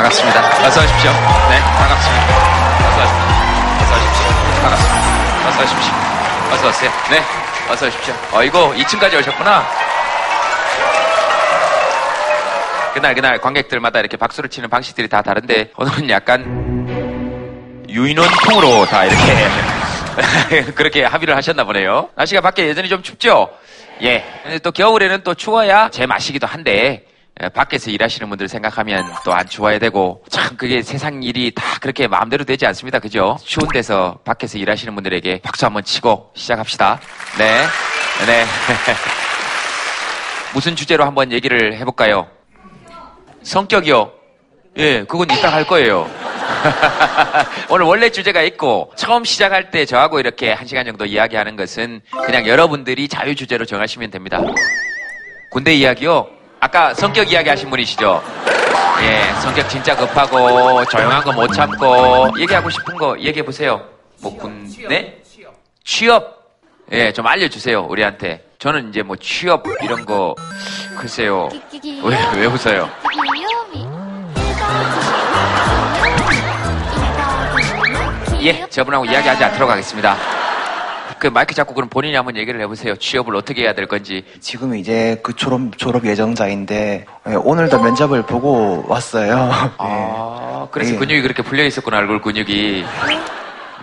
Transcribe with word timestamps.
반갑습니다. 0.00 0.66
어서 0.66 0.80
오십시오. 0.82 1.10
네, 1.50 1.60
반갑습니다. 1.60 2.24
어서 2.88 3.02
오십시오. 3.02 3.26
어서 3.82 3.96
오십시오. 3.96 4.62
반갑습니다. 4.62 5.48
어서 5.48 5.62
오십시오. 5.62 5.94
어서 6.52 6.68
오세요. 6.68 6.90
네, 7.10 7.22
어서 7.70 7.86
오십시오. 7.86 8.14
어이고, 8.32 8.74
2층까지 8.76 9.18
오셨구나. 9.18 9.66
그날 12.94 13.14
그날 13.14 13.38
관객들마다 13.40 14.00
이렇게 14.00 14.16
박수를 14.16 14.48
치는 14.48 14.70
방식들이 14.70 15.06
다 15.06 15.20
다른데 15.20 15.72
오늘은 15.76 16.08
약간 16.08 17.84
유인원풍으로 17.88 18.86
다 18.86 19.04
이렇게 19.04 20.72
그렇게 20.72 21.04
합의를 21.04 21.36
하셨나 21.36 21.64
보네요. 21.64 22.08
날씨가 22.16 22.40
밖에 22.40 22.70
여전히 22.70 22.88
좀 22.88 23.02
춥죠? 23.02 23.50
예. 24.02 24.24
근데 24.44 24.58
또 24.60 24.72
겨울에는 24.72 25.22
또 25.24 25.34
추워야 25.34 25.90
제 25.90 26.06
맛이기도 26.06 26.46
한데 26.46 26.72
예, 26.72 27.09
밖에서 27.48 27.90
일하시는 27.90 28.28
분들 28.28 28.48
생각하면 28.48 29.10
또안 29.24 29.48
추워야 29.48 29.78
되고 29.78 30.22
참 30.28 30.56
그게 30.56 30.82
세상 30.82 31.22
일이 31.22 31.52
다 31.54 31.78
그렇게 31.80 32.06
마음대로 32.06 32.44
되지 32.44 32.66
않습니다. 32.66 32.98
그죠? 32.98 33.38
추운 33.44 33.68
데서 33.68 34.18
밖에서 34.24 34.58
일하시는 34.58 34.94
분들에게 34.94 35.40
박수 35.42 35.64
한번 35.64 35.82
치고 35.82 36.32
시작합시다. 36.34 37.00
네. 37.38 37.64
네. 38.26 38.44
무슨 40.52 40.76
주제로 40.76 41.04
한번 41.04 41.32
얘기를 41.32 41.78
해볼까요? 41.78 42.28
성격이요. 43.42 44.12
예, 44.76 45.04
그건 45.04 45.30
이따 45.30 45.52
할 45.52 45.66
거예요. 45.66 46.08
오늘 47.70 47.86
원래 47.86 48.10
주제가 48.10 48.42
있고 48.42 48.92
처음 48.96 49.24
시작할 49.24 49.70
때 49.70 49.84
저하고 49.84 50.20
이렇게 50.20 50.52
한 50.52 50.66
시간 50.66 50.84
정도 50.84 51.06
이야기하는 51.06 51.56
것은 51.56 52.02
그냥 52.26 52.46
여러분들이 52.46 53.08
자유 53.08 53.34
주제로 53.34 53.64
정하시면 53.64 54.10
됩니다. 54.10 54.40
군대 55.50 55.74
이야기요. 55.74 56.39
아까 56.60 56.92
성격 56.94 57.30
이야기 57.32 57.48
하신 57.48 57.70
분이시죠? 57.70 58.22
예, 59.02 59.32
성격 59.40 59.68
진짜 59.68 59.96
급하고 59.96 60.84
조용한 60.86 61.22
거 61.24 61.32
못 61.32 61.46
참고 61.52 62.28
얘기하고 62.38 62.68
싶은 62.70 62.96
거 62.96 63.18
얘기해 63.18 63.44
보세요. 63.44 63.82
뭐 64.20 64.36
군대? 64.36 65.16
취업. 65.84 66.40
예, 66.92 67.12
좀 67.12 67.26
알려주세요 67.26 67.82
우리한테. 67.88 68.44
저는 68.58 68.90
이제 68.90 69.02
뭐 69.02 69.16
취업 69.16 69.64
이런 69.82 70.04
거 70.04 70.34
글쎄요. 70.98 71.48
왜, 72.04 72.18
왜 72.36 72.46
웃어요? 72.46 72.90
예, 78.42 78.66
저분하고 78.68 79.04
이야기 79.04 79.28
하지 79.28 79.44
않도록 79.44 79.70
하겠습니다. 79.70 80.16
그 81.20 81.26
마이크 81.26 81.54
잡고 81.54 81.74
그럼 81.74 81.88
본인이 81.90 82.16
한번 82.16 82.36
얘기를 82.36 82.58
해보세요. 82.60 82.96
취업을 82.96 83.36
어떻게 83.36 83.62
해야 83.62 83.74
될 83.74 83.86
건지. 83.86 84.24
지금 84.40 84.74
이제 84.74 85.20
그 85.22 85.36
졸업, 85.36 85.76
졸업 85.76 86.06
예정자인데, 86.06 87.04
예, 87.28 87.34
오늘도 87.34 87.82
면접을 87.82 88.22
보고 88.22 88.82
왔어요. 88.88 89.36
네. 89.36 89.52
아, 89.78 90.66
그래서 90.70 90.94
예. 90.94 90.96
근육이 90.96 91.20
그렇게 91.20 91.42
풀려 91.42 91.64
있었구나, 91.64 91.98
얼굴 91.98 92.22
근육이. 92.22 92.84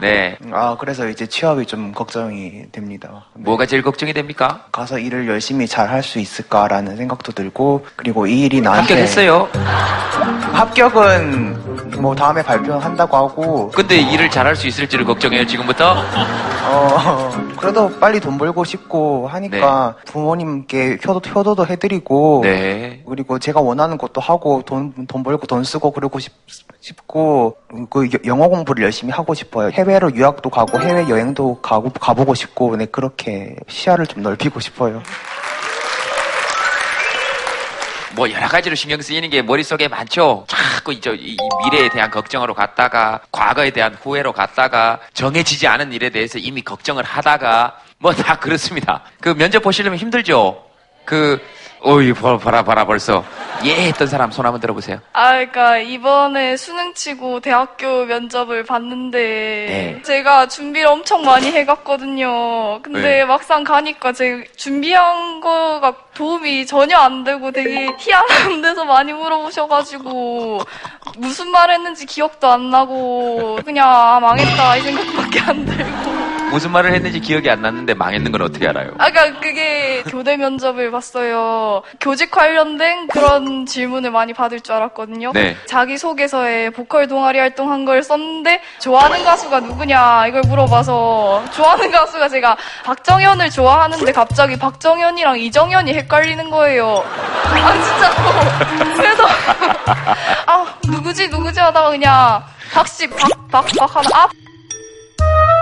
네. 0.02 0.38
아, 0.52 0.78
그래서 0.80 1.08
이제 1.08 1.26
취업이 1.28 1.66
좀 1.66 1.92
걱정이 1.92 2.66
됩니다. 2.72 3.26
네. 3.34 3.44
뭐가 3.44 3.66
제일 3.66 3.81
걱정이 3.81 4.14
됩니까? 4.14 4.66
가서 4.72 5.00
일을 5.00 5.28
열심히 5.28 5.67
잘 5.67 5.88
할 5.90 6.03
수 6.03 6.20
있을까라는 6.20 6.98
생각도 6.98 7.31
들고, 7.31 7.86
그리고 7.95 8.28
이 8.28 8.42
일이 8.42 8.62
나한테. 8.62 8.94
합격했어요. 8.94 9.48
합격은 10.53 12.02
뭐 12.02 12.16
다음에 12.16 12.42
발표한다고 12.44 13.18
하고, 13.18 13.70
근데 13.70 13.98
일을 13.98 14.30
잘 14.30 14.45
할 14.45 14.56
수 14.56 14.68
있을지를 14.68 15.06
걱정해요, 15.06 15.45
지금부터? 15.45 15.95
어, 16.70 17.31
그래도 17.58 17.90
빨리 18.00 18.20
돈 18.20 18.38
벌고 18.38 18.64
싶고 18.64 19.28
하니까 19.28 19.95
부모님께 20.06 21.00
효도, 21.08 21.20
효도도 21.30 21.66
해드리고, 21.66 22.42
네. 22.44 23.03
그리고 23.08 23.40
제가 23.40 23.59
원하는 23.62 23.98
것도 23.98 24.22
하고 24.22 24.62
돈, 24.66 24.94
돈 25.08 25.23
벌고 25.23 25.48
돈 25.48 25.64
쓰고 25.64 25.92
그러고 25.92 26.20
싶, 26.20 26.34
싶고 26.92 27.58
그 27.90 28.06
여- 28.06 28.18
영어 28.26 28.48
공부를 28.48 28.84
열심히 28.84 29.12
하고 29.12 29.34
싶어요. 29.34 29.70
해외로 29.72 30.14
유학도 30.16 30.50
가고 30.50 30.80
해외 30.82 31.08
여행도 31.10 31.62
가고 31.62 31.90
가보고 31.90 32.34
싶고 32.34 32.76
네 32.78 32.86
그렇게 32.86 33.56
시야를 33.68 34.08
좀 34.08 34.24
넓히고 34.24 34.59
싶어요. 34.59 35.02
뭐 38.16 38.31
여러 38.31 38.47
가지로 38.47 38.74
신경 38.76 39.00
쓰이는 39.02 39.30
게 39.30 39.42
머릿속에 39.44 39.88
많죠. 39.88 40.46
자꾸 40.47 40.92
이, 40.94 41.00
저, 41.02 41.14
이- 41.14 41.34
이 41.34 41.38
미래에 41.66 41.90
대한 41.90 42.09
걱정으로 42.09 42.53
갔다가 42.56 43.20
과거에 43.31 43.70
대한 43.70 43.94
후회로 43.94 44.31
갔다가 44.34 45.00
정해지지 45.14 45.68
않은 45.68 45.92
일에 45.94 46.09
대해서 46.09 46.40
이미 46.40 46.62
걱정을 46.64 47.03
하다가 47.03 47.78
뭐 48.00 48.14
다 48.14 48.36
그렇습니다. 48.40 49.03
그 49.22 49.30
면접 49.36 49.62
보시려면 49.62 50.00
힘들죠. 50.00 50.64
그 51.06 51.40
어이 51.82 52.14
봐라 52.14 52.38
봐라 52.38 52.64
봐라 52.64 52.86
벌써 52.86 53.24
예 53.64 53.88
했던 53.88 54.08
사람 54.08 54.32
손 54.32 54.46
한번 54.46 54.60
들어보세요. 54.62 55.00
아, 55.14 55.32
그러니까 55.32 55.78
이번에 55.78 56.58
수능 56.58 56.94
치고 56.94 57.40
대학교 57.40 58.06
면접을 58.06 58.64
봤는데 58.64 59.18
네. 59.18 60.02
제가 60.04 60.48
준비를 60.48 60.88
엄청 60.88 61.24
많이 61.24 61.52
해갔거든요. 61.52 62.82
근데 62.82 63.02
네. 63.02 63.26
막상 63.26 63.64
가니까 63.64 64.12
제 64.14 64.44
준비한 64.56 65.40
거가 65.40 65.94
도움이 66.14 66.66
전혀 66.66 66.98
안 66.98 67.24
되고 67.24 67.52
되게 67.52 67.88
희한한 67.98 68.62
데서 68.62 68.86
많이 68.86 69.14
물어보셔가지고 69.14 70.59
무슨 71.18 71.50
말 71.50 71.72
했는지 71.72 72.06
기억도 72.06 72.48
안 72.48 72.70
나고 72.70 73.59
그냥 73.66 73.88
아, 73.90 74.20
망했다 74.20 74.78
이 74.78 74.82
생각밖에 74.82 75.40
안 75.42 75.66
들고. 75.66 76.18
무슨 76.50 76.72
말을 76.72 76.94
했는지 76.94 77.19
기억이 77.19 77.50
안 77.50 77.62
났는데 77.62 77.94
망했는 77.94 78.31
건 78.31 78.41
어떻게 78.41 78.68
알아요? 78.68 78.91
아까 78.97 79.12
그러니까 79.12 79.40
그게 79.41 80.03
교대 80.03 80.38
면접을 80.38 80.91
봤어요. 80.91 81.84
교직 82.00 82.31
관련된 82.31 83.08
그런 83.08 83.66
질문을 83.66 84.12
많이 84.12 84.34
받을 84.34 84.62
줄 84.62 84.75
알았거든요. 84.75 85.31
네. 85.34 85.58
자기 85.66 85.97
소개서에 85.97 86.69
보컬 86.69 87.08
동아리 87.08 87.40
활동한 87.40 87.85
걸 87.85 88.02
썼는데 88.03 88.62
좋아하는 88.80 89.24
가수가 89.24 89.59
누구냐 89.62 90.28
이걸 90.28 90.41
물어봐서 90.47 91.46
좋아하는 91.53 91.91
가수가 91.91 92.30
제가 92.30 92.58
박정현을 92.85 93.50
좋아하는데 93.50 94.12
갑자기 94.12 94.58
박정현이랑 94.58 95.40
이정현이 95.40 95.94
헷갈리는 95.94 96.50
거예요. 96.50 97.03
아 97.46 97.74
진짜로. 97.74 98.94
그래서 98.96 99.24
아 100.46 100.66
누구지 100.88 101.28
누구지 101.28 101.59
하다가 101.59 101.90
그냥 101.90 102.44
박씨 102.74 103.08
박박박 103.09 103.96
하다 103.96 104.29
아 105.19 105.56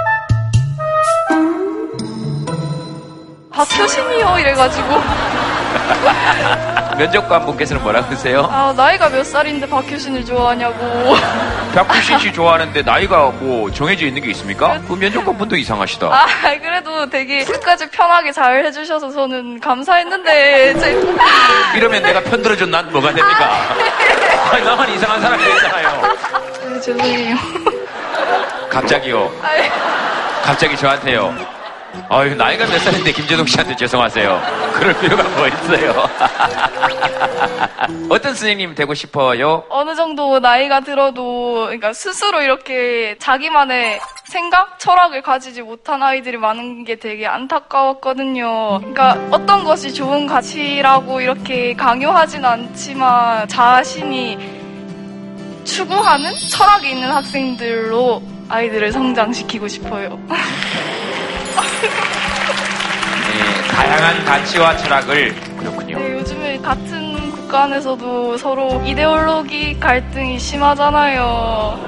박효신이요 3.55 4.39
이래가지고 4.39 5.01
면접관 6.97 7.45
분께서는 7.45 7.81
뭐라 7.83 8.05
그러세요? 8.05 8.47
아 8.51 8.73
나이가 8.75 9.09
몇 9.09 9.23
살인데 9.25 9.67
박효신을 9.69 10.25
좋아하냐고 10.25 11.15
박규신 11.73 12.19
씨 12.19 12.33
좋아하는데 12.33 12.81
나이가 12.83 13.31
뭐 13.31 13.71
정해져 13.71 14.05
있는 14.05 14.21
게 14.21 14.31
있습니까? 14.31 14.79
그 14.87 14.93
면접관 14.93 15.37
분도 15.37 15.55
이상하시다. 15.55 16.07
아 16.07 16.25
그래도 16.61 17.09
되게 17.09 17.43
끝까지 17.43 17.89
편하게 17.89 18.31
잘 18.31 18.65
해주셔서 18.65 19.11
저는 19.11 19.59
감사했는데 19.59 20.79
제... 20.79 21.01
이러면 21.77 22.03
내가 22.03 22.21
편들어준 22.21 22.71
난 22.71 22.91
뭐가 22.91 23.13
됩니까? 23.13 23.75
아니, 24.51 24.63
나만 24.63 24.89
이상한 24.89 25.21
사람이 25.21 25.43
있잖아요. 25.43 26.01
네, 26.69 26.79
죄송해요 26.81 27.35
갑자기요. 28.69 29.31
아이, 29.41 29.69
갑자기 30.43 30.77
저한테요. 30.77 31.54
아유, 32.09 32.35
나이가 32.35 32.65
몇 32.65 32.79
살인데 32.79 33.11
김재동 33.11 33.45
씨한테 33.45 33.75
죄송하세요. 33.75 34.41
그럴 34.73 34.99
필요가 34.99 35.23
뭐 35.23 35.47
있어요. 35.47 36.09
어떤 38.09 38.33
선생님 38.33 38.75
되고 38.75 38.93
싶어요? 38.93 39.63
어느 39.69 39.95
정도 39.95 40.39
나이가 40.39 40.81
들어도 40.81 41.65
그러니까 41.65 41.93
스스로 41.93 42.41
이렇게 42.41 43.15
자기만의 43.19 43.99
생각, 44.25 44.79
철학을 44.79 45.21
가지지 45.21 45.61
못한 45.61 46.01
아이들이 46.01 46.37
많은 46.37 46.83
게 46.83 46.95
되게 46.95 47.27
안타까웠거든요. 47.27 48.79
그러니까 48.79 49.17
어떤 49.31 49.63
것이 49.63 49.93
좋은 49.93 50.27
가치라고 50.27 51.21
이렇게 51.21 51.73
강요하진 51.73 52.43
않지만 52.43 53.47
자신이 53.47 54.37
추구하는 55.63 56.31
철학이 56.49 56.91
있는 56.91 57.11
학생들로 57.11 58.21
아이들을 58.49 58.91
성장시키고 58.91 59.67
싶어요. 59.67 60.19
네, 63.77 63.87
다양한 63.87 64.25
가치와 64.25 64.77
철학을 64.77 65.35
그렇군요. 65.57 65.97
네, 65.99 66.13
요즘에 66.13 66.57
같은 66.59 67.31
국가 67.31 67.63
안에서도 67.63 68.37
서로 68.37 68.81
이데올로기 68.85 69.79
갈등이 69.79 70.39
심하잖아요. 70.39 71.79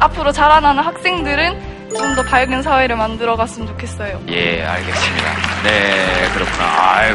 앞으로 0.00 0.32
자라나는 0.32 0.82
학생들은 0.82 1.72
좀 1.96 2.14
더 2.14 2.22
밝은 2.22 2.62
사회를 2.62 2.96
만들어 2.96 3.36
갔으면 3.36 3.68
좋겠어요. 3.68 4.20
예, 4.28 4.64
알겠습니다. 4.64 5.28
네, 5.62 6.28
그렇구나. 6.34 6.64
아유, 6.64 7.14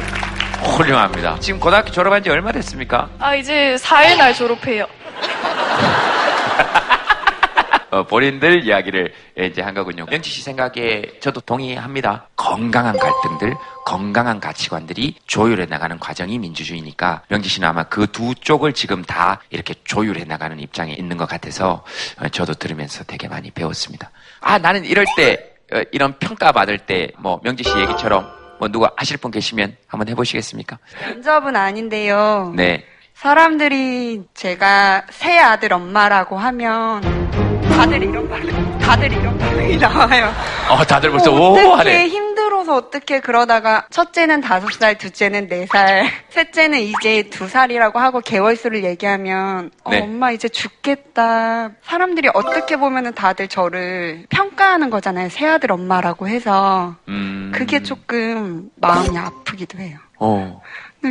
훌륭합니다. 0.61 1.35
지금 1.39 1.59
고등학교 1.59 1.91
졸업한 1.91 2.21
지 2.23 2.29
얼마 2.29 2.51
됐습니까? 2.51 3.09
아, 3.19 3.33
이제 3.35 3.75
4일 3.79 4.17
날 4.17 4.33
졸업해요. 4.35 4.85
어, 7.89 8.04
본인들 8.04 8.66
이야기를 8.66 9.13
이제 9.39 9.62
한 9.62 9.74
거군요. 9.74 10.06
명치 10.10 10.30
씨 10.30 10.42
생각에 10.42 11.04
저도 11.22 11.39
동의합니다. 11.42 12.28
건강한 12.36 12.98
갈등들, 12.98 13.56
건강한 13.86 14.39
가치관들이 14.39 15.16
조율해 15.25 15.66
나가는 15.68 15.98
과정이 16.00 16.38
민주주의니까 16.39 17.22
명지 17.30 17.48
씨는 17.50 17.68
아마 17.68 17.84
그 17.84 18.07
두 18.07 18.34
쪽을 18.36 18.74
지금 18.74 19.04
다 19.04 19.42
이렇게 19.50 19.74
조율해 19.84 20.24
나가는 20.25 20.57
입장에 20.60 20.94
있는 20.94 21.18
것 21.18 21.28
같아서 21.30 21.84
어, 22.19 22.28
저도 22.30 22.54
들으면서 22.56 23.04
되게 23.04 23.28
많이 23.28 23.51
배웠습니다. 23.51 24.12
아 24.42 24.57
나는 24.57 24.84
이럴 24.86 25.06
때 25.16 25.51
어, 25.74 25.81
이런 25.92 26.18
평가 26.19 26.51
받을 26.51 26.78
때 26.80 27.12
뭐 27.19 27.39
명지 27.44 27.63
씨 27.63 27.78
얘기처럼 27.78 28.28
뭐 28.60 28.68
누가 28.69 28.92
하실 28.98 29.18
분 29.18 29.31
계시면 29.31 29.78
한번 29.88 30.07
해보시겠습니까? 30.10 30.78
면접은 31.01 31.56
아닌데요. 31.56 32.54
네. 32.56 32.84
사람들이 33.13 34.24
제가 34.34 35.04
새 35.10 35.38
아들 35.39 35.74
엄마라고 35.74 36.38
하면 36.38 37.01
다들 37.77 38.01
이런 38.01 38.27
말, 38.27 38.79
다들 38.79 39.13
이런 39.13 39.38
반응이 39.38 39.77
나와요. 39.77 40.33
어 40.69 40.83
다들 40.83 41.12
벌써 41.12 41.31
어, 41.31 41.35
오 41.35 41.53
어떻게 41.53 41.91
하네. 41.91 42.07
힘들어서 42.07 42.75
어떻게 42.75 43.19
그러다가 43.19 43.85
첫째는 43.91 44.41
다섯 44.41 44.71
살, 44.74 44.97
둘째는 44.97 45.47
네 45.47 45.68
살, 45.68 46.07
셋째는 46.29 46.79
이제 46.79 47.29
두 47.29 47.47
살이라고 47.47 48.00
하고 48.00 48.19
개월수를 48.19 48.83
얘기하면 48.83 49.69
어, 49.83 49.91
네. 49.91 50.01
엄마 50.01 50.31
이제 50.31 50.50
죽겠다. 50.50 51.69
사람들이 51.83 52.29
어떻게 52.33 52.77
보면은 52.77 53.13
다들 53.13 53.47
저를 53.47 54.25
평가하는 54.29 54.89
거잖아요. 54.89 55.29
새 55.29 55.45
아들 55.45 55.71
엄마라고 55.71 56.27
해서 56.27 56.95
음. 57.07 57.51
그게 57.53 57.83
조금 57.83 58.69
마음이 58.77 59.15
아프기도 59.15 59.77
해요. 59.77 60.00
어. 60.18 60.62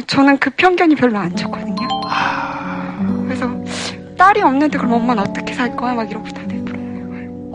저는 0.09 0.39
그 0.39 0.51
편견이 0.51 0.97
별로 0.97 1.17
안 1.19 1.35
좋거든요. 1.37 1.87
그래서 3.25 3.49
딸이 4.19 4.41
없는데 4.43 4.79
그럼 4.79 4.95
엄마는 4.95 5.23
어떻게 5.23 5.53
살 5.55 5.77
거야? 5.77 5.93
막 5.95 6.11
이러고 6.11 6.27
다들 6.29 6.56
물 6.56 6.56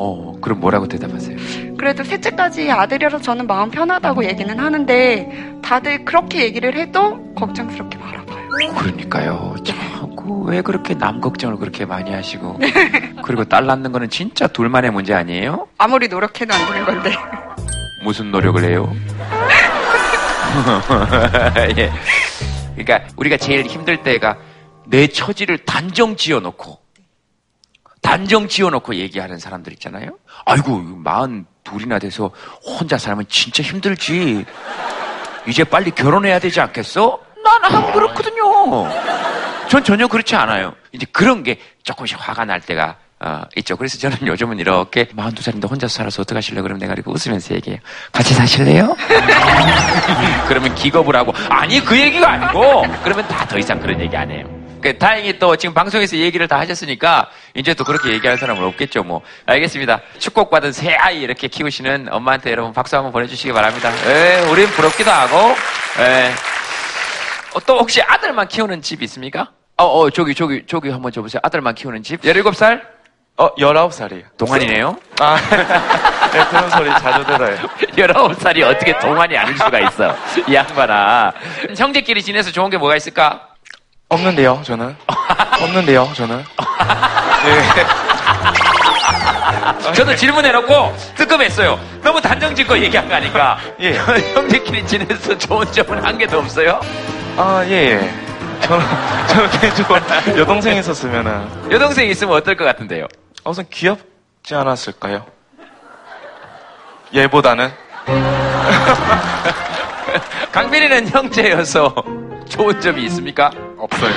어. 0.01 0.33
그럼 0.42 0.59
뭐라고 0.59 0.88
대답하세요? 0.88 1.38
그래도 1.77 2.03
셋째까지 2.03 2.71
아들이라서 2.71 3.21
저는 3.21 3.45
마음 3.45 3.69
편하다고 3.69 4.25
얘기는 4.25 4.59
하는데 4.59 5.59
다들 5.62 6.06
그렇게 6.06 6.42
얘기를 6.44 6.75
해도 6.75 7.31
걱정스럽게 7.36 8.00
바라봐요. 8.00 8.48
그러니까요. 8.75 9.56
자꾸 9.63 10.42
왜 10.45 10.63
그렇게 10.63 10.95
남 10.95 11.21
걱정을 11.21 11.57
그렇게 11.57 11.86
많이 11.86 12.12
하시고 12.12 12.59
그리고 13.24 13.45
딸 13.45 13.68
낳는 13.68 13.92
거는 13.92 14.09
진짜 14.09 14.48
둘만의 14.48 14.89
문제 14.92 15.13
아니에요? 15.13 15.68
아무리 15.77 16.07
노력해도 16.07 16.51
안 16.51 16.65
되는 16.65 16.83
건데. 16.86 17.12
무슨 18.03 18.31
노력을 18.31 18.63
해요? 18.63 18.92
예. 21.77 21.92
그러니까 22.75 23.07
우리가 23.15 23.38
제일 23.38 23.68
힘들 23.68 24.01
때가 24.01 24.38
내 24.88 25.06
처지를 25.06 25.59
단정 25.59 26.15
지어놓고 26.15 26.80
단정 28.01 28.48
지어놓고 28.48 28.95
얘기하는 28.95 29.38
사람들 29.38 29.74
있잖아요. 29.74 30.18
아이고 30.45 30.77
마흔 30.81 31.45
둘이나 31.63 32.00
돼서 32.00 32.31
혼자 32.63 32.98
살면 32.98 33.25
진짜 33.30 33.62
힘들지. 33.63 34.45
이제 35.48 35.63
빨리 35.63 35.92
결혼해야 35.92 36.39
되지 36.39 36.59
않겠어? 36.62 37.19
나는 37.44 37.77
안 37.77 37.92
그렇거든요. 37.94 38.89
전 39.69 39.83
전혀 39.83 40.07
그렇지 40.07 40.36
않아요. 40.36 40.74
이제 40.92 41.06
그런 41.12 41.44
게 41.44 41.59
조금씩 41.83 42.18
화가 42.19 42.45
날 42.45 42.59
때가 42.62 42.98
어, 43.24 43.42
있죠. 43.57 43.77
그래서 43.77 44.00
저는 44.00 44.25
요즘은 44.25 44.57
이렇게 44.57 45.06
42살인데 45.06 45.69
혼자 45.69 45.88
살아서 45.88 46.24
어떡하실래요? 46.24 46.63
그러면 46.63 46.80
내가 46.80 46.94
이렇게 46.94 47.09
웃으면서 47.12 47.53
얘기해요. 47.53 47.80
같이 48.12 48.33
사실래요? 48.33 48.95
그러면 50.48 50.74
기겁을 50.74 51.15
하고 51.15 51.31
아니 51.50 51.80
그 51.83 51.98
얘기가 52.00 52.31
아니고 52.31 52.83
그러면 53.03 53.27
다 53.27 53.45
더 53.45 53.57
이상 53.59 53.80
그런 53.80 54.00
얘기 54.00 54.15
안 54.18 54.31
해요. 54.31 54.45
그 54.81 54.98
다행히 54.98 55.38
또 55.39 55.56
지금 55.56 55.74
방송에서 55.74 56.18
얘기를 56.18 56.48
다 56.48 56.60
하셨으니까 56.60 57.30
이제 57.54 57.74
또 57.74 57.83
그렇게 57.83 58.10
얘기할 58.10 58.38
사람은 58.38 58.63
없겠죠. 58.63 59.04
뭐 59.04 59.22
알겠습니다. 59.45 60.01
축복받은 60.19 60.72
새 60.72 60.94
아이 60.95 61.22
이렇게 61.22 61.48
키우시는 61.48 62.07
엄마한테 62.12 62.51
여러분 62.51 62.74
박수 62.74 62.95
한번 62.95 63.12
보내주시기 63.12 63.54
바랍니다. 63.54 63.92
예, 64.07 64.42
우린 64.50 64.68
부럽기도 64.68 65.12
하고. 65.12 65.56
예. 66.00 66.31
어, 67.54 67.60
또 67.66 67.78
혹시 67.80 68.01
아들만 68.01 68.48
키우는 68.48 68.81
집 68.81 69.04
있습니까? 69.04 69.51
어, 69.78 69.86
어, 69.86 70.10
저기, 70.10 70.33
저기, 70.33 70.63
저기 70.68 70.89
한번 70.89 71.12
줘보세요. 71.12 71.39
아들만 71.44 71.75
키우는 71.75 72.04
집? 72.04 72.22
17살? 72.22 72.81
어, 73.38 73.56
19살이에요. 73.56 74.24
동안이네요? 74.38 74.95
아, 75.19 75.36
네, 76.31 76.45
그런 76.50 76.69
소리 76.69 76.89
자주 76.92 77.25
들어요. 77.25 77.57
19살이 77.98 78.63
어떻게 78.63 78.98
동안이 79.00 79.36
아닐 79.38 79.57
수가 79.57 79.80
있어. 79.80 80.16
이 80.48 80.54
양반아. 80.54 81.34
형제끼리 81.75 82.22
지내서 82.22 82.51
좋은 82.51 82.69
게 82.69 82.77
뭐가 82.77 82.95
있을까? 82.95 83.50
없는데요, 84.12 84.62
저는. 84.66 84.96
없는데요, 85.62 86.10
저는. 86.13 86.44
네. 87.46 87.86
저도 89.94 90.13
질문해놓고 90.16 90.96
뜨끔했어요. 91.16 91.80
너무 92.04 92.19
단정 92.19 92.54
짓고 92.54 92.78
얘기한 92.78 93.08
거 93.08 93.16
아니까. 93.16 93.58
예. 93.80 93.94
형제끼리 94.36 94.86
지내서 94.86 95.38
좋은 95.38 95.66
점은 95.72 96.04
한 96.04 96.18
개도 96.18 96.40
없어요? 96.40 96.81
아, 97.38 97.63
예, 97.68 97.72
예. 97.72 98.13
저는, 98.63 98.86
저는 99.28 99.50
개인적으로 99.52 100.02
여동생 100.38 100.75
있었으면은, 100.78 101.72
여동생 101.72 102.10
있으면 102.10 102.36
어떨 102.36 102.58
것 102.58 102.66
같은데요? 102.66 103.08
아, 103.46 103.50
우선 103.50 103.66
귀엽지 103.69 104.54
않았을까요? 104.54 105.25
얘보다는? 107.16 107.72
강빈이는 110.52 111.08
형제여서 111.08 111.96
좋은 112.50 112.81
점이 112.81 113.06
있습니까? 113.06 113.52
없어요. 114.01 114.13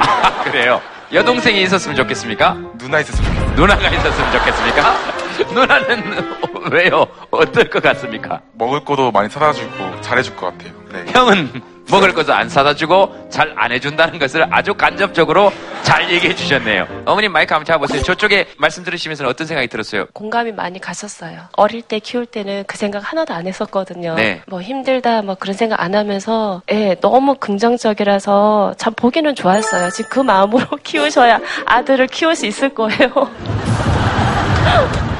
아, 0.00 0.44
그래요. 0.44 0.80
여동생이 1.12 1.62
있었으면 1.62 1.96
좋겠습니까? 1.96 2.56
누나 2.78 3.00
있었으면 3.00 3.28
좋겠어요. 3.34 3.54
누나가 3.56 3.88
있었으면 3.88 4.32
좋겠습니까? 4.32 4.94
누나는 5.52 6.38
왜요? 6.72 7.06
어떨 7.30 7.68
것 7.70 7.82
같습니까? 7.82 8.40
먹을 8.52 8.84
거도 8.84 9.10
많이 9.10 9.28
사다 9.28 9.52
주고 9.52 10.00
잘해줄 10.00 10.36
것 10.36 10.46
같아요. 10.46 10.72
네. 10.92 11.04
형은 11.12 11.62
먹을 11.90 12.14
것도 12.14 12.32
안 12.32 12.48
사다 12.48 12.74
주고 12.74 13.14
잘 13.28 13.52
안 13.56 13.72
해준다는 13.72 14.18
것을 14.18 14.46
아주 14.50 14.74
간접적으로 14.74 15.52
잘 15.82 16.10
얘기해 16.10 16.34
주셨네요. 16.34 16.86
어머님 17.06 17.32
마이크 17.32 17.52
한번 17.54 17.64
잡아보세요. 17.66 18.02
저쪽에 18.02 18.46
말씀 18.58 18.84
들으시면서 18.84 19.26
어떤 19.26 19.46
생각이 19.46 19.68
들었어요? 19.68 20.06
공감이 20.12 20.52
많이 20.52 20.80
갔었어요. 20.80 21.40
어릴 21.56 21.82
때 21.82 21.98
키울 21.98 22.26
때는 22.26 22.64
그 22.66 22.76
생각 22.76 23.00
하나도 23.00 23.32
안 23.34 23.46
했었거든요. 23.46 24.14
네. 24.14 24.42
뭐 24.46 24.60
힘들다 24.60 25.22
뭐 25.22 25.34
그런 25.34 25.54
생각 25.54 25.80
안 25.80 25.94
하면서 25.94 26.62
예, 26.70 26.96
너무 27.00 27.34
긍정적이라서 27.36 28.74
참 28.76 28.92
보기는 28.94 29.34
좋았어요. 29.34 29.90
지금 29.90 30.10
그 30.10 30.20
마음으로 30.20 30.66
키우셔야 30.82 31.40
아들을 31.66 32.06
키울 32.08 32.34
수 32.34 32.46
있을 32.46 32.70
거예요. 32.70 33.10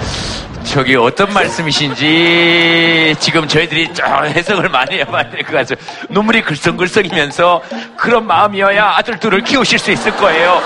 저기 0.65 0.97
어떤 0.97 1.33
말씀이신지 1.33 3.15
지금 3.21 3.47
저희들이 3.47 3.93
좀 3.95 4.07
해석을 4.25 4.69
많이 4.71 4.99
해봐야 4.99 5.31
될 5.31 5.45
것 5.45 5.53
같아요. 5.53 5.77
눈물이 6.09 6.43
글썽글썽이면서 6.43 7.63
그런 7.97 8.27
마음이어야 8.27 8.95
아들 8.97 9.19
둘을 9.21 9.43
키우실 9.43 9.79
수 9.79 9.93
있을 9.93 10.17
거예요. 10.17 10.61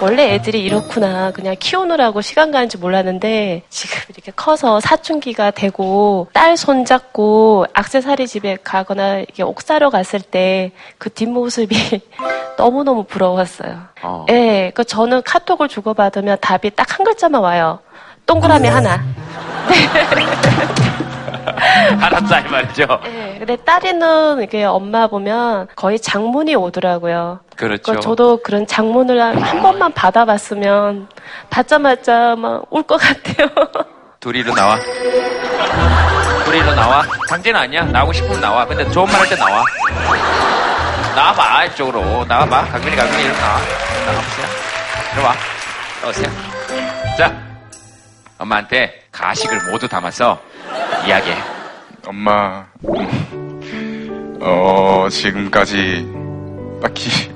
원래 0.00 0.34
애들이 0.34 0.62
이렇구나. 0.62 1.30
그냥 1.30 1.54
키우느라고 1.58 2.20
시간 2.22 2.50
가는 2.50 2.68
줄 2.68 2.80
몰랐는데 2.80 3.62
지금 3.70 3.98
이렇게 4.14 4.32
커서 4.34 4.80
사춘기가 4.80 5.52
되고 5.52 6.28
딸 6.32 6.56
손잡고 6.56 7.66
악세사리 7.72 8.26
집에 8.26 8.58
가거나 8.62 9.20
이게 9.20 9.42
옥 9.42 9.62
사러 9.62 9.90
갔을 9.90 10.20
때 10.20 10.72
그 10.98 11.10
뒷모습이 11.10 11.76
너무너무 12.58 13.04
부러웠어요. 13.04 13.78
어. 14.02 14.26
예, 14.30 14.72
그 14.74 14.84
저는 14.84 15.22
카톡을 15.22 15.68
주고받으면 15.68 16.38
답이 16.40 16.70
딱 16.70 16.86
한 16.98 17.04
글자만 17.04 17.42
와요. 17.42 17.78
동그라미 18.26 18.68
하나. 18.68 19.02
알았다 22.00 22.40
이 22.40 22.48
말이죠. 22.50 22.86
예, 23.06 23.36
근데 23.38 23.56
딸이는 23.56 24.42
이게 24.42 24.64
엄마 24.64 25.06
보면 25.06 25.68
거의 25.76 25.98
장문이 25.98 26.54
오더라고요. 26.54 27.40
그렇죠. 27.56 27.98
저도 28.00 28.38
그런 28.42 28.66
장문을 28.66 29.20
한 29.42 29.62
번만 29.62 29.92
받아봤으면 29.92 31.08
받자마자 31.50 32.34
막 32.36 32.62
울 32.70 32.82
것 32.82 32.96
같아요. 33.00 33.48
둘이 34.20 34.42
로 34.42 34.54
나와. 34.54 34.76
둘이 36.44 36.60
로 36.60 36.74
나와. 36.74 37.02
강제는 37.28 37.60
아니야. 37.60 37.84
나오고 37.84 38.12
싶으면 38.12 38.40
나와. 38.40 38.66
근데 38.66 38.88
좋은 38.90 39.06
말 39.06 39.20
할 39.20 39.28
때 39.28 39.36
나와. 39.36 39.62
나와봐 41.14 41.64
이쪽으로. 41.66 42.24
나와봐. 42.26 42.64
강민이 42.66 42.96
강민이 42.96 43.22
이리 43.24 43.32
나와. 43.32 43.58
나와보세요. 44.06 44.46
이리 45.14 45.22
와. 45.24 45.34
나오세요. 46.02 46.26
자, 47.16 47.32
엄마한테 48.38 49.02
가식을 49.12 49.70
모두 49.70 49.88
담아서 49.88 50.40
이야기해. 51.06 51.36
엄마, 52.06 52.66
어, 54.40 55.08
지금까지 55.10 56.06
딱히 56.82 57.34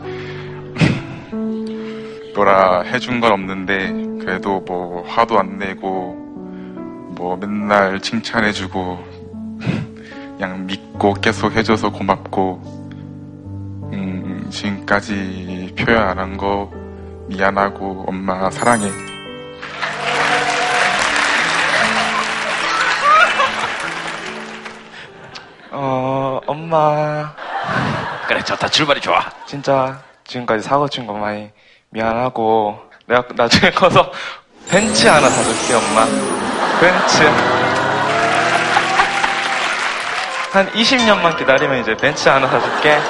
뭐라 2.34 2.82
해준 2.82 3.20
건 3.20 3.32
없는데, 3.32 3.92
그래도 4.24 4.60
뭐 4.60 5.02
화도 5.08 5.38
안 5.38 5.58
내고, 5.58 6.14
뭐 7.16 7.36
맨날 7.36 8.00
칭찬해주고, 8.00 9.04
그냥 10.36 10.66
믿고 10.66 11.14
계속 11.14 11.52
해줘서 11.52 11.90
고맙고, 11.90 12.80
음, 13.92 14.46
지금까지 14.50 15.74
표현 15.76 16.02
안 16.02 16.18
한 16.18 16.36
거 16.36 16.70
미안하고, 17.28 18.04
엄마 18.06 18.50
사랑해. 18.50 18.88
엄마. 26.50 27.32
그래, 28.26 28.42
좋다. 28.42 28.66
출발이 28.68 29.00
좋아. 29.00 29.24
진짜 29.46 30.02
지금까지 30.26 30.64
사고 30.64 30.88
친 30.88 31.06
거 31.06 31.12
많이 31.12 31.48
미안하고 31.90 32.76
내가 33.06 33.22
나중에 33.36 33.70
커서 33.78 34.10
벤츠 34.68 35.06
하나 35.06 35.30
사줄게 35.30 35.74
엄마 35.74 36.04
벤츠 36.80 37.22
한 40.52 40.68
20년만 40.72 41.38
기다리면 41.38 41.78
이제 41.82 41.96
벤츠 41.96 42.28
하나 42.28 42.48
사줄게 42.48 43.00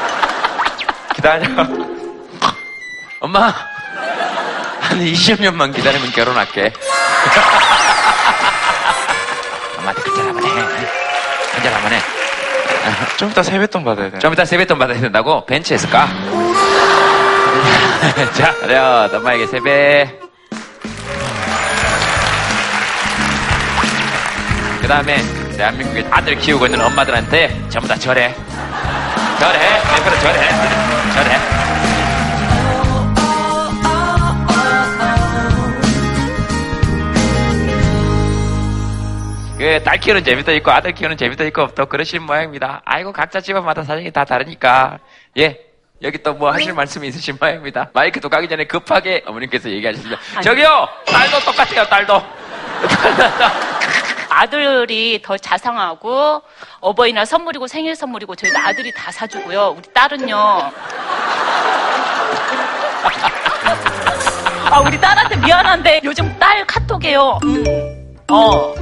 기다려 1.15 1.47
엄마, 3.21 3.47
한 4.81 4.99
20년만 4.99 5.75
기다리면 5.75 6.11
결혼할게. 6.13 6.73
엄마한테 9.79 10.03
큰절 10.03 10.27
한번 10.29 10.45
해. 10.45 10.49
큰절 11.55 11.73
한번 11.75 11.93
해. 11.93 12.20
좀 13.17 13.31
이따 13.31 13.43
세뱃돈 13.43 13.85
받아야 13.85 14.11
돼 14.11 14.19
좀 14.19 14.33
이따 14.33 14.45
세뱃돈 14.45 14.79
받아야 14.79 15.01
된다고? 15.01 15.45
벤츠에서 15.47 15.89
가. 15.89 16.09
자, 18.35 18.55
그래 18.61 18.79
엄마에게 18.79 19.47
세배. 19.47 20.19
그 24.81 24.89
다음에 24.89 25.19
대한민국의 25.57 26.07
아들 26.11 26.35
키우고 26.37 26.67
있는 26.67 26.81
엄마들한테 26.81 27.57
전부 27.69 27.87
다 27.87 27.95
절해. 27.97 28.35
절해. 29.39 29.59
네, 29.59 29.83
그래, 30.05 30.19
절해. 30.21 30.49
절해. 31.15 31.60
그, 39.61 39.83
딸 39.85 39.99
키우는 40.01 40.25
재미도 40.25 40.55
있고, 40.55 40.71
아들 40.71 40.93
키우는 40.93 41.19
재미도 41.19 41.45
있고, 41.49 41.69
또 41.75 41.85
그러신 41.85 42.23
모양입니다. 42.23 42.81
아이고, 42.87 43.13
각자 43.13 43.43
집안마다 43.43 43.83
사정이 43.83 44.11
다 44.11 44.25
다르니까. 44.25 44.99
예. 45.37 45.61
여기 46.03 46.17
또 46.23 46.33
뭐 46.33 46.51
하실 46.51 46.73
말씀이 46.73 47.07
있으신 47.09 47.37
모양입니다. 47.39 47.91
마이크 47.93 48.21
도 48.21 48.31
가기 48.31 48.49
전에 48.49 48.65
급하게 48.65 49.23
어머님께서 49.27 49.69
얘기하셨습니다. 49.69 50.19
저기요! 50.41 50.89
딸도 51.05 51.41
똑같아요, 51.41 51.85
딸도. 51.85 52.23
아들이 54.33 55.21
더 55.23 55.37
자상하고 55.37 56.41
어버이날 56.81 57.27
선물이고 57.27 57.67
생일 57.67 57.95
선물이고 57.95 58.35
저희도 58.35 58.59
아들이 58.59 58.91
다 58.95 59.13
사주고요. 59.13 59.75
우리 59.77 59.83
딸은요. 59.93 60.37
아 64.71 64.81
우리 64.81 64.99
딸한테 64.99 65.37
미안한데 65.37 66.01
요즘 66.05 66.35
딸 66.39 66.65
카톡에요. 66.67 67.41
음, 67.45 68.17
어. 68.31 68.73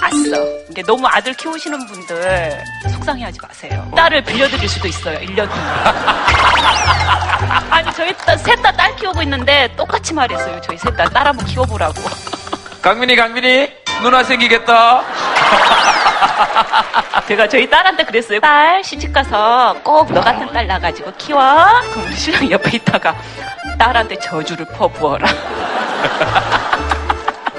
아싸. 0.00 0.36
근데 0.66 0.82
너무 0.86 1.06
아들 1.06 1.32
키우시는 1.34 1.86
분들 1.86 2.64
속상해하지 2.92 3.38
마세요. 3.42 3.90
딸을 3.96 4.22
빌려드릴 4.24 4.68
수도 4.68 4.88
있어요. 4.88 5.18
1년 5.20 5.36
뒤에. 5.36 5.46
아니 7.70 7.92
저희 7.94 8.14
셋다 8.38 8.72
딸 8.72 8.94
키우고 8.96 9.22
있는데 9.22 9.68
똑같이 9.76 10.12
말했어요. 10.14 10.60
저희 10.62 10.76
셋 10.78 10.96
다 10.96 11.04
딸 11.08 11.26
한번 11.26 11.44
키워보라고. 11.46 11.94
강민이, 12.82 13.16
강민이, 13.16 13.72
누나 14.02 14.22
생기겠다. 14.22 15.02
제가 17.26 17.48
저희 17.48 17.68
딸한테 17.68 18.04
그랬어요. 18.04 18.38
딸 18.40 18.82
시집 18.84 19.12
가서 19.12 19.74
꼭 19.82 20.10
너 20.12 20.20
같은 20.20 20.46
딸 20.52 20.66
나가지고 20.66 21.12
키워. 21.18 21.40
그럼 21.92 22.06
우리 22.06 22.14
신랑 22.14 22.50
옆에 22.50 22.76
있다가 22.76 23.16
딸한테 23.78 24.16
저주를 24.20 24.64
퍼부어라. 24.66 25.26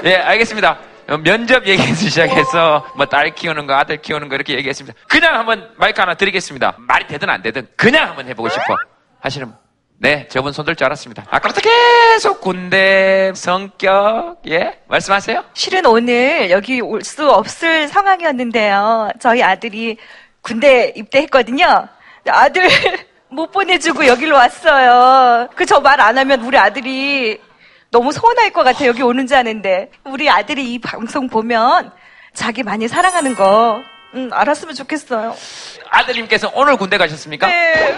예, 0.04 0.16
알겠습니다. 0.16 0.78
어, 1.08 1.16
면접 1.18 1.66
얘기해서 1.66 1.94
시작해서 1.94 2.86
뭐 2.96 3.06
딸 3.06 3.34
키우는 3.34 3.66
거, 3.66 3.74
아들 3.74 3.96
키우는 4.02 4.28
거 4.28 4.34
이렇게 4.34 4.54
얘기했습니다. 4.54 4.98
그냥 5.08 5.34
한번 5.36 5.70
마이크 5.76 6.00
하나 6.00 6.14
드리겠습니다. 6.14 6.74
말이 6.78 7.06
되든 7.06 7.30
안 7.30 7.42
되든 7.42 7.66
그냥 7.76 8.08
한번 8.08 8.28
해보고 8.28 8.48
싶어 8.50 8.76
하시는 9.20 9.46
분. 9.46 9.56
네, 10.00 10.28
저분 10.28 10.52
손들 10.52 10.76
줄 10.76 10.84
알았습니다. 10.84 11.24
아까부터 11.28 11.60
계속 11.60 12.40
군대, 12.40 13.32
성격, 13.34 14.36
예? 14.48 14.78
말씀하세요? 14.86 15.44
실은 15.54 15.86
오늘 15.86 16.50
여기 16.50 16.80
올 16.80 17.02
수 17.02 17.28
없을 17.30 17.88
상황이었는데요. 17.88 19.10
저희 19.18 19.42
아들이 19.42 19.96
군대 20.42 20.92
입대했거든요. 20.94 21.88
아들 22.28 22.68
못 23.30 23.50
보내주고 23.50 24.06
여기로 24.06 24.36
왔어요. 24.36 25.48
그 25.56 25.64
저 25.66 25.80
말 25.80 26.00
안 26.00 26.16
하면 26.16 26.42
우리 26.42 26.56
아들이 26.56 27.40
너무 27.90 28.12
서운할 28.12 28.50
것 28.50 28.64
같아 28.64 28.86
여기 28.86 29.02
오는 29.02 29.26
줄 29.26 29.36
아는데 29.36 29.90
우리 30.04 30.28
아들이 30.28 30.74
이 30.74 30.78
방송 30.78 31.28
보면 31.28 31.90
자기 32.34 32.62
많이 32.62 32.86
사랑하는 32.86 33.34
거 33.34 33.82
음, 34.14 34.30
알았으면 34.32 34.74
좋겠어요. 34.74 35.34
아드님께서 35.90 36.50
오늘 36.54 36.76
군대 36.76 36.96
가셨습니까? 36.98 37.46
네. 37.46 37.96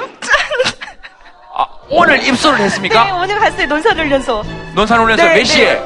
아, 1.55 1.67
오늘 1.89 2.23
입소를 2.25 2.59
네, 2.59 2.65
했습니까? 2.65 3.15
오늘 3.17 3.39
갔어요. 3.39 3.67
논산훈련소. 3.67 4.43
논산훈련소 4.75 5.25
네, 5.25 5.35
몇 5.37 5.45
시에? 5.45 5.83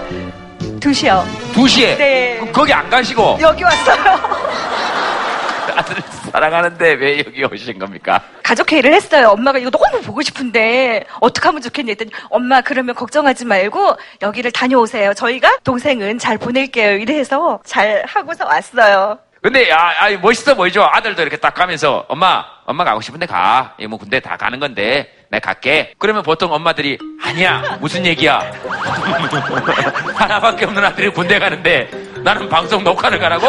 두 0.81 0.93
시요. 0.93 1.27
2시에? 1.55 1.97
네. 1.97 2.37
그럼 2.41 2.53
거기 2.53 2.73
안 2.73 2.89
가시고 2.91 3.39
여기 3.41 3.65
왔어요. 3.65 3.97
아들을 5.77 6.03
사랑하는데 6.35 6.95
왜 6.95 7.19
여기 7.21 7.45
오신 7.45 7.79
겁니까? 7.79 8.21
가족 8.43 8.73
회의를 8.73 8.93
했어요. 8.93 9.29
엄마가 9.29 9.61
이거 9.61 9.71
너무 9.71 10.03
보고 10.03 10.21
싶은데 10.21 11.05
어떻게 11.21 11.47
하면 11.47 11.63
좋겠니 11.63 11.93
했더니 11.93 12.11
엄마 12.29 12.61
그러면 12.61 12.97
걱정하지 12.97 13.45
말고 13.45 13.97
여기를 14.21 14.51
다녀오세요. 14.51 15.15
저희가 15.15 15.59
동생은 15.63 16.19
잘 16.19 16.37
보낼게요. 16.37 16.97
이래서 16.97 17.61
잘 17.65 18.03
하고서 18.09 18.47
왔어요. 18.47 19.17
근데 19.43 19.71
아, 19.71 20.07
아 20.07 20.11
멋있어 20.21 20.57
보이죠? 20.57 20.83
아들도 20.83 21.23
이렇게 21.23 21.37
딱 21.37 21.55
가면서 21.55 22.05
엄마, 22.09 22.45
엄마 22.67 22.83
가고 22.83 23.01
싶은데 23.01 23.27
가. 23.27 23.77
이뭐 23.79 23.97
군대 23.97 24.19
다 24.19 24.37
가는 24.37 24.59
건데 24.59 25.24
내가 25.35 25.41
갈게. 25.41 25.93
그러면 25.99 26.23
보통 26.23 26.53
엄마들이 26.53 26.99
아니야 27.23 27.77
무슨 27.81 28.05
얘기야? 28.07 28.39
하나밖에 30.15 30.65
없는 30.67 30.85
아들이 30.85 31.09
군대 31.11 31.39
가는데 31.39 31.89
나는 32.23 32.49
방송 32.49 32.85
녹화를 32.85 33.19
가라고? 33.19 33.47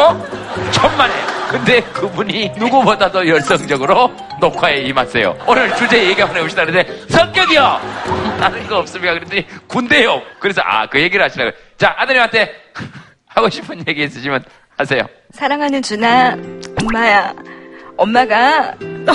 천만에. 0.72 1.14
근데 1.50 1.80
그분이 1.80 2.52
누구보다도 2.56 3.28
열성적으로 3.28 4.12
녹화에 4.40 4.78
임하세요. 4.82 5.38
오늘 5.46 5.74
주제 5.76 6.04
얘기 6.08 6.20
한번 6.20 6.38
해봅시다. 6.38 6.64
그런데 6.64 7.06
성격이요. 7.08 7.80
다른 8.40 8.66
거 8.66 8.78
없습니까? 8.78 9.14
그랬더니 9.14 9.46
군대요. 9.68 10.20
그래서 10.40 10.60
아 10.64 10.86
그 10.86 11.00
얘기를 11.00 11.24
하시라고요. 11.24 11.52
자 11.78 11.94
아드님한테 11.98 12.52
하고 13.28 13.48
싶은 13.48 13.84
얘기 13.86 14.02
있으시면 14.04 14.44
하세요. 14.76 15.02
사랑하는 15.32 15.82
준아, 15.82 16.36
엄마야. 16.82 17.32
엄마가 17.98 18.74
너 18.78 19.12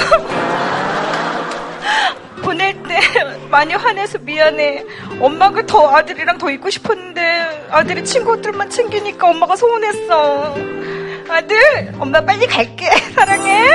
보낼 2.52 2.76
때 2.84 3.00
많이 3.50 3.74
화내서 3.74 4.18
미안해. 4.20 4.84
엄마가 5.22 5.66
더 5.66 5.90
아들이랑 5.96 6.38
더 6.38 6.50
있고 6.52 6.70
싶었는데 6.70 7.68
아들이 7.72 8.04
친구들만 8.04 8.70
챙기니까 8.70 9.30
엄마가 9.30 9.56
서운했어. 9.56 10.56
아들, 11.30 11.94
엄마 11.98 12.20
빨리 12.20 12.46
갈게. 12.46 12.90
사랑해. 13.16 13.66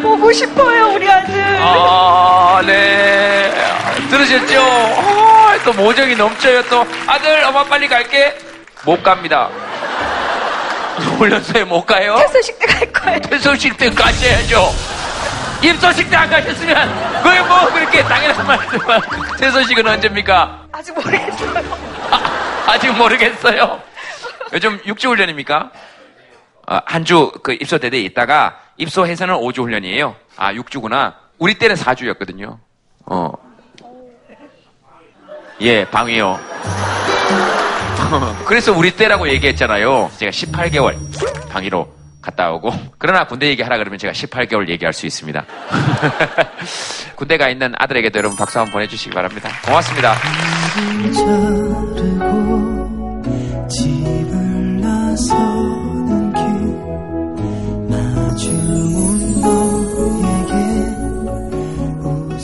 보고 0.00 0.32
싶어요, 0.32 0.92
우리 0.94 1.08
아들. 1.10 1.34
아, 1.60 2.62
네. 2.64 3.52
들으셨죠? 4.10 4.60
어, 4.62 5.52
또 5.64 5.72
모정이 5.72 6.14
넘쳐요. 6.14 6.62
또 6.68 6.86
아들, 7.08 7.42
엄마 7.44 7.64
빨리 7.64 7.88
갈게. 7.88 8.36
못 8.84 9.02
갑니다. 9.02 9.48
훈련소에 11.18 11.64
못 11.64 11.84
가요? 11.86 12.16
퇴소식 12.18 12.58
때 12.60 12.66
갈 12.66 12.92
거예요. 12.92 13.20
퇴소식 13.20 13.76
때 13.78 13.90
가셔야죠. 13.90 14.68
입소식 15.70 16.10
때안 16.10 16.28
가셨으면 16.28 17.22
그게 17.22 17.40
뭐 17.42 17.72
그렇게 17.72 18.02
당연한 18.02 18.46
말씀만. 18.46 19.00
퇴소식은 19.38 19.86
언제입니까? 19.88 20.66
아직 20.72 20.92
모르겠어요. 20.94 21.62
아, 22.10 22.64
아직 22.66 22.90
모르겠어요. 22.92 23.80
요즘 24.52 24.78
6주 24.82 25.08
훈련입니까? 25.08 25.70
아, 26.66 26.80
한주 26.86 27.32
그 27.42 27.52
입소 27.54 27.78
대대에 27.78 28.00
있다가 28.00 28.58
입소해서는 28.76 29.34
5주 29.36 29.62
훈련이에요. 29.62 30.16
아, 30.36 30.52
6주구나. 30.52 31.14
우리 31.38 31.54
때는 31.54 31.76
4주였거든요. 31.76 32.58
어. 33.06 33.32
예, 35.60 35.84
방위요. 35.84 36.38
그래서 38.46 38.72
우리 38.72 38.90
때라고 38.90 39.28
얘기했잖아요. 39.28 40.10
제가 40.18 40.30
18개월 40.30 40.96
방위로 41.50 41.88
갔다 42.24 42.50
오고. 42.52 42.72
그러나 42.98 43.26
군대 43.26 43.48
얘기하라 43.48 43.78
그러면 43.78 43.98
제가 43.98 44.12
18개월 44.12 44.68
얘기할 44.68 44.92
수 44.92 45.06
있습니다. 45.06 45.44
군대가 47.16 47.48
있는 47.48 47.74
아들에게도 47.78 48.18
여러분 48.18 48.36
박수 48.36 48.58
한번 48.58 48.72
보내주시기 48.72 49.14
바랍니다. 49.14 49.50
고맙습니다. 49.64 50.14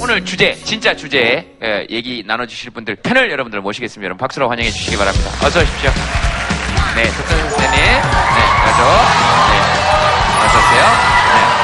오늘 0.02 0.25
주제, 0.25 0.54
진짜 0.64 0.94
주제 0.94 1.56
에, 1.62 1.87
얘기 1.88 2.25
나눠주실 2.26 2.72
분들 2.72 2.96
패널 2.96 3.30
여러분들 3.30 3.60
모시겠습니다. 3.60 4.06
여러분 4.06 4.18
박수로 4.18 4.50
환영해 4.50 4.68
주시기 4.70 4.96
바랍니다. 4.96 5.30
어서 5.46 5.60
오십시오. 5.60 5.90
네, 6.96 7.04
석선 7.04 7.38
선생님, 7.38 7.80
네, 7.80 8.00
여조, 8.66 8.82
네, 9.52 9.60
같아요. 10.87 11.30
네. 11.34 11.60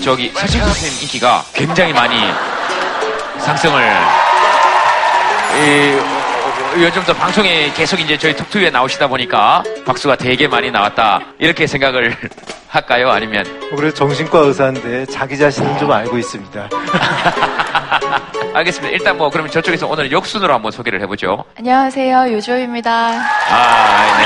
저기 0.00 0.32
사실 0.34 0.62
선생님 0.62 1.02
인기가 1.02 1.44
굉장히 1.52 1.92
많이 1.92 2.32
상승을 3.40 3.94
이, 5.54 6.17
요즘 6.76 7.02
더 7.04 7.12
방송에 7.14 7.72
계속 7.74 7.98
이제 7.98 8.16
저희 8.16 8.36
톡투에 8.36 8.70
나오시다 8.70 9.08
보니까 9.08 9.64
박수가 9.86 10.14
되게 10.16 10.46
많이 10.46 10.70
나왔다 10.70 11.20
이렇게 11.38 11.66
생각을 11.66 12.14
할까요? 12.68 13.10
아니면 13.10 13.44
그래도 13.74 13.94
정신과 13.94 14.38
의사인데 14.40 15.06
자기 15.06 15.36
자신은 15.38 15.78
좀 15.78 15.90
알고 15.90 16.18
있습니다. 16.18 16.68
알겠습니다. 18.54 18.92
일단 18.92 19.16
뭐 19.16 19.30
그러면 19.30 19.50
저쪽에서 19.50 19.86
오늘 19.86 20.12
역순으로 20.12 20.52
한번 20.54 20.70
소개를 20.70 21.00
해보죠. 21.02 21.44
안녕하세요. 21.58 22.32
요조입니다. 22.32 22.90
아, 22.90 24.18
네. 24.18 24.24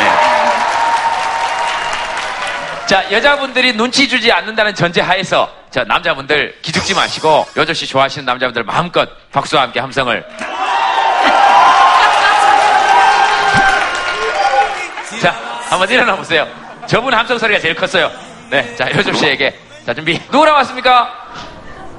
자, 2.87 3.11
여자분들이 3.13 3.73
눈치 3.75 4.09
주지 4.09 4.31
않는다는 4.33 4.75
전제 4.75 5.01
하에서 5.01 5.49
자, 5.71 5.85
남자분들 5.85 6.57
기죽지 6.61 6.95
마시고 6.95 7.47
여조 7.57 7.73
씨 7.73 7.87
좋아하시는 7.87 8.27
남자분들 8.27 8.65
마음껏 8.65 9.09
박수와 9.31 9.63
함께 9.63 9.79
함성을 9.81 10.25
자, 15.21 15.31
한번 15.69 15.89
일어나 15.91 16.17
보세요. 16.17 16.47
저분 16.87 17.13
함성 17.15 17.39
소리가 17.39 17.61
제일 17.61 17.75
컸어요. 17.75 18.11
네, 18.51 18.75
자, 18.77 18.91
여조 18.91 19.13
씨에게 19.13 19.57
자, 19.87 19.95
준비. 19.95 20.19
누구 20.31 20.45
나왔습니까? 20.45 21.11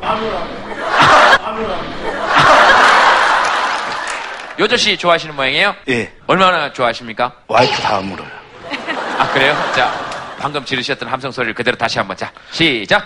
요조 4.59 4.77
씨 4.77 4.95
좋아하시는 4.97 5.35
모양이에요? 5.35 5.75
예. 5.89 6.11
얼마나 6.27 6.71
좋아하십니까? 6.71 7.31
와이프 7.47 7.81
다음으로요. 7.81 8.27
아, 9.17 9.27
그래요? 9.33 9.55
자, 9.75 9.91
방금 10.39 10.63
지르셨던 10.63 11.09
함성 11.09 11.31
소리를 11.31 11.53
그대로 11.55 11.75
다시 11.77 11.97
한번. 11.97 12.15
자, 12.15 12.31
시작. 12.51 13.03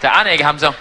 자, 0.00 0.12
아내에게 0.18 0.44
함성. 0.44 0.72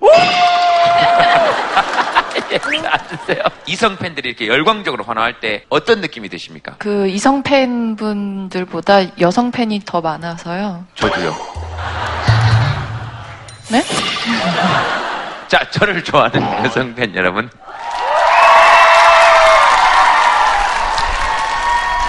예, 2.50 2.58
앉으세요. 2.86 3.42
이성 3.66 3.96
팬들이 3.96 4.30
이렇게 4.30 4.46
열광적으로 4.46 5.04
환호할 5.04 5.40
때 5.40 5.64
어떤 5.68 6.00
느낌이 6.00 6.28
드십니까? 6.28 6.76
그 6.78 7.06
이성 7.08 7.42
팬분들보다 7.42 9.18
여성 9.20 9.50
팬이 9.50 9.82
더 9.84 10.00
많아서요. 10.00 10.84
저도요. 10.94 11.36
네? 13.70 13.82
자, 15.48 15.70
저를 15.70 16.02
좋아하는 16.04 16.42
여성 16.64 16.94
팬 16.94 17.14
여러분. 17.14 17.50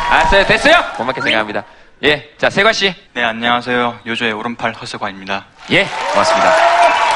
알았어요. 0.09 0.45
됐어요? 0.45 0.73
고맙게 0.97 1.21
생각합니다. 1.21 1.63
예. 2.03 2.33
자, 2.37 2.49
세관 2.49 2.73
씨. 2.73 2.93
네, 3.13 3.23
안녕하세요. 3.23 3.99
요조의 4.05 4.33
오른팔 4.33 4.73
허세관입니다. 4.73 5.45
예. 5.71 5.85
고맙습니다. 6.11 7.08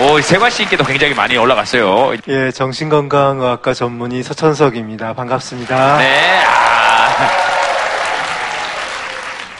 오, 0.00 0.20
세관 0.20 0.48
씨께도 0.48 0.84
굉장히 0.84 1.12
많이 1.12 1.36
올라갔어요. 1.36 2.14
예, 2.28 2.52
정신건강의학과 2.52 3.74
전문의 3.74 4.22
서천석입니다. 4.22 5.12
반갑습니다. 5.14 5.98
네. 5.98 6.44
아. 6.46 7.28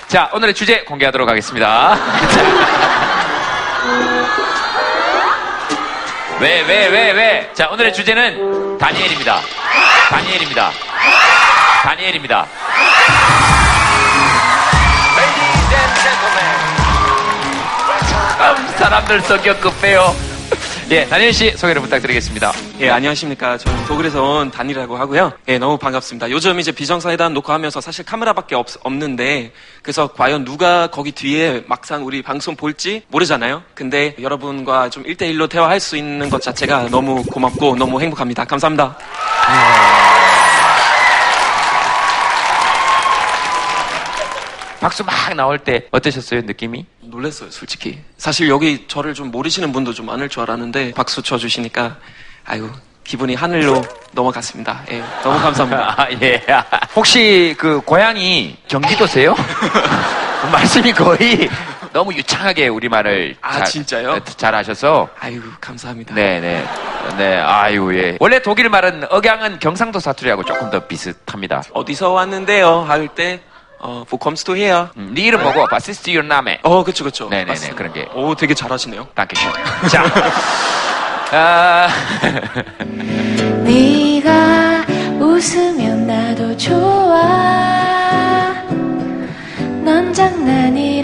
자, 0.06 0.30
오늘의 0.32 0.54
주제 0.54 0.84
공개하도록 0.84 1.28
하겠습니다. 1.28 1.98
왜, 6.40 6.60
왜, 6.62 6.86
왜, 6.86 7.10
왜? 7.10 7.50
자, 7.52 7.68
오늘의 7.70 7.92
주제는 7.92 8.78
다니엘입니다. 8.78 9.40
다니엘입니다. 10.10 10.70
다니엘입니다. 11.82 12.46
참, 18.38 18.68
사람들 18.78 19.20
성격 19.22 19.60
급해요. 19.60 20.27
예, 20.90 21.04
다니엘 21.04 21.34
씨 21.34 21.50
소개를 21.50 21.82
부탁드리겠습니다. 21.82 22.50
예, 22.80 22.88
안녕하십니까. 22.88 23.58
저는 23.58 23.84
독일에서 23.84 24.22
온 24.22 24.50
단이라고 24.50 24.96
하고요. 24.96 25.34
예, 25.48 25.58
너무 25.58 25.76
반갑습니다. 25.76 26.30
요즘 26.30 26.58
이제 26.58 26.72
비정상회담 26.72 27.34
녹화하면서 27.34 27.82
사실 27.82 28.06
카메라밖에 28.06 28.54
없, 28.54 28.68
없는데, 28.82 29.52
그래서 29.82 30.06
과연 30.06 30.46
누가 30.46 30.86
거기 30.86 31.12
뒤에 31.12 31.62
막상 31.66 32.06
우리 32.06 32.22
방송 32.22 32.56
볼지 32.56 33.02
모르잖아요. 33.08 33.64
근데 33.74 34.16
여러분과 34.18 34.88
좀 34.88 35.02
1대1로 35.02 35.50
대화할 35.50 35.78
수 35.78 35.94
있는 35.94 36.30
것 36.30 36.40
자체가 36.40 36.88
너무 36.90 37.22
고맙고 37.22 37.76
너무 37.76 38.00
행복합니다. 38.00 38.46
감사합니다. 38.46 38.96
박수 44.80 45.04
막 45.04 45.34
나올 45.34 45.58
때 45.58 45.86
어떠셨어요, 45.90 46.42
느낌이? 46.42 46.86
놀랐어요, 47.00 47.50
솔직히. 47.50 47.98
사실 48.16 48.48
여기 48.48 48.86
저를 48.86 49.14
좀 49.14 49.30
모르시는 49.30 49.72
분도 49.72 49.92
좀 49.92 50.06
많을 50.06 50.28
줄 50.28 50.42
알았는데, 50.42 50.92
박수 50.92 51.22
쳐주시니까, 51.22 51.96
아유, 52.44 52.70
기분이 53.02 53.34
하늘로 53.34 53.82
넘어갔습니다. 54.12 54.82
예, 54.90 55.02
너무 55.22 55.38
감사합니다. 55.40 55.94
아, 56.02 56.08
예. 56.22 56.44
혹시 56.94 57.54
그 57.58 57.80
고향이 57.80 58.56
경기도세요? 58.68 59.34
말씀이 60.52 60.92
거의 60.92 61.48
너무 61.92 62.12
유창하게 62.12 62.68
우리말을 62.68 63.36
아, 63.40 63.54
잘, 63.54 63.64
진짜요? 63.64 64.20
잘 64.36 64.54
하셔서 64.54 65.08
아유, 65.18 65.40
감사합니다. 65.60 66.14
네네 66.14 66.64
네 67.16 67.36
아유 67.38 67.90
예 67.98 68.16
원래 68.20 68.40
독일 68.40 68.68
말은 68.68 69.06
억양은 69.10 69.58
경상도 69.58 69.98
사투리하고 69.98 70.44
조금 70.44 70.70
더 70.70 70.86
비슷합니다. 70.86 71.62
어디서 71.72 72.10
왔는데요? 72.10 72.82
할 72.82 73.08
때, 73.08 73.40
어, 73.80 74.04
wo 74.10 74.18
kommst 74.18 74.44
du 74.46 74.56
her? 74.56 74.88
음, 74.96 75.12
네 75.14 75.22
이름 75.22 75.42
뭐고? 75.42 75.66
Was 75.72 75.90
ist 75.90 76.08
your 76.10 76.24
name? 76.24 76.58
어, 76.62 76.82
그쵸, 76.82 77.04
그쵸. 77.04 77.28
네네네 77.28 77.50
맞습니다. 77.52 77.76
그런 77.76 77.92
게. 77.92 78.08
오, 78.14 78.34
되게 78.34 78.54
잘하시네요. 78.54 79.08
딴게쇼. 79.14 79.48
자, 79.90 80.04
아, 81.30 81.88
네가 83.64 84.84
웃으면 85.20 86.06
나도 86.06 86.56
좋아 86.56 87.22
넌 89.84 90.12
장난이 90.12 90.97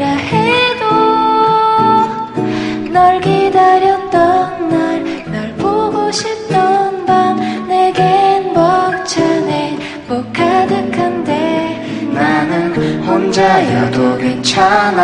혼자여도 13.35 14.16
괜찮아 14.18 15.03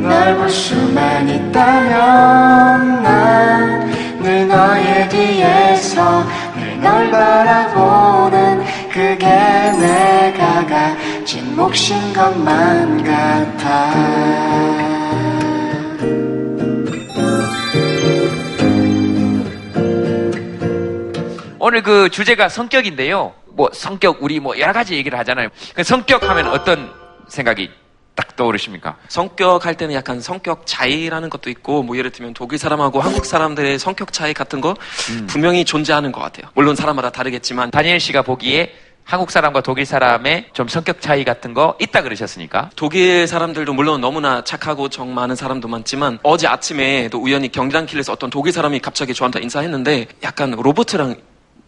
널 0.00 0.36
볼 0.36 0.48
수만 0.48 1.28
있다면 1.28 3.02
난 3.02 3.86
늘 4.22 4.46
너의 4.46 5.08
뒤에서 5.08 6.24
늘 6.56 6.76
널 6.80 7.10
바라보는 7.10 8.64
그게 8.92 9.26
내가 9.26 10.64
가진 10.66 11.56
몫인 11.56 12.12
것만 12.14 13.02
같아 13.02 14.86
오늘 21.58 21.82
그 21.82 22.08
주제가 22.10 22.48
성격인데요. 22.48 23.32
뭐 23.56 23.70
성격 23.72 24.22
우리 24.22 24.38
뭐 24.38 24.58
여러 24.58 24.72
가지 24.72 24.94
얘기를 24.94 25.18
하잖아요. 25.18 25.48
그 25.74 25.82
성격 25.82 26.28
하면 26.28 26.48
어떤 26.48 26.92
생각이 27.26 27.70
딱 28.14 28.36
떠오르십니까? 28.36 28.96
성격 29.08 29.66
할 29.66 29.74
때는 29.74 29.94
약간 29.94 30.20
성격 30.20 30.66
차이라는 30.66 31.28
것도 31.30 31.50
있고, 31.50 31.82
뭐 31.82 31.96
예를 31.98 32.10
들면 32.10 32.34
독일 32.34 32.58
사람하고 32.58 33.00
한국 33.00 33.26
사람들의 33.26 33.78
성격 33.78 34.12
차이 34.12 34.32
같은 34.32 34.60
거 34.60 34.74
분명히 35.26 35.64
존재하는 35.64 36.12
것 36.12 36.20
같아요. 36.20 36.50
물론 36.54 36.76
사람마다 36.76 37.10
다르겠지만. 37.10 37.70
다니엘 37.70 37.98
씨가 37.98 38.22
보기에 38.22 38.74
한국 39.04 39.30
사람과 39.30 39.60
독일 39.60 39.86
사람의 39.86 40.48
좀 40.52 40.66
성격 40.66 41.00
차이 41.00 41.24
같은 41.24 41.54
거 41.54 41.76
있다 41.80 42.02
그러셨으니까. 42.02 42.70
독일 42.74 43.26
사람들도 43.26 43.72
물론 43.72 44.00
너무나 44.00 44.42
착하고 44.42 44.88
정 44.88 45.14
많은 45.14 45.36
사람도 45.36 45.68
많지만 45.68 46.18
어제 46.22 46.46
아침에도 46.46 47.18
우연히 47.18 47.50
경기단길에서 47.50 48.12
어떤 48.12 48.30
독일 48.30 48.52
사람이 48.52 48.80
갑자기 48.80 49.14
저한테 49.14 49.40
인사했는데 49.42 50.06
약간 50.24 50.50
로버트랑 50.52 51.16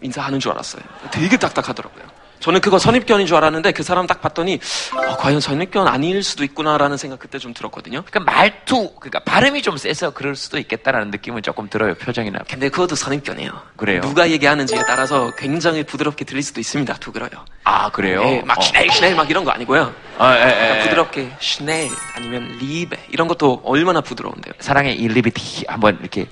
인사하는 0.03 0.41
줄 0.41 0.53
알았어요. 0.53 0.83
되게 1.11 1.37
딱딱하더라고요. 1.37 2.05
저는 2.41 2.61
그거 2.61 2.79
선입견인 2.79 3.27
줄 3.27 3.37
알았는데 3.37 3.73
그 3.73 3.83
사람 3.83 4.07
딱 4.07 4.21
봤더니 4.21 4.61
어, 4.95 5.17
과연 5.17 5.41
선입견 5.41 5.89
아닐 5.89 6.23
수도 6.23 6.45
있구나라는 6.45 6.97
생각 6.97 7.19
그때 7.19 7.39
좀 7.39 7.53
들었거든요. 7.53 8.05
그러니까 8.05 8.21
말투, 8.33 8.95
그러니까 9.01 9.19
발음이 9.21 9.61
좀 9.63 9.77
세서 9.77 10.11
그럴 10.11 10.37
수도 10.37 10.59
있겠다라는 10.59 11.11
느낌은 11.11 11.43
조금 11.43 11.69
들어요. 11.69 11.95
표정이나. 11.95 12.41
근데 12.49 12.69
그것도 12.69 12.95
선입견이에요. 12.95 13.51
그래요. 13.77 14.01
누가 14.03 14.31
얘기하는지에 14.31 14.83
따라서 14.87 15.33
굉장히 15.37 15.83
부드럽게 15.83 16.25
들릴 16.25 16.43
수도 16.43 16.61
있습니다. 16.61 16.95
두그러요. 16.99 17.45
아 17.65 17.91
그래요? 17.91 18.23
예, 18.25 18.43
막 18.43 18.59
어. 18.59 18.61
슈넬 18.61 18.89
슈넬 18.91 19.17
막 19.17 19.29
이런 19.29 19.45
거 19.45 19.51
아니고요. 19.51 19.93
아, 20.19 20.37
예, 20.37 20.41
예, 20.41 20.45
그러니까 20.45 20.77
예. 20.77 20.83
부드럽게 20.85 21.33
슈넬 21.41 21.89
아니면 22.15 22.57
리베 22.61 23.07
이런 23.11 23.27
것도 23.27 23.63
얼마나 23.65 24.01
부드러운데요. 24.01 24.55
사랑의 24.61 24.95
일리비티 24.97 25.65
한번 25.67 25.99
이렇게. 26.01 26.27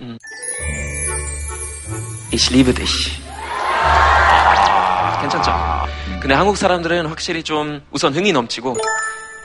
Ich 2.32 2.52
liebe 2.52 2.72
dich. 2.72 3.25
괜찮죠? 5.20 5.52
근데 6.20 6.34
한국 6.34 6.56
사람들은 6.56 7.06
확실히 7.06 7.42
좀 7.42 7.82
우선 7.90 8.14
흥이 8.14 8.32
넘치고 8.32 8.76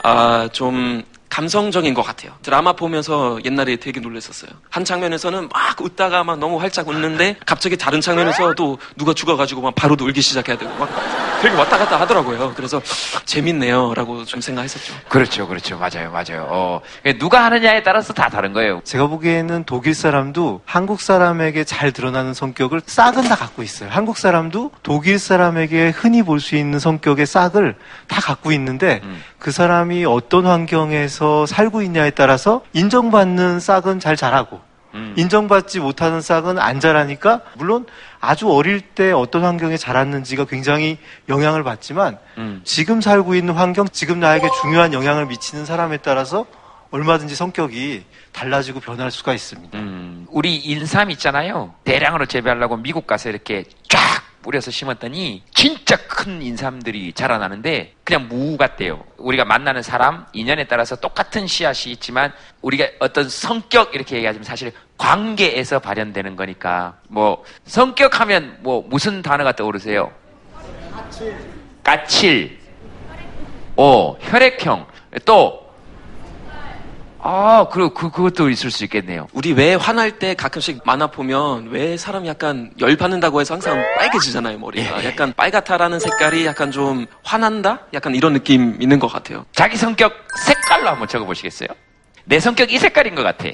아, 0.04 0.48
좀 0.52 1.02
감성적인 1.32 1.94
것 1.94 2.02
같아요. 2.02 2.32
드라마 2.42 2.74
보면서 2.74 3.38
옛날에 3.46 3.76
되게 3.76 4.00
놀랐었어요. 4.00 4.50
한 4.68 4.84
장면에서는 4.84 5.48
막 5.48 5.80
웃다가 5.80 6.24
막 6.24 6.38
너무 6.38 6.60
활짝 6.60 6.88
웃는데 6.88 7.36
갑자기 7.46 7.78
다른 7.78 8.02
장면에서 8.02 8.52
또 8.54 8.76
누가 8.98 9.14
죽어가지고 9.14 9.62
막 9.62 9.74
바로 9.74 9.96
울기 9.98 10.20
시작해야 10.20 10.58
되고 10.58 10.70
막 10.76 10.90
되게 11.40 11.56
왔다 11.56 11.78
갔다 11.78 11.98
하더라고요. 11.98 12.52
그래서 12.54 12.82
재밌네요라고 13.24 14.26
좀 14.26 14.42
생각했었죠. 14.42 14.92
그렇죠, 15.08 15.48
그렇죠. 15.48 15.78
맞아요, 15.78 16.10
맞아요. 16.12 16.46
어, 16.50 16.80
누가 17.18 17.44
하느냐에 17.46 17.82
따라서 17.82 18.12
다 18.12 18.28
다른 18.28 18.52
거예요. 18.52 18.82
제가 18.84 19.06
보기에는 19.06 19.64
독일 19.64 19.94
사람도 19.94 20.60
한국 20.66 21.00
사람에게 21.00 21.64
잘 21.64 21.92
드러나는 21.92 22.34
성격을 22.34 22.82
싹은 22.84 23.22
다 23.22 23.36
갖고 23.36 23.62
있어요. 23.62 23.88
한국 23.90 24.18
사람도 24.18 24.70
독일 24.82 25.18
사람에게 25.18 25.90
흔히 25.96 26.22
볼 26.22 26.42
수 26.42 26.56
있는 26.56 26.78
성격의 26.80 27.24
싹을 27.24 27.76
다 28.08 28.20
갖고 28.20 28.50
있는데 28.52 29.00
그 29.38 29.50
사람이 29.52 30.04
어떤 30.04 30.44
환경에서 30.46 31.21
살고 31.46 31.82
있냐에 31.82 32.10
따라서 32.10 32.62
인정받는 32.72 33.60
싹은 33.60 34.00
잘 34.00 34.16
자라고 34.16 34.60
인정받지 35.16 35.80
못하는 35.80 36.20
싹은 36.20 36.58
안 36.58 36.78
자라니까 36.78 37.40
물론 37.54 37.86
아주 38.20 38.50
어릴 38.52 38.80
때 38.80 39.10
어떤 39.12 39.42
환경에 39.44 39.76
자랐는지가 39.76 40.44
굉장히 40.44 40.98
영향을 41.28 41.64
받지만 41.64 42.18
지금 42.64 43.00
살고 43.00 43.34
있는 43.34 43.54
환경, 43.54 43.88
지금 43.88 44.20
나에게 44.20 44.48
중요한 44.60 44.92
영향을 44.92 45.26
미치는 45.26 45.64
사람에 45.64 45.98
따라서 45.98 46.44
얼마든지 46.90 47.34
성격이 47.34 48.04
달라지고 48.32 48.80
변할 48.80 49.10
수가 49.10 49.32
있습니다. 49.32 49.78
우리 50.28 50.56
인삼 50.56 51.10
있잖아요. 51.12 51.74
대량으로 51.84 52.26
재배하려고 52.26 52.76
미국 52.76 53.06
가서 53.06 53.30
이렇게 53.30 53.64
쫙 53.88 53.98
뿌려서 54.42 54.70
심었더니 54.70 55.42
진짜 55.54 55.96
큰 55.96 56.42
인삼들이 56.42 57.12
자라나는데 57.14 57.94
그냥 58.04 58.28
무 58.28 58.56
같대요. 58.56 59.02
우리가 59.16 59.44
만나는 59.44 59.82
사람, 59.82 60.26
인연에 60.32 60.64
따라서 60.64 60.96
똑같은 60.96 61.46
씨앗이 61.46 61.92
있지만 61.92 62.32
우리가 62.60 62.86
어떤 62.98 63.28
성격 63.28 63.94
이렇게 63.94 64.16
얘기하자면 64.16 64.44
사실 64.44 64.72
관계에서 64.98 65.78
발현되는 65.78 66.36
거니까 66.36 66.98
뭐 67.08 67.44
성격하면 67.64 68.58
뭐 68.60 68.84
무슨 68.86 69.22
단어가 69.22 69.52
떠오르세요? 69.52 70.12
까칠. 71.82 72.58
오, 73.76 74.16
혈액형. 74.20 74.86
또 75.24 75.61
아, 77.24 77.66
그리고 77.70 77.94
그, 77.94 78.10
그것도 78.10 78.50
있을 78.50 78.70
수 78.72 78.82
있겠네요. 78.84 79.28
우리 79.32 79.52
왜 79.52 79.74
화날 79.74 80.18
때 80.18 80.34
가끔씩 80.34 80.80
만화 80.84 81.06
보면 81.06 81.68
왜 81.70 81.96
사람이 81.96 82.26
약간 82.28 82.72
열 82.80 82.96
받는다고 82.96 83.40
해서 83.40 83.54
항상 83.54 83.80
빨개지잖아요, 83.96 84.58
머리가. 84.58 85.04
약간 85.04 85.32
빨갛다라는 85.36 86.00
색깔이 86.00 86.44
약간 86.46 86.72
좀 86.72 87.06
화난다? 87.22 87.86
약간 87.94 88.16
이런 88.16 88.32
느낌 88.32 88.76
있는 88.82 88.98
것 88.98 89.06
같아요. 89.06 89.46
자기 89.52 89.76
성격 89.76 90.12
색깔로 90.44 90.88
한번 90.88 91.06
적어보시겠어요? 91.06 91.68
내 92.24 92.40
성격 92.40 92.72
이 92.72 92.78
색깔인 92.78 93.14
것 93.14 93.22
같아. 93.22 93.48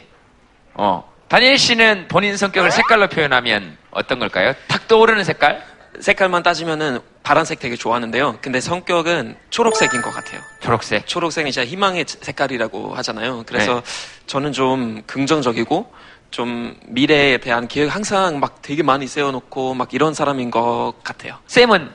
어. 0.75 1.05
다니엘 1.29 1.59
씨는 1.59 2.07
본인 2.09 2.39
성격을 2.39 2.71
색깔로 2.71 3.09
표현하면 3.09 3.77
어떤 3.91 4.19
걸까요? 4.19 4.55
탁 4.67 4.89
떠오르는 4.89 5.25
색깔? 5.25 5.63
색깔만 6.01 6.43
따지면은 6.43 7.01
파란색 7.29 7.59
되게 7.61 7.77
좋아하는데요. 7.77 8.39
근데 8.41 8.59
성격은 8.59 9.37
초록색인 9.51 10.01
것 10.01 10.11
같아요. 10.15 10.41
초록색. 10.61 11.07
초록색이 11.07 11.53
진짜 11.53 11.69
희망의 11.69 12.07
색깔이라고 12.09 12.95
하잖아요. 12.95 13.45
그래서 13.47 13.75
네. 13.75 13.83
저는 14.27 14.53
좀 14.53 15.03
긍정적이고 15.07 15.93
좀 16.31 16.75
미래에 16.87 17.37
대한 17.37 17.69
계획 17.69 17.95
항상 17.95 18.41
막 18.41 18.63
되게 18.63 18.83
많이 18.83 19.07
세워놓고 19.07 19.75
막 19.75 19.93
이런 19.93 20.15
사람인 20.15 20.51
것 20.51 20.95
같아요. 21.05 21.37
쌤은 21.49 21.91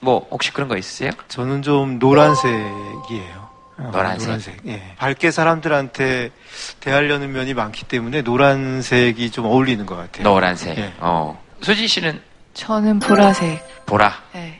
뭐 0.00 0.26
혹시 0.32 0.50
그런 0.52 0.68
거 0.68 0.76
있으세요? 0.76 1.12
저는 1.28 1.62
좀 1.62 2.00
노란색이에요. 2.00 3.48
어, 3.78 3.90
노란색. 3.92 4.66
예. 4.66 4.94
밝게 4.96 5.30
사람들한테 5.30 6.32
대하려는 6.80 7.30
면이 7.30 7.54
많기 7.54 7.84
때문에 7.84 8.22
노란색이 8.22 9.30
좀 9.30 9.44
어울리는 9.44 9.86
것 9.86 9.94
같아요. 9.94 10.24
노란색. 10.24 10.76
예. 10.76 10.92
어. 10.98 11.40
수진 11.60 11.86
씨는 11.86 12.20
저는 12.56 12.98
보라색. 12.98 13.84
보라. 13.86 14.12
네. 14.32 14.55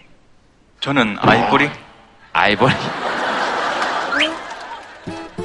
저는 0.81 1.17
아이보리. 1.21 1.71
아이보리. 2.33 2.73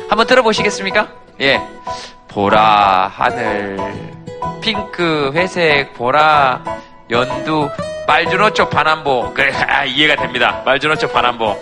한번 0.09 0.27
들어보시겠습니까? 0.27 1.07
예. 1.41 1.61
보라, 2.27 3.11
하늘, 3.13 3.77
핑크, 4.61 5.31
회색, 5.33 5.93
보라, 5.93 6.63
연두, 7.09 7.69
말주노초 8.07 8.69
반환보. 8.69 9.33
그래, 9.33 9.53
아, 9.67 9.83
이해가 9.85 10.21
됩니다. 10.21 10.61
말주노초 10.65 11.09
반환보. 11.11 11.57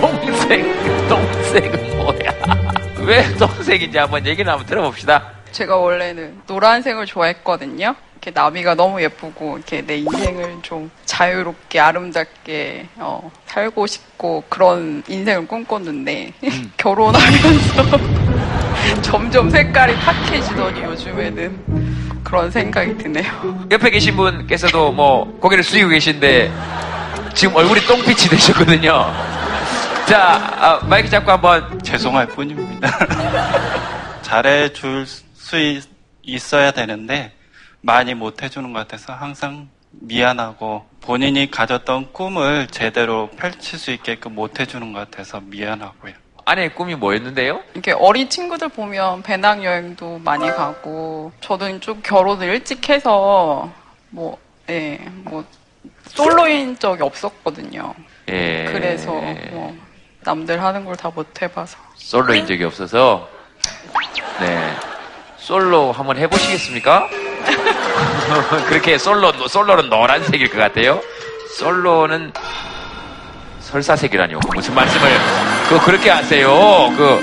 동색, 0.00 1.08
동색은 1.08 1.96
뭐야? 1.98 2.32
왜 3.06 3.34
동색인지 3.34 3.98
한번 3.98 4.26
얘기를 4.26 4.50
한번 4.50 4.66
들어봅시다. 4.66 5.30
제가 5.52 5.76
원래는 5.76 6.42
노란색을 6.46 7.06
좋아했거든요. 7.06 7.94
이렇게 8.22 8.30
나비가 8.40 8.76
너무 8.76 9.02
예쁘고 9.02 9.56
이렇게 9.56 9.82
내 9.84 9.96
인생을 9.96 10.58
좀 10.62 10.88
자유롭게 11.06 11.80
아름답게 11.80 12.86
어, 12.98 13.28
살고 13.46 13.84
싶고 13.88 14.44
그런 14.48 15.02
인생을 15.08 15.48
꿈꿨는데 15.48 16.32
결혼하면서 16.76 17.82
점점 19.02 19.50
색깔이 19.50 19.96
탁해지더니 19.96 20.82
요즘에는 20.84 22.22
그런 22.22 22.48
생각이 22.48 22.96
드네요. 22.96 23.66
옆에 23.72 23.90
계신 23.90 24.14
분께서도 24.16 24.92
뭐 24.92 25.24
고개를 25.40 25.64
숙이고 25.64 25.88
계신데 25.88 26.52
지금 27.34 27.56
얼굴이 27.56 27.80
똥빛이 27.80 28.28
되셨거든요. 28.30 29.12
자, 30.06 30.20
아, 30.60 30.80
마이크 30.86 31.08
잡고 31.10 31.28
한번 31.28 31.82
죄송할 31.82 32.28
뿐입니다. 32.28 32.88
잘해줄 34.22 35.06
수 35.34 35.58
있- 35.58 35.88
있어야 36.22 36.70
되는데 36.70 37.32
많이 37.82 38.14
못 38.14 38.42
해주는 38.42 38.72
것 38.72 38.78
같아서 38.80 39.12
항상 39.12 39.68
미안하고 39.90 40.86
본인이 41.00 41.50
가졌던 41.50 42.12
꿈을 42.12 42.68
제대로 42.68 43.28
펼칠 43.36 43.78
수 43.78 43.90
있게끔 43.90 44.34
못 44.34 44.58
해주는 44.60 44.92
것 44.92 44.98
같아서 45.10 45.40
미안하고요. 45.40 46.14
아내의 46.44 46.74
꿈이 46.74 46.94
뭐였는데요? 46.94 47.60
이렇게 47.74 47.92
어린 47.92 48.28
친구들 48.28 48.68
보면 48.68 49.22
배낭여행도 49.22 50.20
많이 50.24 50.48
가고 50.48 51.30
저도 51.40 51.78
좀 51.80 52.00
결혼을 52.02 52.48
일찍 52.48 52.88
해서 52.88 53.70
뭐, 54.10 54.38
예, 54.68 54.98
뭐 55.24 55.44
솔로인 56.08 56.78
적이 56.78 57.02
없었거든요. 57.02 57.94
예. 58.28 58.64
그래서 58.72 59.12
뭐 59.50 59.76
남들 60.24 60.62
하는 60.62 60.84
걸 60.84 60.94
다 60.96 61.10
못 61.10 61.42
해봐서 61.42 61.76
솔로인 61.96 62.46
적이 62.46 62.64
없어서 62.64 63.28
네 64.40 64.72
솔로 65.36 65.92
한번 65.92 66.16
해보시겠습니까? 66.16 67.08
그렇게 68.68 68.98
솔로 68.98 69.32
솔로는 69.48 69.90
노란색일 69.90 70.50
것 70.50 70.58
같아요. 70.58 71.00
솔로는 71.56 72.32
설사색이라니요. 73.60 74.40
그 74.40 74.48
무슨 74.54 74.74
말씀을 74.74 75.10
그 75.68 75.80
그렇게 75.84 76.10
하세요. 76.10 76.48
그 76.96 77.20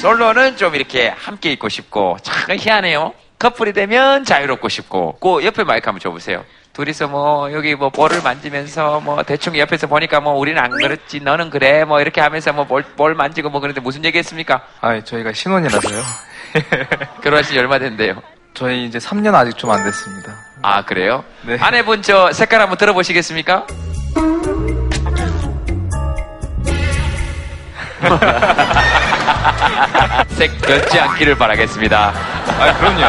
솔로는 0.00 0.56
좀 0.56 0.74
이렇게 0.74 1.08
함께 1.08 1.52
있고 1.52 1.68
싶고 1.68 2.16
참 2.22 2.56
희한해요. 2.56 3.12
커플이 3.38 3.72
되면 3.72 4.24
자유롭고 4.24 4.68
싶고 4.68 5.18
그 5.20 5.44
옆에 5.44 5.64
마이크 5.64 5.86
한번 5.86 6.00
줘보세요. 6.00 6.44
둘이서 6.72 7.08
뭐 7.08 7.52
여기 7.52 7.74
뭐 7.74 7.90
볼을 7.90 8.22
만지면서 8.22 9.00
뭐 9.00 9.22
대충 9.24 9.58
옆에서 9.58 9.86
보니까 9.88 10.20
뭐 10.20 10.34
우리는 10.34 10.60
안 10.62 10.70
그렇지 10.70 11.20
너는 11.20 11.50
그래 11.50 11.84
뭐 11.84 12.00
이렇게 12.00 12.20
하면서 12.20 12.52
뭐볼 12.52 12.82
볼 12.96 13.14
만지고 13.14 13.50
뭐 13.50 13.60
그런데 13.60 13.80
무슨 13.80 14.04
얘기했습니까? 14.04 14.62
아, 14.80 15.00
저희가 15.02 15.32
신혼이라서요. 15.32 16.02
결혼하신 17.22 17.52
지 17.54 17.58
얼마 17.58 17.78
됐는데요? 17.78 18.22
저희 18.54 18.84
이제 18.86 18.98
3년 18.98 19.34
아직 19.34 19.56
좀 19.56 19.70
안 19.70 19.84
됐습니다. 19.84 20.34
아 20.62 20.84
그래요? 20.84 21.24
네. 21.46 21.56
아내분 21.60 22.02
저 22.02 22.32
색깔 22.32 22.60
한번 22.60 22.76
들어보시겠습니까? 22.78 23.66
색 30.30 30.58
변치 30.60 30.98
않기를 30.98 31.36
바라겠습니다. 31.36 32.12
아, 32.58 32.74
그럼요. 32.78 33.04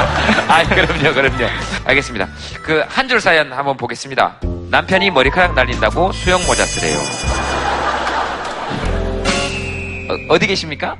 아, 0.48 0.64
그럼요, 0.68 1.14
그럼요. 1.14 1.48
알겠습니다. 1.86 2.28
그 2.64 2.84
한 2.90 3.08
줄 3.08 3.20
사연 3.22 3.52
한번 3.52 3.78
보겠습니다. 3.78 4.38
남편이 4.70 5.12
머리카락 5.12 5.54
날린다고 5.54 6.12
수영 6.14 6.44
모자 6.46 6.66
쓰래요. 6.66 6.98
어, 10.30 10.40
디 10.40 10.48
계십니까? 10.48 10.96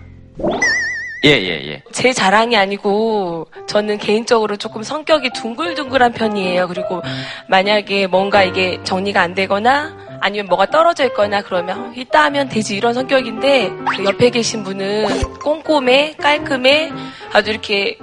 예, 1.26 1.30
예, 1.30 1.68
예. 1.68 1.82
제 1.94 2.12
자랑이 2.12 2.58
아니고 2.58 3.48
저는 3.66 3.98
개인적으로 3.98 4.58
조금 4.58 4.84
성격이 4.84 5.30
둥글둥글한 5.32 6.12
편이에요. 6.12 6.68
그리고 6.68 7.02
만약에 7.48 8.08
뭔가 8.08 8.44
이게 8.44 8.80
정리가 8.84 9.22
안 9.22 9.34
되거나 9.34 9.96
아니면 10.20 10.48
뭐가 10.48 10.66
떨어져 10.68 11.06
있거나 11.06 11.42
그러면 11.42 11.80
어, 11.80 11.94
이따 11.96 12.26
하면 12.26 12.50
되지 12.50 12.76
이런 12.76 12.94
성격인데 12.94 13.72
그 13.90 14.04
옆에 14.04 14.30
계신 14.30 14.64
분은 14.64 15.40
꼼꼼해 15.40 16.16
깔끔해 16.18 16.92
아주 17.32 17.52
이렇게 17.52 17.98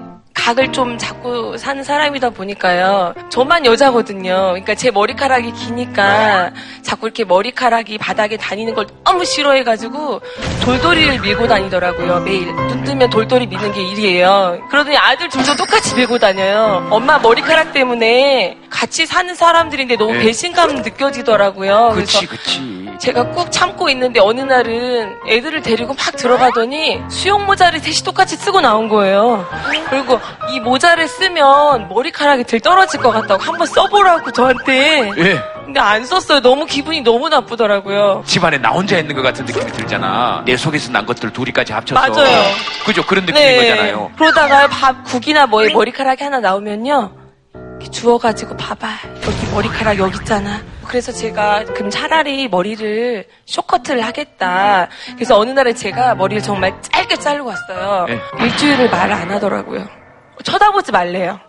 각을 0.50 0.72
좀 0.72 0.98
잡고 0.98 1.56
사는 1.56 1.84
사람이다 1.84 2.30
보니까요. 2.30 3.14
저만 3.28 3.66
여자거든요. 3.66 4.48
그러니까 4.50 4.74
제 4.74 4.90
머리카락이 4.90 5.52
기니까 5.52 6.50
자꾸 6.82 7.06
이렇게 7.06 7.24
머리카락이 7.24 7.98
바닥에 7.98 8.36
다니는 8.36 8.74
걸 8.74 8.86
너무 9.04 9.24
싫어해가지고 9.24 10.20
돌돌이를 10.64 11.20
밀고 11.20 11.46
다니더라고요. 11.46 12.20
매일 12.20 12.46
눈 12.46 12.82
뜨면 12.82 13.10
돌돌이 13.10 13.46
미는 13.46 13.72
게 13.72 13.82
일이에요. 13.82 14.60
그러더니 14.70 14.96
아들 14.96 15.28
둘도 15.28 15.54
똑같이 15.54 15.94
밀고 15.94 16.18
다녀요. 16.18 16.86
엄마 16.90 17.18
머리카락 17.18 17.72
때문에 17.72 18.56
같이 18.70 19.06
사는 19.06 19.32
사람들인데 19.34 19.96
너무 19.96 20.12
네. 20.14 20.20
배신감 20.20 20.76
느껴지더라고요. 20.76 21.92
그치, 21.94 22.26
그래서 22.26 22.42
그치. 22.42 22.90
제가 22.98 23.30
꾹 23.30 23.50
참고 23.50 23.88
있는데 23.90 24.20
어느 24.20 24.40
날은 24.40 25.16
애들을 25.26 25.62
데리고 25.62 25.94
막 25.94 26.16
들어가더니 26.16 27.00
수영 27.08 27.46
모자를 27.46 27.80
셋이 27.80 28.04
똑같이 28.04 28.36
쓰고 28.36 28.60
나온 28.60 28.88
거예요. 28.88 29.46
그리고 29.88 30.20
이 30.48 30.61
모자를 30.61 31.07
쓰면 31.07 31.88
머리카락이 31.88 32.44
들 32.44 32.61
떨어질 32.61 33.00
것 33.00 33.11
같다고 33.11 33.42
한번 33.42 33.66
써보라고 33.66 34.31
저한테. 34.33 35.11
예. 35.18 35.42
근데 35.64 35.79
안 35.79 36.05
썼어요. 36.05 36.40
너무 36.40 36.66
기분이 36.66 37.03
너무 37.03 37.29
나쁘더라고요. 37.29 38.24
집안에 38.26 38.59
나 38.59 38.70
혼자 38.70 38.98
있는 38.98 39.14
것 39.14 39.22
같은 39.22 39.44
느낌이 39.44 39.70
들잖아. 39.72 40.42
내 40.44 40.57
속에서 40.57 40.90
난 40.90 41.07
것들 41.07 41.33
둘이까지 41.33 41.72
합쳐서. 41.72 42.00
맞아요. 42.00 42.42
그죠? 42.85 43.05
그런 43.07 43.24
느낌인 43.24 43.57
거잖아요. 43.57 44.11
그러다가 44.16 44.66
밥 44.66 45.05
국이나 45.05 45.46
뭐 45.46 45.62
머리카락이 45.72 46.24
하나 46.24 46.40
나오면요. 46.40 47.12
이렇게 47.55 47.88
주워가지고 47.90 48.57
봐봐. 48.57 48.88
여기 49.24 49.53
머리카락 49.55 49.98
여기 49.98 50.16
있잖아. 50.18 50.61
그래서 50.87 51.12
제가 51.12 51.64
그럼 51.66 51.88
차라리 51.88 52.48
머리를 52.48 53.24
쇼커트를 53.46 54.00
하겠다. 54.05 54.88
그래서 55.14 55.38
어느 55.38 55.50
날에 55.50 55.72
제가 55.72 56.16
머리를 56.16 56.42
정말 56.42 56.74
짧게 56.83 57.16
자르고 57.16 57.48
왔어요. 57.48 58.07
네. 58.09 58.20
일주일을 58.40 58.90
말을 58.90 59.12
안 59.14 59.31
하더라고요. 59.31 59.99
쳐다보지 60.44 60.92
말래요. 60.92 61.40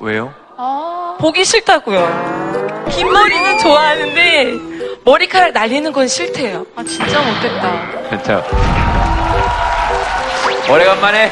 왜요? 0.00 0.32
보기 1.18 1.44
싫다고요. 1.44 2.86
긴 2.90 3.12
머리는 3.12 3.58
좋아하는데 3.58 4.52
머리카락 5.04 5.52
날리는 5.52 5.92
건 5.92 6.08
싫대요. 6.08 6.66
아 6.76 6.82
진짜 6.84 7.20
못됐다. 7.20 8.22
자. 8.22 8.42
오래간만에, 10.68 11.30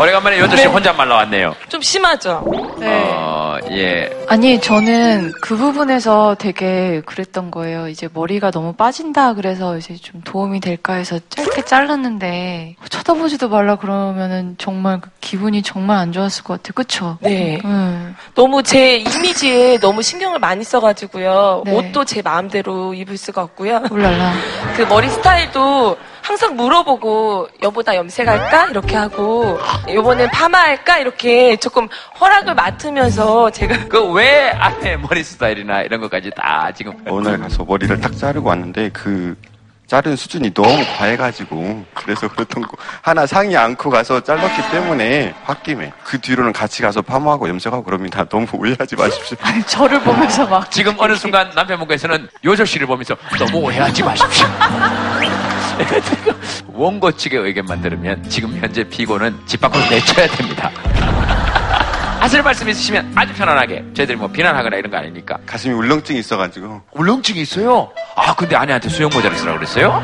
오래간만에 0.00 0.38
요조 0.38 0.56
씨 0.56 0.62
네. 0.64 0.68
혼잣말 0.68 1.08
나왔네요. 1.08 1.54
좀 1.68 1.80
심하죠? 1.82 2.44
네. 2.78 2.86
어, 2.88 3.58
예. 3.70 4.10
아니, 4.28 4.60
저는 4.60 5.32
그 5.40 5.56
부분에서 5.56 6.36
되게 6.38 7.02
그랬던 7.04 7.50
거예요. 7.50 7.88
이제 7.88 8.08
머리가 8.12 8.50
너무 8.50 8.72
빠진다 8.74 9.34
그래서 9.34 9.76
이제 9.76 9.96
좀 9.96 10.20
도움이 10.22 10.60
될까 10.60 10.94
해서 10.94 11.18
짧게 11.30 11.62
잘랐는데 11.62 12.76
쳐다보지도 12.88 13.48
말라 13.48 13.76
그러면은 13.76 14.54
정말 14.58 15.00
그 15.00 15.10
기분이 15.20 15.62
정말 15.62 15.98
안 15.98 16.12
좋았을 16.12 16.44
것 16.44 16.62
같아요. 16.62 16.72
그쵸? 16.74 17.18
네. 17.20 17.58
음. 17.64 18.14
너무 18.34 18.62
제 18.62 18.98
이미지에 18.98 19.78
너무 19.78 20.02
신경을 20.02 20.38
많이 20.38 20.62
써가지고요. 20.62 21.62
네. 21.66 21.72
옷도 21.72 22.04
제 22.04 22.22
마음대로 22.22 22.94
입을 22.94 23.16
수가 23.16 23.42
없고요. 23.42 23.82
울랄라. 23.90 24.32
그 24.76 24.82
머리 24.82 25.08
스타일도 25.08 25.96
항상 26.26 26.56
물어보고 26.56 27.48
여보 27.62 27.84
나 27.84 27.94
염색할까 27.94 28.66
이렇게 28.70 28.96
하고 28.96 29.60
요번엔 29.88 30.28
파마할까 30.30 30.98
이렇게 30.98 31.54
조금 31.54 31.88
허락을 32.20 32.52
맡으면서 32.54 33.50
제가 33.50 33.86
그왜 33.88 34.50
아내 34.50 34.96
머리 34.96 35.22
스타일이나 35.22 35.82
이런 35.82 36.00
것까지 36.00 36.32
다 36.34 36.72
지금. 36.74 36.94
어느 37.08 37.28
날 37.28 37.38
가서 37.38 37.64
머리를 37.64 38.00
딱 38.00 38.16
자르고 38.16 38.48
왔는데 38.48 38.90
그 38.92 39.36
자른 39.86 40.16
수준이 40.16 40.52
너무 40.52 40.84
과해가지고 40.98 41.84
그래서 41.94 42.26
그랬던 42.26 42.64
거 42.64 42.70
하나 43.02 43.24
상의 43.24 43.56
않고 43.56 43.88
가서 43.88 44.20
잘랐기 44.20 44.72
때문에 44.72 45.32
홧김에 45.46 45.92
그 46.02 46.20
뒤로는 46.20 46.52
같이 46.52 46.82
가서 46.82 47.02
파마하고 47.02 47.48
염색하고 47.48 47.84
그럽니다. 47.84 48.24
너무 48.28 48.48
오해하지 48.52 48.96
마십시오. 48.96 49.36
저를 49.68 50.00
보면서 50.00 50.44
막 50.44 50.68
지금 50.72 50.92
어느 50.98 51.14
순간 51.14 51.52
남편분께서는 51.54 52.28
요조 52.44 52.64
씨를 52.64 52.88
보면서 52.88 53.14
너무 53.38 53.58
오해하지 53.58 54.02
마십시오. 54.02 54.46
원고 56.72 57.12
측의 57.12 57.40
의견만 57.40 57.82
들으면 57.82 58.22
지금 58.28 58.56
현재 58.56 58.84
피고는 58.84 59.36
집 59.46 59.60
밖으로 59.60 59.82
내쳐야 59.90 60.26
됩니다. 60.28 60.70
하실 62.20 62.42
말씀 62.42 62.68
있으시면 62.68 63.12
아주 63.14 63.32
편안하게 63.34 63.84
저희들이 63.94 64.16
뭐 64.16 64.28
비난하거나 64.28 64.76
이런 64.76 64.90
거 64.90 64.96
아니니까. 64.96 65.38
가슴이 65.46 65.72
울렁증이 65.74 66.18
있어가지고. 66.18 66.82
울렁증이 66.92 67.40
있어요? 67.40 67.92
아 68.16 68.34
근데 68.34 68.56
아내한테 68.56 68.88
수영 68.88 69.10
모자를 69.12 69.36
쓰라고 69.36 69.58
그랬어요? 69.58 70.02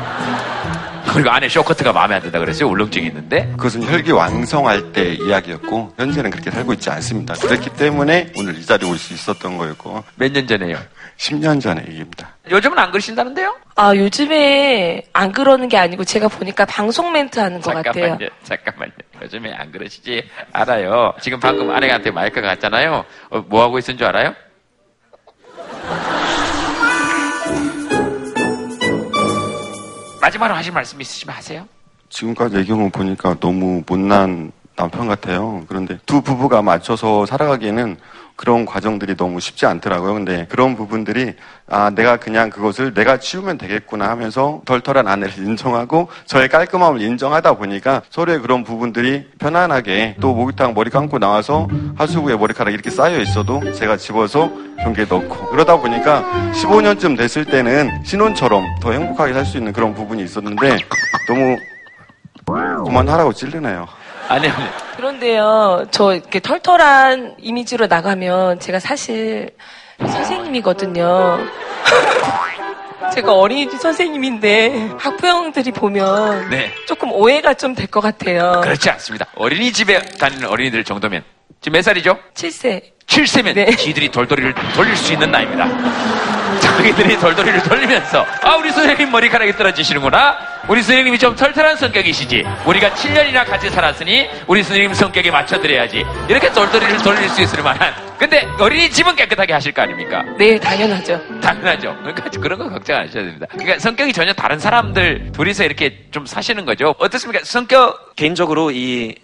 그리고 1.11 1.29
아내 1.29 1.47
쇼커트가 1.49 1.91
마음에 1.93 2.15
안 2.15 2.21
든다 2.21 2.39
그랬어요? 2.39 2.69
울렁증이 2.69 3.05
있는데? 3.07 3.47
그것은 3.57 3.83
혈기 3.83 4.11
왕성할 4.11 4.93
때 4.93 5.13
이야기였고 5.13 5.93
현재는 5.97 6.31
그렇게 6.31 6.49
살고 6.49 6.73
있지 6.73 6.89
않습니다. 6.89 7.33
그렇기 7.35 7.69
때문에 7.71 8.31
오늘 8.37 8.57
이 8.57 8.65
자리에 8.65 8.89
올 8.89 8.97
수 8.97 9.13
있었던 9.13 9.57
거였고 9.57 10.03
몇 10.15 10.31
년 10.33 10.47
전에요? 10.47 10.77
10년 11.17 11.61
전의 11.61 11.85
얘기입니다. 11.89 12.35
요즘은 12.49 12.79
안 12.79 12.89
그러신다는데요? 12.91 13.55
아 13.75 13.93
요즘에 13.95 15.03
안 15.13 15.31
그러는 15.31 15.67
게 15.69 15.77
아니고 15.77 16.03
제가 16.03 16.27
보니까 16.29 16.65
방송 16.65 17.11
멘트 17.11 17.39
하는 17.39 17.61
것 17.61 17.73
같아요. 17.73 17.93
잠깐만요, 17.93 18.29
잠깐만요. 18.43 18.91
요즘에 19.21 19.53
안 19.53 19.71
그러시지? 19.71 20.23
알아요. 20.53 21.13
지금 21.21 21.39
방금 21.39 21.69
아내한테 21.69 22.09
마이크가 22.11 22.47
갔잖아요. 22.47 23.05
어, 23.29 23.45
뭐 23.47 23.61
하고 23.61 23.77
있은 23.77 23.97
줄 23.97 24.07
알아요? 24.07 24.33
마지막으로 30.23 30.55
하실 30.55 30.71
말씀 30.71 31.01
있으시면 31.01 31.35
하세요. 31.35 31.67
지금까지 32.07 32.57
의 32.57 32.65
경우 32.65 32.89
보니까 32.89 33.35
너무 33.41 33.83
못난 33.85 34.53
남편 34.75 35.07
같아요. 35.07 35.65
그런데 35.67 35.99
두 36.05 36.21
부부가 36.21 36.61
맞춰서 36.61 37.25
살아가기에는 37.25 37.97
그런 38.43 38.65
과정들이 38.65 39.15
너무 39.15 39.39
쉽지 39.39 39.65
않더라고요. 39.65 40.15
근데 40.15 40.45
그런 40.49 40.75
부분들이 40.75 41.33
아 41.69 41.89
내가 41.91 42.17
그냥 42.17 42.49
그것을 42.49 42.93
내가 42.93 43.17
치우면 43.17 43.57
되겠구나 43.57 44.09
하면서 44.09 44.61
털털한 44.65 45.07
아내를 45.07 45.37
인정하고 45.47 46.09
저의 46.25 46.49
깔끔함을 46.49 46.99
인정하다 47.01 47.53
보니까 47.53 48.01
서로의 48.09 48.39
그런 48.41 48.65
부분들이 48.65 49.29
편안하게 49.39 50.17
또 50.19 50.33
목욕탕 50.33 50.73
머리 50.73 50.89
감고 50.89 51.19
나와서 51.19 51.69
하수구에 51.97 52.35
머리카락 52.35 52.73
이렇게 52.73 52.89
쌓여 52.89 53.17
있어도 53.21 53.71
제가 53.71 53.95
집어서 53.95 54.51
변기에 54.79 55.05
넣고 55.05 55.47
그러다 55.51 55.77
보니까 55.77 56.25
15년쯤 56.53 57.17
됐을 57.17 57.45
때는 57.45 58.03
신혼처럼 58.03 58.65
더 58.81 58.91
행복하게 58.91 59.31
살 59.31 59.45
수 59.45 59.57
있는 59.57 59.71
그런 59.71 59.93
부분이 59.93 60.21
있었는데 60.21 60.77
너무 61.29 61.57
그만하라고 62.85 63.31
찔르네요. 63.31 63.87
아니, 64.29 64.47
아니. 64.47 64.65
그런데요, 64.95 65.85
저 65.91 66.13
이렇게 66.13 66.39
털털한 66.39 67.35
이미지로 67.39 67.87
나가면 67.87 68.59
제가 68.59 68.79
사실 68.79 69.49
선생님이거든요. 69.99 71.39
제가 73.13 73.33
어린이집 73.33 73.79
선생님인데 73.79 74.91
학부형들이 74.97 75.71
보면 75.71 76.49
네. 76.49 76.71
조금 76.87 77.11
오해가 77.11 77.53
좀 77.53 77.75
될 77.75 77.87
것 77.87 78.01
같아요. 78.01 78.61
그렇지 78.63 78.89
않습니다. 78.91 79.25
어린이집에 79.35 79.99
다니는 80.17 80.47
어린이들 80.47 80.83
정도면 80.83 81.23
지금 81.61 81.77
몇 81.77 81.81
살이죠? 81.81 82.17
7세. 82.33 82.81
7세면 83.05 83.77
지들이 83.77 84.09
돌돌이를 84.09 84.53
돌릴 84.75 84.95
수 84.95 85.13
있는 85.13 85.29
나이입니다. 85.31 85.67
자기들이 86.59 87.19
돌돌이를 87.19 87.61
돌리면서 87.63 88.25
아 88.41 88.55
우리 88.55 88.71
선생님 88.71 89.11
머리카락이 89.11 89.53
떨어지시는구나. 89.53 90.37
우리 90.69 90.81
선생님이 90.81 91.19
좀 91.19 91.35
털털한 91.35 91.75
성격이시지. 91.75 92.45
우리가 92.65 92.91
7년이나 92.91 93.45
같이 93.45 93.69
살았으니 93.69 94.29
우리 94.47 94.63
선생님 94.63 94.93
성격에 94.93 95.29
맞춰드려야지. 95.31 96.05
이렇게 96.29 96.51
돌돌이를 96.51 96.97
돌릴 96.99 97.27
수 97.29 97.41
있을 97.41 97.61
만한. 97.61 97.93
근데 98.17 98.47
어린이집은 98.57 99.17
깨끗하게 99.17 99.51
하실 99.53 99.73
거 99.73 99.81
아닙니까? 99.81 100.23
네, 100.37 100.57
당연하죠. 100.57 101.19
당연하죠. 101.41 101.95
그러니까 101.99 102.29
그런 102.29 102.57
거 102.57 102.69
걱정 102.69 102.95
안 102.95 103.07
하셔야 103.07 103.23
됩니다. 103.23 103.45
그러니까 103.51 103.79
성격이 103.79 104.13
전혀 104.13 104.31
다른 104.31 104.57
사람들 104.59 105.33
둘이서 105.33 105.65
이렇게 105.65 106.05
좀 106.11 106.25
사시는 106.25 106.65
거죠. 106.65 106.95
어떻습니까? 106.99 107.43
성격 107.43 108.15
개인적으로 108.15 108.71
이 108.71 109.15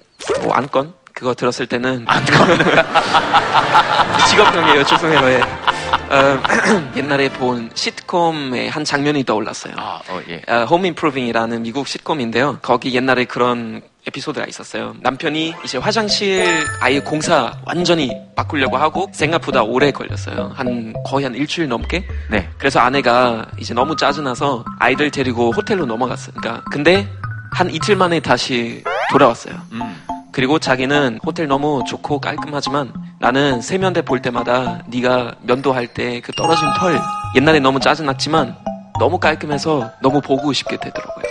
뭐 0.43 0.53
안건 0.53 0.93
그거 1.19 1.33
들었을 1.33 1.67
때는 1.67 2.05
안건 2.07 2.47
직업병이에요 4.29 4.85
죄송해요 4.85 5.29
예. 5.31 5.41
어, 5.41 6.41
옛날에 6.95 7.29
본 7.29 7.69
시트콤의 7.73 8.69
한 8.69 8.83
장면이 8.83 9.25
떠올랐어요. 9.25 9.75
어, 9.77 9.99
예. 10.29 10.41
홈 10.63 10.85
임프로빙이라는 10.85 11.61
미국 11.61 11.87
시트콤인데요. 11.87 12.59
거기 12.63 12.95
옛날에 12.95 13.25
그런 13.25 13.81
에피소드가 14.07 14.47
있었어요. 14.47 14.95
남편이 15.01 15.53
이제 15.63 15.77
화장실 15.77 16.65
아예 16.79 16.99
공사 16.99 17.53
완전히 17.63 18.11
바꾸려고 18.35 18.77
하고 18.77 19.11
생각보다 19.13 19.61
오래 19.61 19.91
걸렸어요. 19.91 20.53
한 20.55 20.93
거의 21.05 21.25
한 21.25 21.35
일주일 21.35 21.67
넘게. 21.67 22.07
네. 22.31 22.49
그래서 22.57 22.79
아내가 22.79 23.45
이제 23.59 23.75
너무 23.75 23.95
짜증나서 23.95 24.65
아이들 24.79 25.11
데리고 25.11 25.51
호텔로 25.51 25.85
넘어갔어요. 25.85 26.33
그러니까 26.39 26.63
근데 26.71 27.07
한 27.51 27.69
이틀 27.69 27.95
만에 27.95 28.19
다시 28.19 28.83
돌아왔어요. 29.11 29.55
음. 29.73 29.95
그리고 30.31 30.59
자기는 30.59 31.19
호텔 31.25 31.47
너무 31.47 31.83
좋고 31.87 32.19
깔끔하지만 32.19 32.93
나는 33.19 33.61
세면대 33.61 34.03
볼 34.03 34.21
때마다 34.21 34.83
네가 34.87 35.35
면도할 35.41 35.87
때 35.87 36.21
그 36.21 36.31
떨어진 36.33 36.67
털 36.77 36.99
옛날에 37.35 37.59
너무 37.59 37.79
짜증났지만 37.79 38.55
너무 38.99 39.17
깔끔해서 39.19 39.91
너무 40.01 40.21
보고 40.21 40.51
싶게 40.53 40.77
되더라고요. 40.77 41.25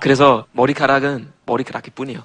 그래서 0.00 0.44
머리카락은 0.52 1.32
머리카락일 1.46 1.92
뿐이에요. 1.94 2.20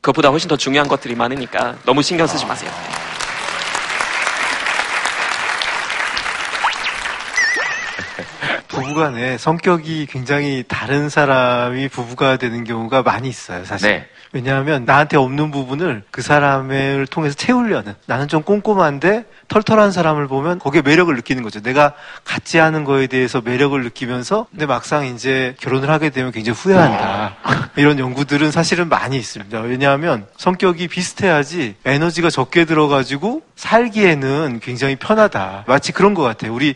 그것보다 0.00 0.28
훨씬 0.30 0.48
더 0.48 0.56
중요한 0.56 0.88
것들이 0.88 1.14
많으니까 1.14 1.76
너무 1.84 2.02
신경 2.02 2.26
쓰지 2.26 2.44
마세요. 2.46 2.70
부부간에 8.68 9.38
성격이 9.38 10.06
굉장히 10.06 10.64
다른 10.66 11.08
사람이 11.08 11.88
부부가 11.88 12.36
되는 12.36 12.64
경우가 12.64 13.02
많이 13.02 13.28
있어요, 13.28 13.64
사실. 13.64 13.90
네. 13.90 14.08
왜냐하면 14.36 14.84
나한테 14.84 15.16
없는 15.16 15.50
부분을 15.50 16.02
그 16.10 16.20
사람을 16.20 17.06
통해서 17.06 17.34
채우려는 17.34 17.94
나는 18.04 18.28
좀 18.28 18.42
꼼꼼한데 18.42 19.24
털털한 19.48 19.92
사람을 19.92 20.28
보면 20.28 20.58
거기에 20.58 20.82
매력을 20.82 21.14
느끼는 21.16 21.42
거죠. 21.42 21.62
내가 21.62 21.94
같지 22.24 22.60
않은 22.60 22.84
거에 22.84 23.06
대해서 23.06 23.40
매력을 23.40 23.82
느끼면서 23.82 24.46
근데 24.50 24.66
막상 24.66 25.06
이제 25.06 25.54
결혼을 25.58 25.88
하게 25.88 26.10
되면 26.10 26.32
굉장히 26.32 26.58
후회한다. 26.58 27.36
이런 27.76 27.98
연구들은 27.98 28.50
사실은 28.50 28.90
많이 28.90 29.16
있습니다. 29.16 29.58
왜냐하면 29.60 30.26
성격이 30.36 30.88
비슷해야지 30.88 31.76
에너지가 31.86 32.28
적게 32.28 32.66
들어가지고 32.66 33.40
살기에는 33.54 34.60
굉장히 34.62 34.96
편하다. 34.96 35.64
마치 35.66 35.92
그런 35.92 36.12
것 36.12 36.22
같아요. 36.22 36.52
우리 36.52 36.74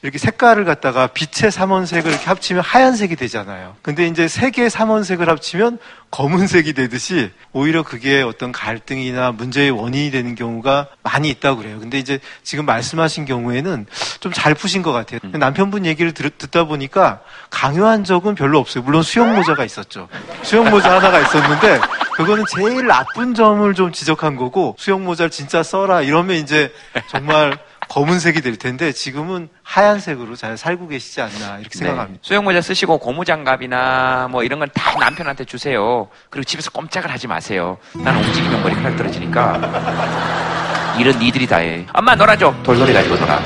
이렇게 0.00 0.16
색깔을 0.16 0.64
갖다가 0.64 1.08
빛의 1.08 1.52
삼원색을 1.52 2.10
이렇게 2.10 2.24
합치면 2.24 2.62
하얀색이 2.62 3.16
되잖아요. 3.16 3.76
근데 3.82 4.06
이제 4.06 4.28
세 4.28 4.50
개의 4.50 4.70
삼원색을 4.70 5.28
합치면 5.28 5.78
검은색이 6.12 6.74
되듯이 6.74 7.30
오히려 7.52 7.82
그게 7.82 8.20
어떤 8.22 8.52
갈등이나 8.52 9.32
문제의 9.32 9.70
원인이 9.70 10.10
되는 10.10 10.34
경우가 10.34 10.88
많이 11.02 11.30
있다고 11.30 11.62
그래요. 11.62 11.80
근데 11.80 11.98
이제 11.98 12.20
지금 12.42 12.66
말씀하신 12.66 13.24
경우에는 13.24 13.86
좀 14.20 14.32
잘 14.32 14.54
푸신 14.54 14.82
것 14.82 14.92
같아요. 14.92 15.20
남편분 15.32 15.86
얘기를 15.86 16.12
들, 16.12 16.28
듣다 16.30 16.64
보니까 16.64 17.20
강요한 17.50 18.04
적은 18.04 18.34
별로 18.34 18.58
없어요. 18.58 18.84
물론 18.84 19.02
수영 19.02 19.34
모자가 19.34 19.64
있었죠. 19.64 20.08
수영 20.42 20.70
모자 20.70 20.96
하나가 20.96 21.18
있었는데 21.20 21.80
그거는 22.16 22.44
제일 22.54 22.86
나쁜 22.86 23.34
점을 23.34 23.72
좀 23.74 23.90
지적한 23.92 24.36
거고 24.36 24.76
수영 24.78 25.04
모자를 25.04 25.30
진짜 25.30 25.62
써라 25.62 26.02
이러면 26.02 26.36
이제 26.36 26.72
정말 27.08 27.58
검은색이 27.88 28.40
될 28.40 28.56
텐데 28.56 28.92
지금은 28.92 29.48
하얀색으로 29.62 30.36
잘 30.36 30.56
살고 30.56 30.88
계시지 30.88 31.20
않나 31.20 31.58
이렇게 31.58 31.76
생각합니다. 31.78 32.20
수영모자 32.22 32.60
쓰시고 32.62 32.98
고무장갑이나 32.98 34.28
뭐 34.30 34.42
이런 34.44 34.58
건 34.58 34.68
다 34.72 34.96
남편한테 34.98 35.44
주세요. 35.44 36.08
그리고 36.30 36.44
집에서 36.44 36.70
꼼짝을 36.70 37.10
하지 37.10 37.26
마세요. 37.26 37.76
나는 37.92 38.24
움직이면 38.24 38.62
머리카락 38.62 38.96
떨어지니까. 38.96 40.96
이런 40.98 41.18
니들이 41.18 41.46
다 41.46 41.58
해. 41.58 41.84
엄마 41.92 42.14
놀아줘. 42.14 42.54
돌돌이 42.62 42.92
가지고 42.92 43.16
놀아. 43.16 43.40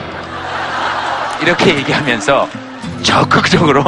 이렇게 1.42 1.74
얘기하면서 1.76 2.48
적극적으로 3.02 3.82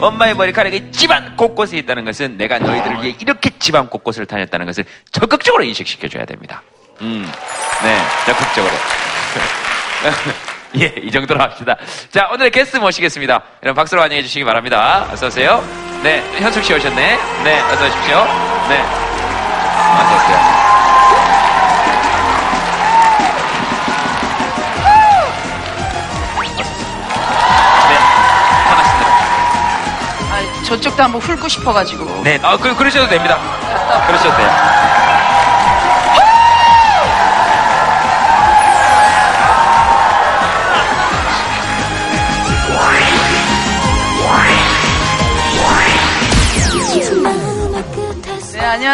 엄마의 0.00 0.34
머리카락이 0.34 0.90
집안 0.90 1.36
곳곳에 1.36 1.76
있다는 1.78 2.04
것은 2.04 2.36
내가 2.36 2.58
너희들을 2.58 3.02
위해 3.02 3.16
이렇게 3.20 3.50
집안 3.58 3.88
곳곳을 3.88 4.26
다녔다는 4.26 4.66
것을 4.66 4.84
적극적으로 5.12 5.62
인식시켜줘야 5.64 6.24
됩니다. 6.24 6.62
음, 7.02 7.30
네, 7.82 7.98
적극적으로. 8.26 8.72
예, 10.80 10.86
이 11.02 11.10
정도로 11.10 11.40
합시다. 11.40 11.76
자, 12.10 12.28
오늘의 12.32 12.50
게스트 12.50 12.78
모시겠습니다. 12.78 13.42
여러분 13.62 13.80
박수로 13.80 14.00
환영해 14.02 14.22
주시기 14.22 14.44
바랍니다. 14.44 15.06
어서 15.12 15.26
오세요. 15.26 15.62
네, 16.02 16.22
현숙 16.38 16.64
씨 16.64 16.74
오셨네. 16.74 17.18
네, 17.44 17.60
어서 17.60 17.84
오십시오. 17.86 18.24
네. 18.68 18.80
어서 20.00 20.16
오세요. 20.16 20.62
아, 30.30 30.62
저쪽도 30.64 31.02
한번 31.02 31.20
훑고 31.20 31.48
싶어가지고. 31.48 32.22
네, 32.24 32.38
아, 32.42 32.56
그, 32.56 32.74
그러셔도 32.74 33.08
됩니다. 33.08 33.38
그러셔도 34.06 34.36
돼요. 34.36 34.91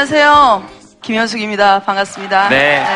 안녕하세요. 0.00 0.62
김현숙입니다. 1.02 1.80
반갑습니다. 1.80 2.48
네. 2.50 2.86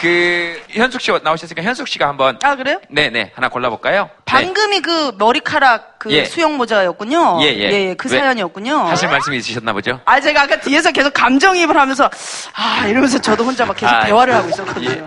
그, 0.00 0.58
현숙 0.72 1.00
씨 1.00 1.12
나오셨으니까 1.22 1.62
현숙 1.62 1.88
씨가 1.88 2.08
한번. 2.08 2.38
아, 2.42 2.56
그래요? 2.56 2.80
네네, 2.88 3.32
하나 3.34 3.48
골라볼까요? 3.48 4.10
방금이 4.24 4.80
그 4.80 5.12
머리카락 5.18 5.98
그 5.98 6.10
예. 6.12 6.24
수영 6.24 6.56
모자였군요. 6.56 7.40
예, 7.42 7.46
예. 7.58 7.94
그 7.94 8.08
왜? 8.10 8.18
사연이었군요. 8.18 8.74
하실 8.86 9.08
말씀이 9.08 9.36
있으셨나 9.38 9.72
보죠? 9.72 10.00
아, 10.04 10.20
제가 10.20 10.42
아까 10.42 10.58
뒤에서 10.60 10.92
계속 10.92 11.12
감정이입을 11.12 11.76
하면서, 11.76 12.08
아, 12.54 12.86
이러면서 12.86 13.18
저도 13.20 13.44
혼자 13.44 13.66
막 13.66 13.76
계속 13.76 13.94
아, 13.94 14.04
대화를 14.04 14.34
하고 14.34 14.48
있었거든요. 14.48 15.04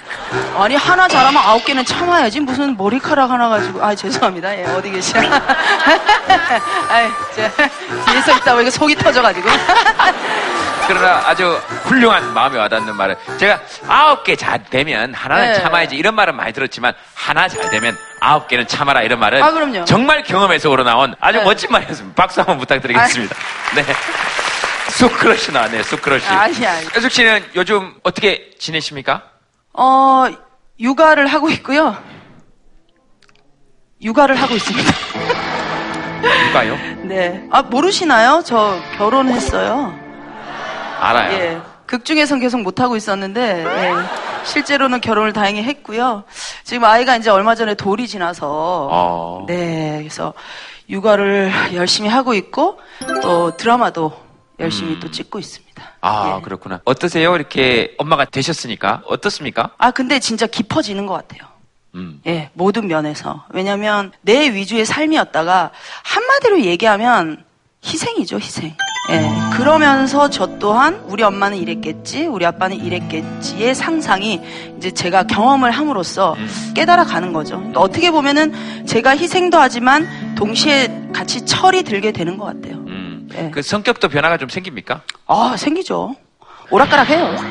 아니, 0.55 0.75
하나 0.75 1.07
잘하면 1.07 1.41
아홉 1.41 1.65
개는 1.65 1.83
참아야지. 1.85 2.41
무슨 2.41 2.77
머리카락 2.77 3.31
하나 3.31 3.49
가지고. 3.49 3.83
아, 3.83 3.95
죄송합니다. 3.95 4.55
예, 4.59 4.65
어디 4.65 4.91
계시나. 4.91 5.21
제, 7.35 7.51
뒤에서 8.11 8.37
있다 8.37 8.53
보니까 8.53 8.69
속이 8.71 8.95
터져가지고. 8.95 9.49
그러나 10.85 11.21
아주 11.25 11.49
훌륭한 11.85 12.33
마음에 12.33 12.57
와닿는 12.59 12.95
말을 12.95 13.15
제가 13.37 13.57
아홉 13.87 14.23
개 14.25 14.35
잘 14.35 14.61
되면 14.65 15.13
하나는 15.13 15.45
네. 15.45 15.52
참아야지 15.55 15.95
이런 15.95 16.15
말은 16.15 16.35
많이 16.35 16.53
들었지만 16.53 16.93
하나 17.13 17.47
잘 17.47 17.69
되면 17.69 17.97
아홉 18.19 18.47
개는 18.47 18.67
참아라 18.67 19.01
이런 19.03 19.19
말은 19.19 19.41
아, 19.41 19.51
그럼요. 19.51 19.85
정말 19.85 20.23
경험에서 20.23 20.69
우러나온 20.69 21.15
아주 21.19 21.39
네. 21.39 21.43
멋진 21.43 21.69
말이었습니다. 21.71 22.15
박수 22.15 22.41
한번 22.41 22.57
부탁드리겠습니다. 22.59 23.35
네. 23.75 23.85
쑥크러쉬 24.91 25.51
나왔네요, 25.51 25.83
쑥크러쉬. 25.83 26.27
아니, 26.27 26.65
아니. 26.65 26.85
현숙 26.93 27.11
씨는 27.11 27.43
요즘 27.55 27.95
어떻게 28.03 28.51
지내십니까? 28.59 29.23
어, 29.73 30.25
육아를 30.79 31.27
하고 31.27 31.49
있고요. 31.49 31.97
육아를 34.01 34.35
하고 34.35 34.55
있습니다. 34.55 34.91
누가요? 36.47 36.75
네. 37.03 37.43
아, 37.51 37.61
모르시나요? 37.63 38.43
저 38.45 38.79
결혼했어요. 38.97 39.97
알아요. 40.99 41.33
예. 41.33 41.61
극 41.93 42.05
중에선 42.05 42.39
계속 42.39 42.59
못하고 42.63 42.95
있었는데, 42.95 43.65
예. 43.67 43.93
실제로는 44.45 44.99
결혼을 44.99 45.31
다행히 45.31 45.61
했고요. 45.61 46.23
지금 46.63 46.85
아이가 46.85 47.17
이제 47.17 47.29
얼마 47.29 47.53
전에 47.53 47.75
돌이 47.75 48.07
지나서, 48.07 48.89
어. 48.91 49.45
네. 49.47 49.97
그래서 49.99 50.33
육아를 50.89 51.51
열심히 51.75 52.09
하고 52.09 52.33
있고, 52.33 52.79
또 53.21 53.55
드라마도 53.57 54.11
열심히 54.57 54.93
음. 54.95 54.99
또 55.01 55.11
찍고 55.11 55.37
있습니다. 55.37 55.83
아, 56.01 56.41
그렇구나. 56.41 56.81
어떠세요? 56.83 57.35
이렇게 57.35 57.93
엄마가 57.99 58.25
되셨으니까. 58.25 59.03
어떻습니까? 59.05 59.69
아, 59.77 59.91
근데 59.91 60.17
진짜 60.17 60.47
깊어지는 60.47 61.05
것 61.05 61.13
같아요. 61.13 61.47
음. 61.93 62.19
예, 62.25 62.49
모든 62.53 62.87
면에서. 62.87 63.45
왜냐면 63.49 64.11
내 64.21 64.51
위주의 64.51 64.83
삶이었다가 64.83 65.69
한마디로 66.01 66.61
얘기하면 66.61 67.45
희생이죠, 67.85 68.37
희생. 68.37 68.75
예, 69.09 69.29
그러면서 69.57 70.29
저 70.29 70.47
또한 70.59 71.03
우리 71.07 71.23
엄마는 71.23 71.57
이랬겠지, 71.57 72.25
우리 72.25 72.45
아빠는 72.45 72.77
이랬겠지의 72.77 73.75
상상이 73.75 74.39
이제 74.77 74.91
제가 74.91 75.23
경험을 75.23 75.71
함으로써 75.71 76.37
깨달아 76.73 77.03
가는 77.03 77.33
거죠. 77.33 77.57
그러니까 77.57 77.81
어떻게 77.81 78.11
보면은 78.11 78.85
제가 78.85 79.17
희생도 79.17 79.57
하지만 79.57 80.07
동시에 80.35 81.09
같이 81.13 81.45
철이 81.45 81.83
들게 81.83 82.13
되는 82.13 82.37
것 82.37 82.45
같아요. 82.45 82.81
예. 83.35 83.49
그 83.51 83.61
성격도 83.61 84.07
변화가 84.09 84.37
좀 84.37 84.47
생깁니까? 84.47 85.01
아, 85.27 85.55
생기죠. 85.57 86.15
오락가락 86.69 87.09
해요. 87.09 87.35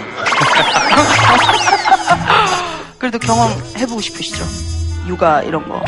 그래도 2.99 3.19
경험해보고 3.19 4.01
싶으시죠? 4.01 4.45
육아 5.09 5.43
이런 5.43 5.69
거. 5.69 5.83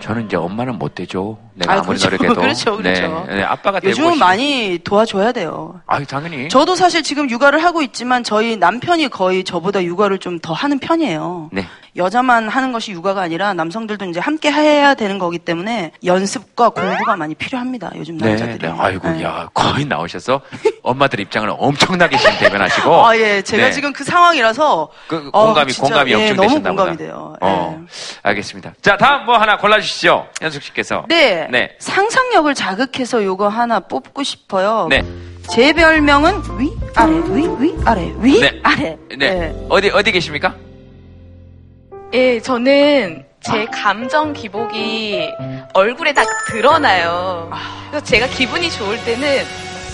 저는 0.00 0.26
이제 0.26 0.36
엄마는 0.36 0.78
못 0.78 0.94
되죠. 0.94 1.38
내가 1.54 1.72
아, 1.72 1.76
아무리 1.76 1.98
그렇죠. 1.98 2.10
노력해도. 2.10 2.34
그렇죠, 2.40 2.76
그렇죠. 2.76 3.24
네, 3.28 3.36
네, 3.36 3.42
아빠가 3.42 3.80
되고 3.80 3.90
요즘은 3.90 4.12
싶... 4.14 4.18
많이 4.18 4.78
도와줘야 4.82 5.32
돼요. 5.32 5.80
아유, 5.86 6.06
당연히. 6.06 6.48
저도 6.48 6.74
사실 6.74 7.02
지금 7.02 7.30
육아를 7.30 7.62
하고 7.62 7.82
있지만 7.82 8.24
저희 8.24 8.56
남편이 8.56 9.08
거의 9.08 9.44
저보다 9.44 9.82
육아를 9.82 10.18
좀 10.18 10.32
더 10.42 10.52
하는 10.54 10.78
편이에요. 10.78 11.50
네. 11.52 11.66
여자만 11.94 12.48
하는 12.48 12.72
것이 12.72 12.90
육아가 12.92 13.20
아니라 13.20 13.52
남성들도 13.52 14.06
이제 14.06 14.18
함께 14.18 14.50
해야 14.50 14.94
되는 14.94 15.18
거기 15.18 15.38
때문에 15.38 15.92
연습과 16.04 16.70
공부가 16.70 17.16
많이 17.16 17.34
필요합니다. 17.34 17.92
요즘 17.96 18.16
네, 18.16 18.30
남자들이. 18.30 18.58
네. 18.58 18.74
아이고, 18.78 19.08
네. 19.10 19.22
야, 19.22 19.48
거의 19.52 19.84
나오셔서 19.84 20.40
엄마들 20.82 21.20
입장을 21.20 21.48
엄청나게 21.58 22.16
지금 22.16 22.38
대변하시고. 22.38 22.90
아, 23.06 23.16
예. 23.18 23.42
제가 23.42 23.66
네. 23.66 23.72
지금 23.72 23.92
그 23.92 24.04
상황이라서. 24.04 24.88
그 25.06 25.28
어, 25.32 25.44
공감이, 25.44 25.70
진짜, 25.72 25.88
공감이 25.88 26.12
예, 26.12 26.14
역중 26.14 26.36
너무 26.36 26.48
되셨나 26.48 26.70
보다. 26.70 26.82
공감이 26.82 26.96
돼요. 26.96 27.34
예. 27.42 27.46
어, 27.46 27.82
알겠습니다. 28.22 28.72
자, 28.80 28.96
다음 28.96 29.26
뭐 29.26 29.36
하나 29.36 29.58
골라주시죠. 29.58 30.28
현숙 30.40 30.62
씨께서. 30.62 31.04
네. 31.08 31.41
네. 31.50 31.74
상상력을 31.78 32.54
자극해서 32.54 33.24
요거 33.24 33.48
하나 33.48 33.80
뽑고 33.80 34.22
싶어요. 34.22 34.86
네. 34.90 35.02
제 35.50 35.72
별명은 35.72 36.42
위, 36.58 36.72
아래, 36.94 37.12
위, 37.30 37.48
위, 37.58 37.74
아래, 37.84 38.12
위, 38.18 38.40
네. 38.40 38.60
아래. 38.62 38.96
네. 39.18 39.54
어디, 39.68 39.90
어디 39.90 40.12
계십니까? 40.12 40.54
예, 42.14 42.40
저는 42.40 43.24
제 43.40 43.64
감정 43.66 44.32
기복이 44.32 45.28
얼굴에 45.72 46.12
다 46.12 46.22
드러나요. 46.46 47.50
그래서 47.90 48.04
제가 48.04 48.26
기분이 48.28 48.70
좋을 48.70 49.02
때는 49.04 49.44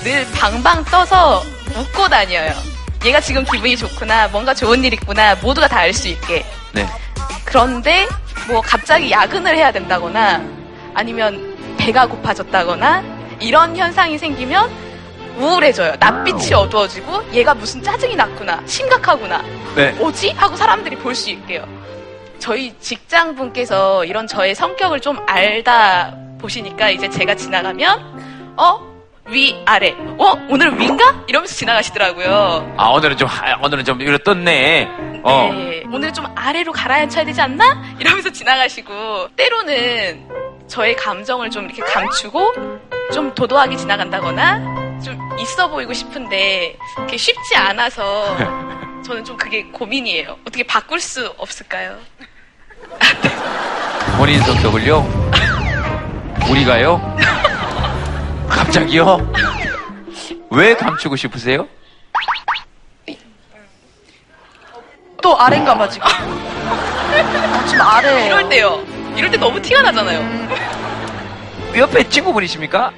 늘 0.05 0.27
방방 0.35 0.85
떠서 0.85 1.43
웃고 1.77 2.09
다녀요. 2.09 2.53
얘가 3.05 3.21
지금 3.21 3.45
기분이 3.45 3.77
좋구나, 3.77 4.29
뭔가 4.29 4.53
좋은 4.53 4.83
일 4.85 4.93
있구나, 4.93 5.37
모두가 5.37 5.69
다 5.69 5.79
알 5.81 5.95
수 5.95 6.09
있게. 6.09 6.45
네. 6.73 6.87
그런데 7.45 8.07
뭐 8.49 8.61
갑자기 8.61 9.11
야근을 9.11 9.57
해야 9.57 9.71
된다거나 9.73 10.43
아니면 11.09 11.57
배가 11.79 12.07
고파졌다거나 12.09 13.05
이런 13.41 13.77
현상이 13.77 14.19
생기면 14.19 14.69
우울해져요. 15.39 15.95
낯빛이 16.01 16.53
어두워지고 16.53 17.33
얘가 17.33 17.55
무슨 17.55 17.81
짜증이 17.81 18.17
났구나, 18.17 18.61
심각하구나. 18.67 19.41
네. 19.77 19.93
뭐지? 19.93 20.31
하고 20.33 20.57
사람들이 20.57 20.97
볼 20.97 21.15
수 21.15 21.31
있게요. 21.31 21.65
저희 22.41 22.75
직장 22.81 23.37
분께서 23.37 24.05
이런 24.05 24.27
저의 24.27 24.57
성격을 24.57 24.99
좀 25.01 25.19
알다 25.29 26.17
보시니까 26.41 26.91
이제 26.91 27.09
제가 27.09 27.37
지나가면 27.37 28.55
어? 28.57 28.89
위, 29.27 29.55
아래. 29.67 29.95
어? 30.19 30.33
오늘 30.49 30.77
위인가? 30.81 31.23
이러면서 31.29 31.55
지나가시더라고요. 31.55 32.75
아, 32.79 32.89
오늘은 32.89 33.17
좀, 33.19 33.29
하- 33.29 33.59
오늘은 33.63 33.85
좀, 33.85 34.01
이거 34.01 34.17
떴네. 34.19 34.89
어. 35.23 35.51
네. 35.53 35.83
오늘 35.93 36.13
좀 36.15 36.25
아래로 36.35 36.73
가라앉혀야 36.73 37.25
되지 37.27 37.41
않나? 37.43 37.83
이러면서 38.01 38.31
지나가시고 38.31 39.29
때로는 39.37 40.27
저의 40.69 40.95
감정을 40.97 41.51
좀 41.51 41.65
이렇게 41.65 41.83
감추고 41.83 42.53
좀 43.13 43.35
도도하게 43.35 43.77
지나간다거나 43.77 45.01
좀 45.03 45.19
있어 45.41 45.69
보이고 45.69 45.93
싶은데 45.93 46.77
그게 46.97 47.17
쉽지 47.17 47.57
않아서 47.57 48.37
저는 49.05 49.25
좀 49.25 49.37
그게 49.37 49.65
고민이에요. 49.65 50.37
어떻게 50.43 50.63
바꿀 50.65 51.01
수 51.01 51.35
없을까요? 51.39 51.99
본인 54.19 54.41
성격을요? 54.43 55.07
우리가요? 56.51 57.17
갑자기요? 58.49 59.33
왜 60.51 60.75
감추고 60.75 61.17
싶으세요? 61.17 61.67
또 65.23 65.39
아래인가 65.39 65.77
봐 65.77 65.89
지금. 65.89 66.07
지금 67.67 67.81
아래. 67.83 68.27
이럴 68.27 68.49
때요. 68.49 68.83
이럴 69.19 69.33
때 69.33 69.37
너무 69.37 69.61
티가 69.61 69.83
나잖아요. 69.83 70.49
옆에 71.77 72.09
친구분이십니까? 72.09 72.93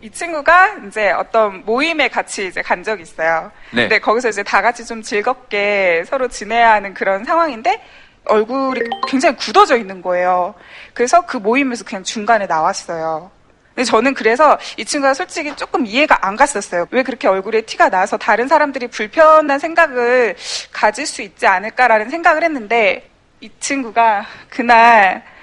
이 0.00 0.08
친구가 0.08 0.76
이제 0.86 1.10
어떤 1.10 1.64
모임에 1.64 2.06
같이 2.06 2.46
이제 2.46 2.62
간 2.62 2.84
적이 2.84 3.02
있어요. 3.02 3.50
네. 3.72 3.82
근데 3.82 3.98
거기서 3.98 4.28
이제 4.28 4.44
다 4.44 4.62
같이 4.62 4.86
좀 4.86 5.02
즐겁게 5.02 6.04
서로 6.06 6.28
지내야 6.28 6.74
하는 6.74 6.94
그런 6.94 7.24
상황인데 7.24 7.82
얼굴이 8.26 8.80
굉장히 9.08 9.34
굳어져 9.34 9.76
있는 9.76 10.00
거예요. 10.00 10.54
그래서 10.92 11.26
그 11.26 11.38
모임에서 11.38 11.84
그냥 11.84 12.04
중간에 12.04 12.46
나왔어요. 12.46 13.32
근데 13.74 13.84
저는 13.84 14.14
그래서 14.14 14.56
이 14.76 14.84
친구가 14.84 15.14
솔직히 15.14 15.56
조금 15.56 15.84
이해가 15.86 16.24
안 16.24 16.36
갔었어요. 16.36 16.86
왜 16.92 17.02
그렇게 17.02 17.26
얼굴에 17.26 17.62
티가 17.62 17.88
나서 17.88 18.16
다른 18.16 18.46
사람들이 18.46 18.86
불편한 18.86 19.58
생각을 19.58 20.36
가질 20.70 21.04
수 21.04 21.22
있지 21.22 21.48
않을까라는 21.48 22.10
생각을 22.10 22.44
했는데 22.44 23.10
이 23.40 23.50
친구가 23.58 24.24
그날 24.48 25.33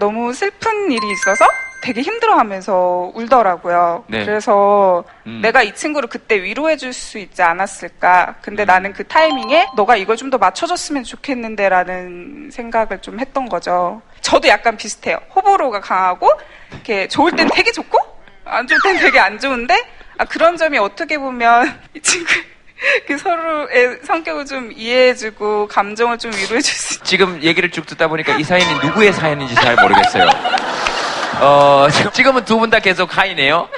너무 0.00 0.32
슬픈 0.32 0.90
일이 0.90 1.10
있어서 1.12 1.46
되게 1.82 2.02
힘들어하면서 2.02 3.12
울더라고요. 3.14 4.04
네. 4.08 4.24
그래서 4.24 5.04
음. 5.26 5.40
내가 5.42 5.62
이 5.62 5.74
친구를 5.74 6.08
그때 6.08 6.42
위로해줄 6.42 6.92
수 6.92 7.18
있지 7.18 7.40
않았을까. 7.42 8.36
근데 8.42 8.64
나는 8.64 8.92
그 8.92 9.06
타이밍에 9.06 9.68
너가 9.76 9.96
이걸 9.96 10.16
좀 10.16 10.30
더 10.30 10.38
맞춰줬으면 10.38 11.04
좋겠는데라는 11.04 12.50
생각을 12.52 13.00
좀 13.02 13.18
했던 13.20 13.48
거죠. 13.48 14.00
저도 14.20 14.48
약간 14.48 14.76
비슷해요. 14.76 15.18
호불호가 15.34 15.80
강하고 15.80 16.28
이렇게 16.72 17.08
좋을 17.08 17.32
땐 17.32 17.48
되게 17.52 17.72
좋고 17.72 17.98
안 18.44 18.66
좋을 18.66 18.78
땐 18.84 18.98
되게 18.98 19.18
안 19.18 19.38
좋은데 19.38 19.74
아, 20.18 20.24
그런 20.24 20.56
점이 20.56 20.76
어떻게 20.78 21.18
보면 21.18 21.80
이 21.94 22.00
친구 22.00 22.30
그 23.06 23.18
서로의 23.18 23.98
성격을 24.06 24.46
좀 24.46 24.70
이해해주고 24.74 25.68
감정을 25.68 26.18
좀 26.18 26.32
위로해줄 26.32 26.62
수 26.62 26.94
있 26.94 27.04
지금 27.04 27.42
얘기를 27.42 27.70
쭉 27.70 27.84
듣다 27.86 28.08
보니까 28.08 28.36
이 28.36 28.44
사연이 28.44 28.72
누구의 28.82 29.12
사연인지 29.12 29.54
잘 29.56 29.74
모르겠어요. 29.76 30.28
어, 31.40 31.86
지금- 31.92 32.10
지금은 32.12 32.44
두 32.44 32.58
분 32.58 32.70
다 32.70 32.78
계속 32.78 33.16
하이네요. 33.16 33.68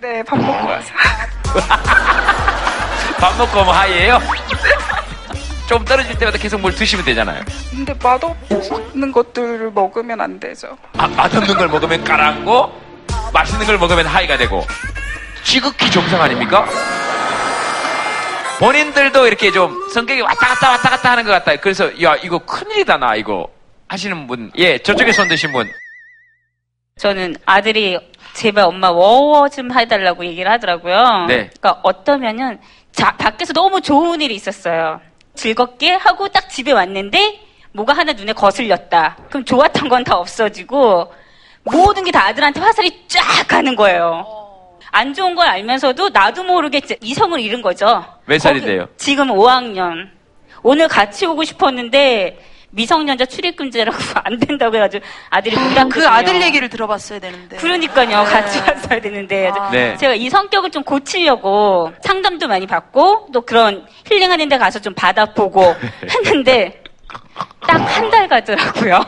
네, 0.00 0.22
밥 0.24 0.36
먹고 0.38 0.66
와서. 0.68 0.88
밥 3.18 3.36
먹고 3.38 3.60
오면 3.60 3.74
하이예요? 3.74 4.20
좀 5.68 5.84
떨어질 5.84 6.18
때마다 6.18 6.38
계속 6.38 6.60
뭘 6.60 6.74
드시면 6.74 7.04
되잖아요. 7.04 7.42
근데 7.70 7.94
맛없는 8.02 9.12
것들을 9.12 9.70
먹으면 9.72 10.20
안 10.20 10.38
되죠. 10.40 10.76
아, 10.98 11.06
맛없는 11.06 11.54
걸 11.56 11.68
먹으면 11.68 12.02
가라앉고 12.04 12.80
맛있는 13.32 13.64
걸 13.66 13.78
먹으면 13.78 14.06
하이가 14.06 14.36
되고 14.36 14.66
지극히 15.44 15.90
정상 15.90 16.20
아닙니까? 16.20 16.66
본인들도 18.62 19.26
이렇게 19.26 19.50
좀 19.50 19.88
성격이 19.88 20.20
왔다 20.20 20.46
갔다 20.46 20.70
왔다 20.70 20.90
갔다 20.90 21.10
하는 21.10 21.24
것 21.24 21.32
같다. 21.32 21.56
그래서 21.56 22.00
야 22.00 22.14
이거 22.22 22.38
큰일이다 22.38 22.96
나 22.96 23.16
이거 23.16 23.48
하시는 23.88 24.28
분, 24.28 24.52
예 24.56 24.78
저쪽에 24.78 25.10
손 25.10 25.26
드신 25.26 25.50
분, 25.52 25.68
저는 26.96 27.34
아들이 27.44 27.98
제발 28.34 28.64
엄마 28.64 28.88
워워 28.90 29.48
좀 29.48 29.76
해달라고 29.76 30.24
얘기를 30.24 30.48
하더라고요. 30.52 31.26
네. 31.26 31.50
그러니까 31.60 31.80
어떠면은 31.82 32.60
자, 32.92 33.16
밖에서 33.16 33.52
너무 33.52 33.80
좋은 33.80 34.20
일이 34.20 34.36
있었어요. 34.36 35.00
즐겁게 35.34 35.90
하고 35.94 36.28
딱 36.28 36.48
집에 36.48 36.70
왔는데 36.70 37.40
뭐가 37.72 37.94
하나 37.94 38.12
눈에 38.12 38.32
거슬렸다. 38.32 39.16
그럼 39.28 39.44
좋았던 39.44 39.88
건 39.88 40.04
다 40.04 40.16
없어지고 40.16 41.12
모든 41.64 42.04
게 42.04 42.12
다 42.12 42.26
아들한테 42.26 42.60
화살이 42.60 43.06
쫙 43.08 43.20
가는 43.48 43.74
거예요. 43.74 44.24
안 44.92 45.14
좋은 45.14 45.34
걸 45.34 45.48
알면서도 45.48 46.10
나도 46.10 46.44
모르게 46.44 46.80
이성을 47.00 47.40
잃은 47.40 47.62
거죠. 47.62 48.04
몇 48.26 48.38
살인데요? 48.40 48.86
지금 48.96 49.28
5학년. 49.28 50.08
오늘 50.62 50.86
같이 50.86 51.26
오고 51.26 51.44
싶었는데 51.44 52.38
미성년자 52.74 53.26
출입금지라고 53.26 53.96
안 54.24 54.38
된다고 54.38 54.76
해가지고 54.76 55.04
아들이 55.30 55.56
못 55.56 55.62
왔거든요. 55.62 55.88
그 55.88 56.08
아들 56.08 56.40
얘기를 56.42 56.68
들어봤어야 56.68 57.18
되는데. 57.18 57.56
그러니까요. 57.56 58.06
네. 58.24 58.30
같이 58.30 58.58
왔어야 58.60 59.00
되는데. 59.00 59.50
네. 59.72 59.96
제가 59.96 60.14
이 60.14 60.28
성격을 60.30 60.70
좀 60.70 60.82
고치려고 60.82 61.92
상담도 62.02 62.46
많이 62.48 62.66
받고 62.66 63.28
또 63.32 63.40
그런 63.42 63.86
힐링하는 64.06 64.48
데 64.48 64.58
가서 64.58 64.78
좀 64.78 64.94
받아보고 64.94 65.74
했는데 66.24 66.82
딱 67.66 67.80
한 67.80 68.10
달 68.10 68.28
가더라고요. 68.28 69.00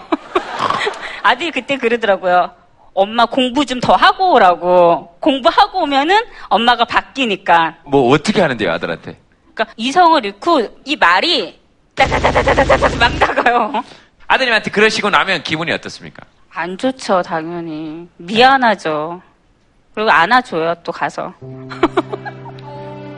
아들이 1.22 1.50
그때 1.50 1.76
그러더라고요. 1.76 2.50
엄마 2.94 3.26
공부 3.26 3.64
좀 3.66 3.80
더 3.80 3.94
하고 3.94 4.34
오라고. 4.34 5.16
공부하고 5.20 5.82
오면은 5.82 6.16
엄마가 6.48 6.84
바뀌니까. 6.84 7.76
뭐 7.84 8.10
어떻게 8.12 8.40
하는데요 8.40 8.70
아들한테? 8.72 9.18
그러니까 9.54 9.74
이성을 9.76 10.24
잃고 10.24 10.62
이 10.84 10.96
말이 10.96 11.58
따다다다다다다 11.94 12.96
막 12.98 13.14
나가요. 13.18 13.82
아드님한테 14.26 14.70
그러시고 14.70 15.10
나면 15.10 15.42
기분이 15.42 15.70
어떻습니까? 15.72 16.24
안 16.52 16.78
좋죠, 16.78 17.20
당연히. 17.22 18.08
미안하죠. 18.16 19.20
그리고 19.94 20.10
안아줘요, 20.10 20.74
또 20.84 20.92
가서. 20.92 21.34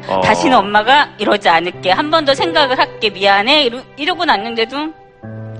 어. 0.09 0.21
다시는 0.23 0.57
엄마가 0.57 1.11
이러지 1.19 1.49
않을게. 1.49 1.91
한 1.91 2.11
번 2.11 2.25
더 2.25 2.35
생각을 2.35 2.79
할게. 2.79 3.11
미안해. 3.11 3.65
이러, 3.65 3.81
이러고 3.97 4.25
났는데도 4.25 4.93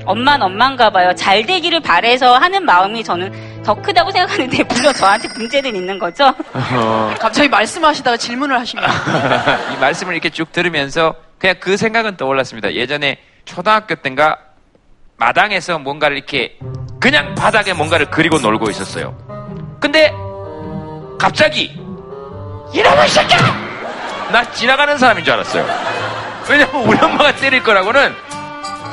엄마는 0.07 0.47
엄마인가 0.47 0.91
봐요. 0.91 1.13
잘 1.15 1.45
되기를 1.45 1.81
바래서 1.81 2.37
하는 2.37 2.65
마음이 2.65 3.03
저는 3.05 3.63
더 3.65 3.75
크다고 3.75 4.11
생각하는데 4.11 4.63
물론 4.73 4.95
저한테 4.95 5.29
문제는 5.37 5.75
있는 5.75 5.99
거죠. 5.99 6.33
갑자기 7.19 7.49
말씀하시다가 7.49 8.17
질문을 8.17 8.59
하십니다. 8.61 8.91
이 9.75 9.77
말씀을 9.81 10.15
이렇게 10.15 10.31
쭉 10.31 10.51
들으면서 10.53 11.15
그냥 11.39 11.57
그 11.61 11.77
생각은 11.77 12.17
떠올랐습니다. 12.17 12.73
예전에 12.73 13.19
초등학교 13.45 13.97
때인가 13.97 14.39
마당에서 15.17 15.79
뭔가를 15.79 16.17
이렇게 16.17 16.57
그냥 17.01 17.35
바닥에 17.35 17.73
뭔가를 17.73 18.07
그리고 18.11 18.39
놀고 18.39 18.71
있었어요. 18.71 19.17
근데 19.81 20.13
갑자기 21.19 21.73
이놈의 22.73 23.09
새끼야! 23.09 23.67
나 24.33 24.51
지나가는 24.53 24.97
사람인 24.99 25.25
줄 25.25 25.35
알았어요. 25.35 25.67
왜냐면 26.49 26.83
우리 26.87 26.99
엄마가 26.99 27.35
때릴 27.37 27.63
거라고는 27.63 28.15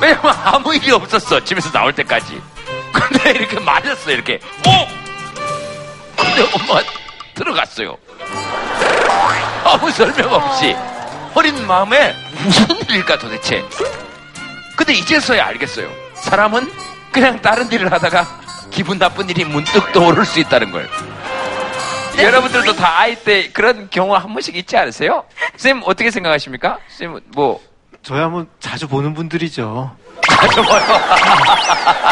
왜냐면 0.00 0.34
아무 0.44 0.74
일이 0.74 0.90
없었어. 0.90 1.42
집에서 1.44 1.70
나올 1.70 1.92
때까지. 1.92 2.40
근데 2.92 3.30
이렇게 3.30 3.58
맞았어. 3.60 4.10
이렇게. 4.10 4.40
어? 4.66 4.88
근데 6.16 6.42
엄마가 6.42 6.82
들어갔어요. 7.34 7.96
아무 9.64 9.90
설명 9.90 10.32
없이 10.32 10.76
어린 11.34 11.66
마음에 11.66 12.14
무슨 12.42 12.76
일일까 12.88 13.18
도대체. 13.18 13.64
근데 14.76 14.92
이제서야 14.94 15.46
알겠어요. 15.46 15.90
사람은 16.14 16.70
그냥 17.12 17.40
다른 17.40 17.70
일을 17.70 17.92
하다가 17.92 18.26
기분 18.70 18.98
나쁜 18.98 19.28
일이 19.30 19.44
문득 19.44 19.92
떠오를 19.92 20.24
수 20.24 20.40
있다는 20.40 20.70
걸. 20.72 20.88
여러분들도 22.18 22.74
다 22.74 23.00
아이 23.00 23.16
때 23.16 23.50
그런 23.50 23.88
경우 23.90 24.14
한 24.14 24.32
번씩 24.32 24.56
있지 24.56 24.76
않으세요? 24.76 25.24
쌤 25.56 25.82
어떻게 25.84 26.10
생각하십니까? 26.10 26.78
쌤 26.88 27.20
뭐. 27.34 27.60
저야 28.04 28.28
뭐 28.28 28.46
자주 28.60 28.86
보는 28.86 29.14
분들이죠. 29.14 29.96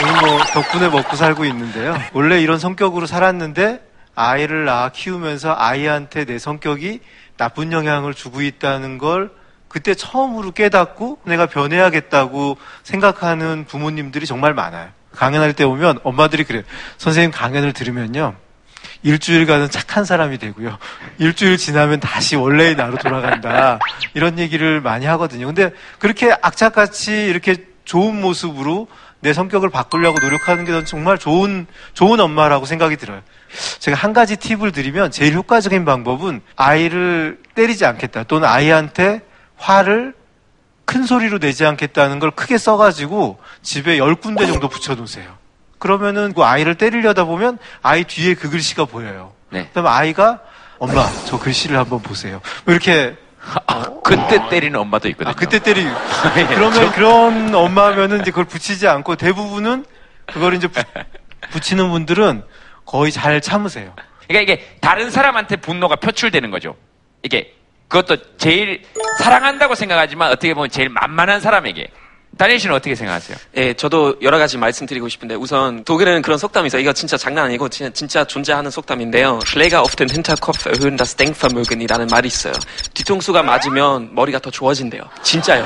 저는 0.01 0.21
뭐 0.21 0.39
덕분에 0.53 0.89
먹고 0.89 1.17
살고 1.17 1.45
있는데요. 1.45 1.95
원래 2.15 2.41
이런 2.41 2.59
성격으로 2.59 3.07
살았는데 3.07 3.87
아이를 4.15 4.65
낳아 4.65 4.89
키우면서 4.89 5.55
아이한테 5.57 6.25
내 6.25 6.39
성격이 6.39 7.01
나쁜 7.37 7.73
영향을 7.73 8.15
주고 8.15 8.41
있다는 8.41 8.97
걸 8.97 9.31
그때 9.69 9.95
처음으로 9.95 10.53
깨닫고 10.53 11.21
내가 11.25 11.45
변해야겠다고 11.47 12.57
생각하는 12.83 13.67
부모님들이 13.67 14.27
정말 14.27 14.55
많아요. 14.55 14.89
강연할 15.13 15.53
때 15.53 15.65
오면 15.65 16.01
엄마들이 16.05 16.45
그래요. 16.45 16.63
선생님 16.97 17.31
강연을 17.33 17.75
들으면요. 17.75 18.35
일주일간은 19.03 19.71
착한 19.71 20.05
사람이 20.05 20.39
되고요. 20.39 20.79
일주일 21.19 21.57
지나면 21.57 22.01
다시 22.01 22.37
원래의 22.37 22.77
나로 22.77 22.97
돌아간다. 22.99 23.79
이런 24.15 24.39
얘기를 24.39 24.81
많이 24.81 25.07
하거든요. 25.07 25.47
근데 25.47 25.73
그렇게 25.99 26.33
악착같이 26.41 27.27
이렇게 27.27 27.57
좋은 27.85 28.21
모습으로 28.21 28.89
내 29.21 29.33
성격을 29.33 29.71
바꾸려고 29.71 30.19
노력하는 30.19 30.65
게 30.65 30.85
정말 30.85 31.17
좋은, 31.17 31.67
좋은 31.95 32.19
엄마라고 32.19 32.67
생각이 32.67 32.97
들어요. 32.97 33.23
제가 33.79 33.97
한 33.97 34.13
가지 34.13 34.37
팁을 34.37 34.73
드리면 34.73 35.11
제일 35.13 35.35
효과적인 35.35 35.85
방법은 35.85 36.41
아이를 36.57 37.39
때리지 37.55 37.85
않겠다. 37.85 38.25
또는 38.25 38.49
아이한테 38.49 39.21
화를 39.57 40.15
큰 40.85 41.05
소리로 41.05 41.39
내지 41.39 41.65
않겠다는 41.65 42.19
걸 42.19 42.33
크게 42.33 42.59
써가지고 42.59 43.39
집에 43.63 43.99
열 43.99 44.17
군데 44.17 44.47
정도 44.47 44.69
붙여놓으세요. 44.69 45.42
그러면은 45.87 46.33
그 46.33 46.45
아이를 46.45 46.77
때리려다 46.77 47.25
보면 47.25 47.59
아이 47.83 48.05
뒤에 48.05 48.35
그 48.35 48.49
글씨가 48.49 48.85
보여요. 48.85 49.33
네. 49.51 49.67
그다음에 49.67 49.89
아이가 49.91 50.39
엄마 50.79 51.05
저 51.27 51.41
글씨를 51.41 51.77
한번 51.77 52.01
보세요. 52.01 52.41
뭐 52.65 52.73
이렇게 52.73 53.17
그때 54.05 54.49
때리는 54.49 54.79
엄마도 54.79 55.09
있거든요. 55.09 55.31
아, 55.33 55.35
그때 55.35 55.59
때리. 55.59 55.81
예, 56.39 56.47
그러면 56.47 56.73
저- 56.75 56.93
그런 56.93 57.53
엄마면은 57.53 58.21
이제 58.21 58.31
그걸 58.31 58.45
붙이지 58.45 58.87
않고 58.87 59.17
대부분은 59.17 59.85
그걸 60.27 60.55
이제 60.55 60.69
부- 60.69 60.81
붙이는 61.51 61.91
분들은 61.91 62.45
거의 62.87 63.11
잘 63.11 63.41
참으세요. 63.41 63.93
그러니까 64.29 64.53
이게 64.53 64.77
다른 64.81 65.11
사람한테 65.11 65.57
분노가 65.57 65.97
표출되는 65.97 66.53
거죠. 66.53 66.77
이게 67.25 67.53
그것도 67.89 68.37
제일 68.39 68.85
사랑한다고 69.19 69.75
생각하지만 69.75 70.31
어떻게 70.31 70.55
보면 70.55 70.71
제일 70.71 70.89
만만한 70.91 71.41
사람에게. 71.41 71.89
다니엘 72.39 72.59
씨는 72.59 72.75
어떻게 72.75 72.95
생각하세요? 72.95 73.37
예, 73.57 73.75
저도 73.75 74.17
여러 74.23 74.39
가지 74.39 74.57
말씀드리고 74.57 75.09
싶은데 75.09 75.35
우선 75.35 75.85
독일에는 75.85 76.23
그런 76.23 76.39
속담이 76.39 76.69
있어요. 76.69 76.81
이거 76.81 76.93
진짜 76.93 77.17
장난 77.17 77.45
아니고 77.45 77.69
진짜, 77.69 77.91
진짜 77.93 78.25
존재하는 78.25 78.71
속담인데요. 78.71 79.41
Schläger 79.47 79.81
auf 79.81 79.97
den 79.97 80.09
Hinterkopf 80.09 80.67
erhöhen 80.71 80.97
das 80.97 81.15
Denkvermögen이라는 81.17 82.07
말이 82.07 82.29
있어요. 82.29 82.55
뒤통수가 82.95 83.43
맞으면 83.43 84.15
머리가 84.15 84.39
더 84.39 84.51
좋아진대요. 84.51 85.03
진짜요. 85.23 85.63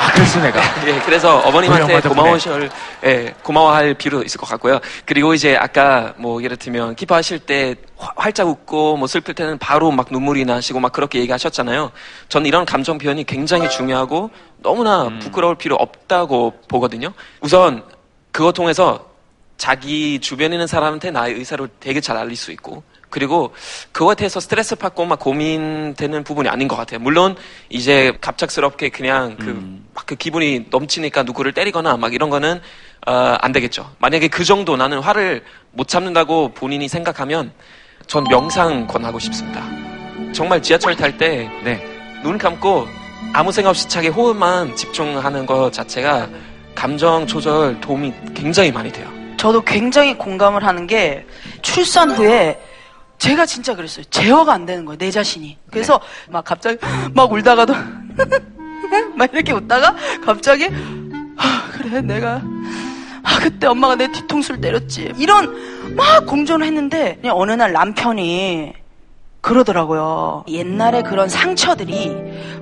아, 0.00 0.12
그래서 0.14 0.40
내가. 0.40 0.60
예, 0.88 0.98
그래서 1.04 1.38
어머님한테. 1.40 2.00
고마워할, 2.00 2.70
예, 3.04 3.34
고마워할 3.42 3.94
필요도 3.94 4.24
있을 4.24 4.38
것 4.40 4.48
같고요. 4.48 4.80
그리고 5.04 5.34
이제 5.34 5.56
아까 5.56 6.14
뭐 6.16 6.42
예를 6.42 6.56
들면 6.56 6.94
기뻐하실 6.96 7.40
때 7.40 7.74
화- 7.96 7.97
활짝 7.98 8.48
웃고 8.48 8.96
뭐 8.96 9.08
슬플 9.08 9.34
때는 9.34 9.58
바로 9.58 9.90
막 9.90 10.08
눈물이 10.10 10.44
나시고 10.44 10.80
막 10.80 10.92
그렇게 10.92 11.18
얘기하셨잖아요. 11.20 11.90
저는 12.28 12.46
이런 12.46 12.64
감정 12.64 12.96
표현이 12.98 13.24
굉장히 13.24 13.68
중요하고 13.68 14.30
너무나 14.58 15.08
음. 15.08 15.18
부끄러울 15.18 15.56
필요 15.56 15.74
없다고 15.74 16.54
보거든요. 16.68 17.12
우선 17.40 17.82
그거 18.30 18.52
통해서 18.52 19.08
자기 19.56 20.20
주변에 20.20 20.54
있는 20.54 20.68
사람한테 20.68 21.10
나의 21.10 21.34
의사를 21.34 21.68
되게 21.80 22.00
잘 22.00 22.16
알릴 22.16 22.36
수 22.36 22.52
있고 22.52 22.84
그리고 23.10 23.52
그거에 23.90 24.14
대해서 24.14 24.38
스트레스 24.38 24.76
받고 24.76 25.04
막 25.06 25.18
고민되는 25.18 26.22
부분이 26.24 26.48
아닌 26.48 26.68
것 26.68 26.76
같아요. 26.76 27.00
물론 27.00 27.36
이제 27.68 28.16
갑작스럽게 28.20 28.90
그냥 28.90 29.36
그, 29.38 29.80
막그 29.94 30.16
기분이 30.16 30.66
넘치니까 30.70 31.22
누구를 31.24 31.52
때리거나 31.52 31.96
막 31.96 32.14
이런 32.14 32.30
거는 32.30 32.60
어, 33.06 33.12
안 33.40 33.52
되겠죠. 33.52 33.90
만약에 33.98 34.28
그 34.28 34.44
정도 34.44 34.76
나는 34.76 35.00
화를 35.00 35.42
못 35.72 35.88
참는다고 35.88 36.50
본인이 36.52 36.86
생각하면 36.86 37.52
전 38.08 38.24
명상 38.24 38.86
권하고 38.86 39.18
싶습니다. 39.18 39.62
정말 40.32 40.62
지하철 40.62 40.96
탈때눈 40.96 42.38
감고 42.38 42.88
아무 43.34 43.52
생각 43.52 43.70
없이 43.70 43.86
차게 43.86 44.08
호흡만 44.08 44.74
집중하는 44.74 45.44
것 45.44 45.70
자체가 45.70 46.26
감정 46.74 47.26
조절 47.26 47.78
도움이 47.82 48.14
굉장히 48.34 48.72
많이 48.72 48.90
돼요. 48.90 49.06
저도 49.36 49.60
굉장히 49.60 50.16
공감을 50.16 50.64
하는 50.64 50.86
게 50.86 51.26
출산 51.60 52.10
후에 52.10 52.58
제가 53.18 53.44
진짜 53.44 53.74
그랬어요. 53.76 54.04
제어가 54.06 54.54
안 54.54 54.64
되는 54.64 54.86
거예요. 54.86 54.96
내 54.96 55.10
자신이. 55.10 55.58
그래서 55.70 56.00
막 56.30 56.44
갑자기 56.44 56.78
막 57.12 57.30
울다가도 57.30 57.74
막 59.16 59.30
이렇게 59.34 59.52
웃다가 59.52 59.94
갑자기 60.24 60.68
아, 61.36 61.68
그래 61.72 62.00
내가 62.00 62.40
아 63.22 63.38
그때 63.40 63.66
엄마가 63.66 63.96
내 63.96 64.10
뒤통수를 64.10 64.60
때렸지. 64.60 65.12
이런 65.18 65.94
막 65.94 66.26
공존을 66.26 66.66
했는데 66.66 67.18
어느 67.30 67.52
날 67.52 67.72
남편이 67.72 68.72
그러더라고요. 69.40 70.44
옛날에 70.48 71.02
그런 71.02 71.28
상처들이 71.28 72.14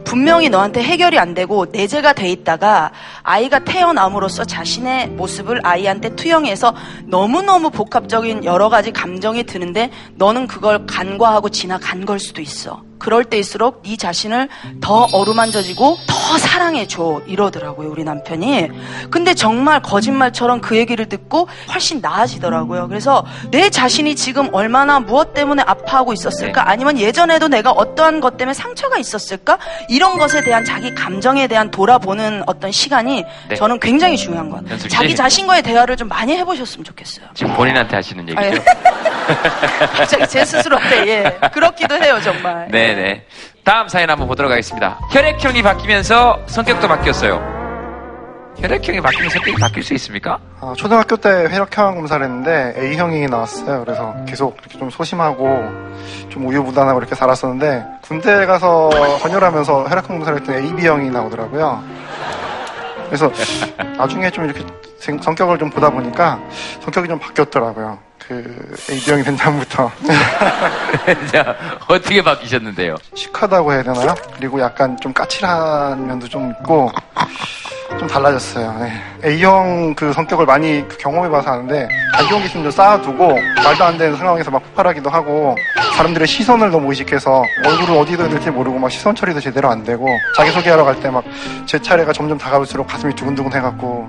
분명히 0.05 0.49
너한테 0.49 0.83
해결이 0.83 1.19
안 1.19 1.35
되고 1.35 1.67
내재가 1.67 2.13
돼 2.13 2.31
있다가 2.31 2.93
아이가 3.23 3.61
태어남으로써 3.61 4.45
자신의 4.45 5.09
모습을 5.09 5.61
아이한테 5.65 6.15
투영해서 6.15 6.75
너무너무 7.07 7.71
복합적인 7.71 8.45
여러 8.45 8.69
가지 8.69 8.93
감정이 8.93 9.45
드는데 9.45 9.91
너는 10.15 10.47
그걸 10.47 10.87
간과하고 10.87 11.49
지나간 11.49 12.05
걸 12.05 12.21
수도 12.21 12.41
있어. 12.43 12.83
그럴 12.99 13.25
때일수록 13.25 13.83
네 13.83 13.97
자신을 13.97 14.49
더 14.81 15.09
어루만져지고 15.13 15.99
더 16.07 16.39
사랑해줘 16.39 17.23
이러더라고요 17.27 17.91
우리 17.91 18.05
남편이. 18.05 18.69
근데 19.11 19.35
정말 19.35 19.81
거짓말처럼 19.81 20.61
그 20.61 20.77
얘기를 20.77 21.09
듣고 21.09 21.49
훨씬 21.73 22.01
나아지더라고요. 22.01 22.89
그래서 22.89 23.25
내 23.51 23.71
자신이 23.71 24.17
지금 24.17 24.53
얼마나 24.53 25.01
무엇 25.01 25.35
때문에 25.35 25.63
아파하고 25.67 26.13
있었을까? 26.13 26.69
아니면 26.69 26.99
예전에도 26.99 27.49
내가 27.49 27.71
어떠한 27.71 28.21
것 28.21 28.37
때문에 28.37 28.55
상처가 28.55 28.99
있었을까? 28.99 29.59
이런 29.89 30.19
것에 30.19 30.43
대한 30.43 30.65
자기 30.65 30.95
감정에 30.95 31.47
대한 31.47 31.71
돌아보는 31.71 32.43
어떤 32.47 32.73
시간이 32.73 33.25
네. 33.49 33.55
저는 33.55 33.81
굉장히 33.81 34.17
중요한 34.17 34.51
것 34.51 34.63
같아요. 34.63 34.79
자기 34.89 35.15
자신과의 35.15 35.63
대화를 35.63 35.97
좀 35.97 36.09
많이 36.09 36.37
해보셨으면 36.37 36.85
좋겠어요. 36.85 37.27
지금 37.35 37.55
본인한테 37.55 37.97
하시는 37.97 38.29
얘기죠? 38.29 38.41
아니, 38.41 38.59
갑자기 39.97 40.27
제 40.29 40.45
스스로한테 40.45 41.09
예. 41.09 41.49
그렇기도 41.53 41.95
해요 41.97 42.19
정말. 42.23 42.69
네 42.71 42.86
네. 42.95 43.27
다음 43.65 43.89
사연 43.89 44.09
한번 44.11 44.29
보도록 44.29 44.51
하겠습니다. 44.53 44.99
혈액형이 45.11 45.63
바뀌면서 45.63 46.41
성격도 46.47 46.87
바뀌었어요. 46.89 47.55
혈액형이 48.59 49.01
바뀌면 49.03 49.29
성격이 49.31 49.57
바뀔 49.61 49.83
수 49.83 49.93
있습니까? 49.95 50.39
아, 50.61 50.73
초등학교 50.79 51.17
때 51.17 51.29
혈액형 51.51 51.95
검사를 51.97 52.25
했는데 52.25 52.75
A형이 52.79 53.27
나왔어요. 53.27 53.85
그래서 53.85 54.15
계속 54.27 54.57
이렇게 54.61 54.79
좀 54.79 54.89
소심하고 54.89 55.63
좀 56.31 56.47
우유부단하고 56.47 56.99
이렇게 57.01 57.15
살았었는데 57.15 57.85
군대 58.03 58.47
가서 58.47 58.89
헌혈하면서 59.23 59.89
혈액형 59.91 60.19
검사를 60.19 60.41
했더니 60.41 60.69
AB형이 60.69 61.11
나오더라고요. 61.11 61.85
그래서 63.07 63.31
나중에 63.99 64.31
좀 64.31 64.47
이렇게 64.47 64.65
생- 64.99 65.21
성격을 65.21 65.59
좀 65.59 65.69
보다 65.71 65.91
보니까 65.91 66.41
성격이 66.81 67.09
좀 67.09 67.19
바뀌었더라고요. 67.19 67.99
그 68.29 68.75
AB형이 68.91 69.23
된 69.23 69.37
다음부터 69.37 69.91
자, 71.33 71.55
어떻게 71.87 72.23
바뀌셨는데요? 72.23 72.97
시크하다고 73.15 73.73
해야 73.73 73.83
되나요? 73.85 74.15
그리고 74.37 74.61
약간 74.61 74.97
좀 75.01 75.13
까칠한 75.13 76.07
면도 76.07 76.29
좀 76.29 76.51
있고 76.51 76.91
좀 77.99 78.09
달라졌어요. 78.09 78.77
네. 78.81 78.93
A형 79.25 79.95
그 79.95 80.13
성격을 80.13 80.45
많이 80.45 80.87
그 80.89 80.97
경험해봐서 80.99 81.51
아는데 81.53 81.89
자기용 82.17 82.43
기준도 82.43 82.71
쌓아두고 82.73 83.39
말도 83.65 83.85
안 83.85 83.97
되는 83.97 84.17
상황에서 84.17 84.51
막 84.51 84.63
폭발하기도 84.65 85.09
하고 85.09 85.57
사람들의 85.97 86.27
시선을 86.27 86.71
너무 86.71 86.91
의식해서 86.91 87.43
얼굴을 87.65 87.97
어디다 87.97 88.29
될지 88.29 88.51
모르고 88.51 88.79
막 88.79 88.91
시선 88.91 89.15
처리도 89.15 89.41
제대로 89.41 89.71
안 89.71 89.83
되고 89.85 90.07
자기소개하러 90.37 90.85
갈 90.85 90.97
때 91.01 91.09
막 91.11 91.23
제 91.65 91.79
차례가 91.81 92.13
점점 92.13 92.37
다가올수록 92.39 92.87
가슴이 92.87 93.15
두근두근 93.15 93.53
해갖고 93.53 94.09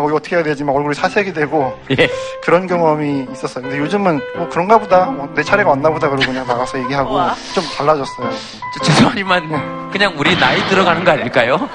막 0.00 0.04
이거 0.08 0.16
어떻게 0.16 0.36
해야 0.36 0.44
되지 0.44 0.62
막 0.62 0.76
얼굴이 0.76 0.94
사색이 0.94 1.32
되고 1.32 1.74
예. 1.98 2.08
그런 2.44 2.66
경험이 2.66 3.26
있었어요. 3.32 3.64
근데 3.64 3.78
요즘은 3.78 4.20
뭐 4.36 4.48
그런가 4.50 4.76
보다 4.78 5.06
뭐 5.06 5.26
내 5.34 5.42
차례가 5.42 5.70
왔나 5.70 5.88
보다 5.90 6.08
그러고 6.08 6.24
그냥 6.26 6.46
나가서 6.46 6.78
얘기하고 6.84 7.18
좀 7.54 7.64
달라졌어요. 7.76 8.30
저, 8.78 8.84
죄송하지만 8.84 9.90
그냥 9.90 10.14
우리 10.18 10.38
나이 10.38 10.58
들어가는 10.68 11.02
거 11.04 11.10
아닐까요? 11.12 11.68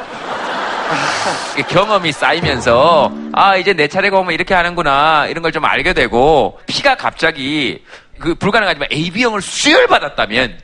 이게 1.54 1.64
경험이 1.64 2.12
쌓이면서 2.12 3.12
아 3.34 3.56
이제 3.56 3.74
내 3.74 3.88
차례가 3.88 4.20
오면 4.20 4.34
이렇게 4.34 4.54
하는구나 4.54 5.26
이런 5.28 5.42
걸 5.42 5.52
좀 5.52 5.66
알게 5.66 5.94
되고 5.94 6.60
피가 6.68 6.96
갑자기 6.96 7.84
그 8.20 8.36
불가능하지만 8.36 8.88
AB형을 8.92 9.42
수혈 9.42 9.88
받았다면 9.88 10.60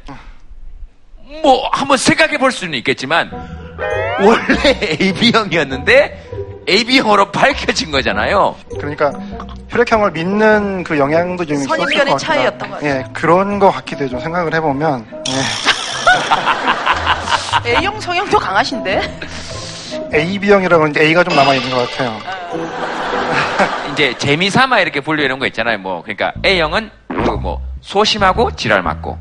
뭐 1.44 1.68
한번 1.74 1.98
생각해 1.98 2.38
볼 2.38 2.52
수는 2.52 2.76
있겠지만 2.76 3.32
원래 4.22 4.80
AB형이었는데 5.02 6.27
AB형으로 6.68 7.32
밝혀진 7.32 7.92
거잖아요. 7.92 8.56
그러니까 8.78 9.12
혈액형을 9.70 10.12
믿는 10.12 10.84
그 10.84 10.98
영향도 11.00 11.46
좀 11.46 11.56
있었을 11.56 11.70
선입견의 11.78 12.14
것 12.14 12.20
같다. 12.22 12.34
차이였던 12.34 12.70
것 12.70 12.76
같아요. 12.76 12.90
예, 12.90 13.06
그런 13.14 13.60
것 13.60 13.72
같기도 13.72 14.02
해요. 14.02 14.10
좀 14.10 14.20
생각을 14.20 14.54
해보면 14.54 15.06
예. 15.30 15.34
A형 17.76 18.00
성향도 18.00 18.38
강하신데 18.38 19.20
AB형이라고 20.14 20.84
하는데 20.84 21.02
A가 21.04 21.24
좀 21.24 21.36
남아 21.36 21.56
있는 21.56 21.70
것 21.72 21.90
같아요. 21.90 22.18
이제 23.94 24.14
재미삼아 24.18 24.80
이렇게 24.82 25.00
분류해놓은 25.02 25.40
거 25.40 25.48
있잖아요. 25.48 25.78
뭐 25.80 26.02
그러니까 26.04 26.32
A형은 26.46 26.90
그 27.08 27.38
뭐 27.38 27.62
소심하고 27.82 28.56
지랄 28.56 28.82
맞고 28.82 29.18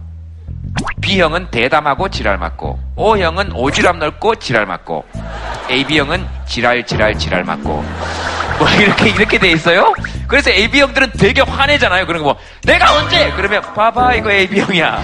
B형은 1.00 1.50
대담하고 1.50 2.08
지랄 2.08 2.38
맞고 2.38 2.78
O형은 2.96 3.50
오지랖 3.52 3.96
넓고 3.98 4.36
지랄 4.36 4.66
맞고 4.66 5.04
AB형은 5.70 6.26
지랄 6.46 6.84
지랄 6.86 7.18
지랄 7.18 7.44
맞고 7.44 7.84
뭐 8.58 8.68
이렇게 8.80 9.10
이렇게 9.10 9.38
돼 9.38 9.50
있어요. 9.50 9.92
그래서 10.28 10.50
AB형들은 10.50 11.12
되게 11.18 11.42
화내잖아요. 11.42 12.06
그런 12.06 12.22
거 12.22 12.26
뭐 12.32 12.38
내가 12.64 12.94
언제 12.96 13.30
그러면 13.32 13.60
봐봐 13.74 14.14
이거 14.14 14.30
AB형이야. 14.32 15.00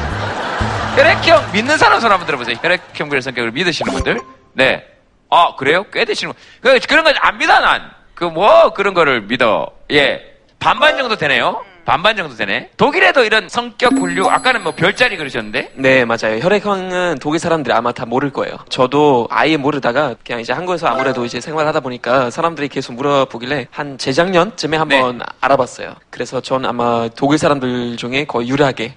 혈액형 0.97 1.53
믿는 1.53 1.79
사람 1.79 2.01
손 2.01 2.11
한번 2.11 2.27
들어보세요. 2.27 2.57
혈액형별 2.61 3.23
성격을 3.23 3.53
믿으시는 3.53 3.93
분들. 3.93 4.20
네. 4.55 4.85
아 5.31 5.55
그래요? 5.57 5.85
꽤 5.93 6.05
되시는 6.05 6.33
분. 6.35 6.43
그, 6.61 6.79
그런 6.87 7.05
건 7.05 7.14
안 7.20 7.39
믿어 7.39 7.59
난. 7.61 7.91
그 8.14 8.25
뭐 8.27 8.73
그런 8.73 8.95
거를 8.95 9.23
믿어. 9.23 9.68
예. 9.91 10.20
반반 10.59 10.97
정도 10.97 11.16
되네요. 11.16 11.62
반반 11.85 12.16
정도 12.16 12.35
되네. 12.35 12.70
독일에도 12.76 13.24
이런 13.24 13.49
성격 13.49 13.95
분류, 13.95 14.26
아까는 14.28 14.62
뭐 14.62 14.72
별자리 14.72 15.16
그러셨는데? 15.16 15.72
네, 15.74 16.05
맞아요. 16.05 16.39
혈액형은 16.41 17.18
독일 17.20 17.41
사람들이 17.41 17.74
아마 17.74 17.93
다 17.93 18.07
모를 18.07 18.30
거예요. 18.30 18.57
저도 18.68 19.26
아예 19.30 19.57
모르다가 19.57 20.14
그냥 20.24 20.41
이제 20.41 20.53
한국에서 20.53 20.87
아무래도 20.87 21.24
이제 21.24 21.41
생활하다 21.41 21.80
보니까 21.80 22.30
사람들이 22.30 22.68
계속 22.68 22.95
물어보길래 22.95 23.68
한 23.70 23.99
재작년쯤에 23.99 24.76
한번 24.76 25.18
네. 25.18 25.24
알아봤어요. 25.41 25.95
그래서 26.11 26.41
전 26.41 26.64
아마 26.64 27.09
독일 27.16 27.39
사람들 27.39 27.97
중에 27.97 28.24
거의 28.24 28.49
유일하게 28.49 28.95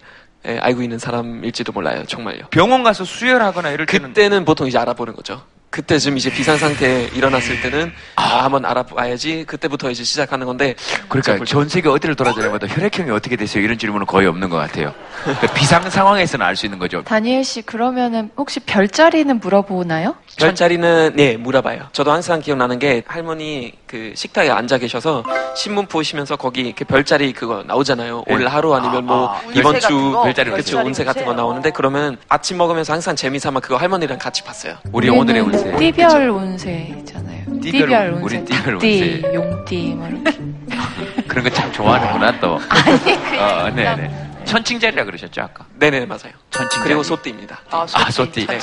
예, 0.47 0.59
알고 0.59 0.83
있는 0.83 0.99
사람일지도 0.99 1.71
몰라요. 1.71 2.03
정말요. 2.05 2.47
병원 2.51 2.83
가서 2.83 3.03
수혈하거나 3.03 3.71
이럴 3.71 3.87
때는 3.87 4.09
그때는 4.09 4.45
보통 4.45 4.67
이제 4.67 4.77
알아보는 4.77 5.15
거죠. 5.15 5.41
그때쯤 5.79 6.17
이제 6.17 6.31
비상 6.31 6.55
상태 6.57 7.09
일어났을 7.13 7.61
때는 7.61 7.91
아, 8.15 8.45
한번 8.45 8.63
알아봐야지. 8.63 9.43
그때부터 9.45 9.91
이제 9.91 10.05
시작하는 10.05 10.47
건데. 10.47 10.73
그러니까 11.09 11.43
전 11.43 11.67
세계 11.67 11.89
어디를 11.89 12.15
돌아다녀봐도 12.15 12.65
혈액형이 12.67 13.11
어떻게 13.11 13.35
되세요? 13.35 13.61
이런 13.61 13.77
질문은 13.77 14.05
거의 14.05 14.25
없는 14.27 14.49
것 14.49 14.55
같아요. 14.55 14.93
그러니까 15.23 15.53
비상 15.53 15.89
상황에서는 15.89 16.45
알 16.45 16.55
수 16.55 16.65
있는 16.65 16.79
거죠. 16.79 17.03
다니엘 17.03 17.43
씨 17.43 17.61
그러면은 17.61 18.31
혹시 18.37 18.61
별자리는 18.61 19.41
물어보나요? 19.41 20.15
별자리는 20.37 21.11
네 21.17 21.35
물어봐요. 21.35 21.89
저도 21.91 22.13
항상 22.13 22.39
기억나는 22.39 22.79
게 22.79 23.03
할머니 23.05 23.73
그 23.85 24.13
식탁에 24.15 24.49
앉아 24.49 24.77
계셔서 24.77 25.23
신문 25.57 25.87
보시면서 25.87 26.37
거기 26.37 26.61
이렇게 26.61 26.85
별자리 26.85 27.33
그거 27.33 27.63
나오잖아요. 27.67 28.23
네. 28.25 28.33
오늘 28.33 28.47
하루 28.47 28.73
아니면 28.73 29.05
뭐 29.05 29.27
아, 29.29 29.41
이번 29.53 29.75
운세 29.75 29.79
같은 29.81 29.89
주 29.89 30.11
거? 30.13 30.23
별자리 30.23 30.49
그쵸 30.51 30.63
별자리 30.77 30.87
운세 30.87 31.03
같은 31.03 31.25
거 31.25 31.31
운세? 31.31 31.41
나오는데 31.41 31.71
그러면 31.71 32.17
아침 32.29 32.55
먹으면서 32.57 32.93
항상 32.93 33.13
재미삼아 33.17 33.59
그거 33.59 33.75
할머니랑 33.75 34.17
같이 34.17 34.41
봤어요. 34.41 34.75
우리 34.93 35.09
오늘의 35.09 35.41
운세. 35.41 35.64
띠별 35.79 36.29
운세잖아요. 36.29 37.43
띠별 37.61 37.61
띠별 37.61 38.13
운- 38.13 38.21
운세. 38.23 38.37
우리 38.37 38.45
띠별 38.45 38.79
띠, 38.79 39.01
운세. 39.21 39.33
용띠 39.33 39.93
뭐 39.95 40.07
이렇게. 40.07 40.37
그런 41.27 41.43
거 41.43 41.49
참 41.49 41.71
좋아하는구나 41.71 42.39
또. 42.39 42.55
어, 43.39 43.69
네네. 43.75 44.23
천칭자리라 44.45 45.03
그러셨죠 45.05 45.41
아까. 45.41 45.65
네네 45.79 46.05
맞아요. 46.05 46.33
천칭자리. 46.51 46.83
그리고 46.83 47.03
소띠입니다. 47.03 47.59
아, 47.71 47.85
소띠. 48.11 48.45
네. 48.45 48.59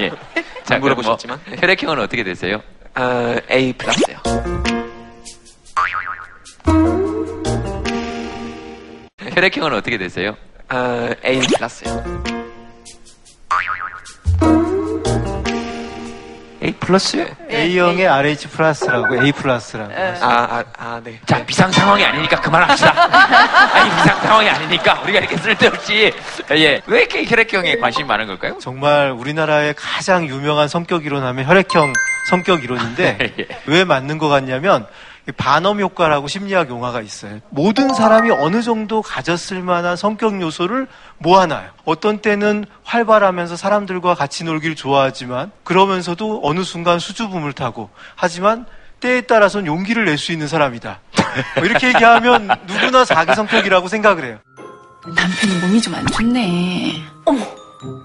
예. 0.00 0.10
안 0.70 0.80
물어보셨지만. 0.80 1.38
그럼 1.44 1.50
뭐 1.56 1.60
혈액형은 1.60 1.98
어떻게 2.00 2.24
되세요? 2.24 2.60
아, 2.94 3.36
A 3.50 3.72
플러스요. 3.74 4.16
혈액형은 9.20 9.72
어떻게 9.74 9.98
되세요? 9.98 10.36
아, 10.68 11.10
A 11.24 11.38
플러스요. 11.40 12.24
A 16.64 16.72
플러스요? 16.72 17.26
A형의 17.50 18.06
RH 18.06 18.48
플러스라고 18.48 19.22
A 19.22 19.32
플러스라고. 19.32 19.92
아, 19.92 20.14
아, 20.22 20.64
아, 20.78 21.00
네. 21.04 21.20
자, 21.26 21.44
비상 21.44 21.70
상황이 21.70 22.02
아니니까 22.02 22.40
그만합시다. 22.40 22.90
아니, 23.74 23.90
비상 23.90 24.20
상황이 24.22 24.48
아니니까 24.48 25.00
우리가 25.02 25.18
이렇게 25.18 25.36
쓸데없이. 25.36 26.10
예. 26.52 26.80
왜 26.86 27.00
이렇게 27.00 27.24
혈액형에 27.26 27.76
관심이 27.76 28.06
많은 28.06 28.26
걸까요? 28.26 28.56
정말 28.60 29.10
우리나라의 29.10 29.74
가장 29.76 30.26
유명한 30.26 30.66
성격 30.68 31.04
이론 31.04 31.22
하면 31.22 31.44
혈액형 31.44 31.92
성격 32.30 32.64
이론인데 32.64 33.18
예. 33.38 33.46
왜 33.66 33.84
맞는 33.84 34.16
것 34.16 34.28
같냐면 34.28 34.86
이 34.86 34.88
반엄 35.32 35.80
효과라고 35.80 36.28
심리학 36.28 36.68
용어가 36.68 37.00
있어요. 37.00 37.40
모든 37.50 37.94
사람이 37.94 38.30
어느 38.30 38.62
정도 38.62 39.00
가졌을 39.00 39.62
만한 39.62 39.96
성격 39.96 40.40
요소를 40.40 40.86
모아놔요. 41.18 41.70
어떤 41.84 42.18
때는 42.18 42.66
활발하면서 42.84 43.56
사람들과 43.56 44.14
같이 44.14 44.44
놀기를 44.44 44.76
좋아하지만 44.76 45.50
그러면서도 45.64 46.40
어느 46.44 46.62
순간 46.62 46.98
수줍음을 46.98 47.52
타고 47.54 47.88
하지만 48.16 48.66
때에 49.00 49.22
따라서는 49.22 49.66
용기를 49.66 50.04
낼 50.04 50.18
수 50.18 50.32
있는 50.32 50.46
사람이다. 50.48 51.00
뭐 51.56 51.64
이렇게 51.64 51.88
얘기하면 51.88 52.48
누구나 52.66 53.04
자기 53.04 53.34
성격이라고 53.34 53.88
생각을 53.88 54.24
해요. 54.24 54.38
남편이 55.06 55.58
몸이 55.60 55.80
좀 55.82 55.94
안 55.94 56.06
좋네. 56.06 57.02
어머, 57.26 57.44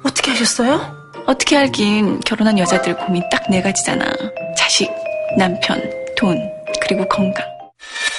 어떻게 0.04 0.32
하셨어요? 0.32 0.98
어떻게 1.26 1.58
알긴 1.58 2.20
결혼한 2.22 2.58
여자들 2.60 2.96
고민 2.98 3.24
딱 3.30 3.44
네 3.50 3.62
가지잖아. 3.62 4.06
자식, 4.58 4.90
남편, 5.38 5.82
돈, 6.18 6.38
그리고 6.82 7.08
건강. 7.08 7.46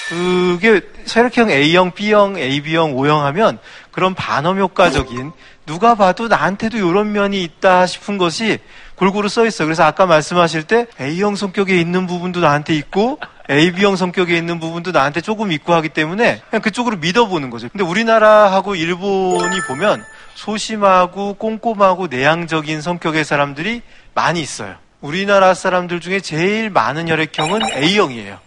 그게 0.09 0.81
혈액형 1.07 1.51
A형, 1.51 1.93
B형, 1.93 2.37
AB형, 2.37 2.97
O형 2.97 3.25
하면 3.27 3.59
그런 3.93 4.15
반엄 4.15 4.59
효과적인 4.59 5.33
누가 5.67 5.95
봐도 5.95 6.27
나한테도 6.27 6.79
이런 6.79 7.13
면이 7.13 7.43
있다 7.45 7.87
싶은 7.87 8.19
것이 8.19 8.59
골고루 8.97 9.29
써 9.29 9.47
있어요. 9.47 9.67
그래서 9.67 9.85
아까 9.85 10.07
말씀하실 10.07 10.65
때 10.65 10.87
A형 11.01 11.37
성격에 11.37 11.79
있는 11.79 12.07
부분도 12.07 12.41
나한테 12.41 12.75
있고 12.75 13.21
AB형 13.51 13.97
성격에 13.97 14.37
있는 14.37 14.61
부분도 14.61 14.93
나한테 14.93 15.21
조금 15.21 15.51
있고 15.51 15.75
하기 15.75 15.89
때문에 15.89 16.41
그냥 16.51 16.63
그쪽으로 16.63 16.97
믿어보는 16.99 17.51
거죠. 17.51 17.69
근데 17.69 17.83
우리나라하고 17.85 18.77
일본이 18.77 19.61
보면 19.67 20.05
소심하고 20.35 21.35
꼼꼼하고 21.35 22.07
내향적인 22.07 22.81
성격의 22.81 23.25
사람들이 23.25 23.83
많이 24.15 24.41
있어요. 24.41 24.77
우리나라 25.01 25.55
사람들 25.55 26.01
중에 26.01 26.21
제일 26.21 26.71
많은 26.71 27.09
혈액형은 27.09 27.61
A형이에요. 27.73 28.39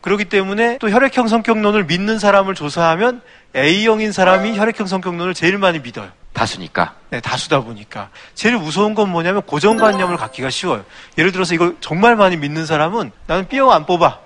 그렇기 0.00 0.26
때문에 0.26 0.78
또 0.78 0.90
혈액형 0.90 1.28
성격론을 1.28 1.84
믿는 1.84 2.18
사람을 2.18 2.54
조사하면 2.54 3.20
A형인 3.54 4.12
사람이 4.12 4.56
혈액형 4.58 4.86
성격론을 4.86 5.34
제일 5.34 5.58
많이 5.58 5.80
믿어요. 5.80 6.08
다수니까. 6.32 6.94
네, 7.10 7.20
다수다 7.20 7.60
보니까. 7.62 8.10
제일 8.34 8.56
무서운 8.56 8.94
건 8.94 9.10
뭐냐면 9.10 9.42
고정관념을 9.42 10.16
갖기가 10.16 10.50
쉬워요. 10.50 10.84
예를 11.18 11.32
들어서 11.32 11.54
이걸 11.54 11.76
정말 11.80 12.16
많이 12.16 12.36
믿는 12.36 12.64
사람은 12.64 13.10
나는 13.26 13.48
B형 13.48 13.72
안 13.72 13.86
뽑아. 13.86 14.20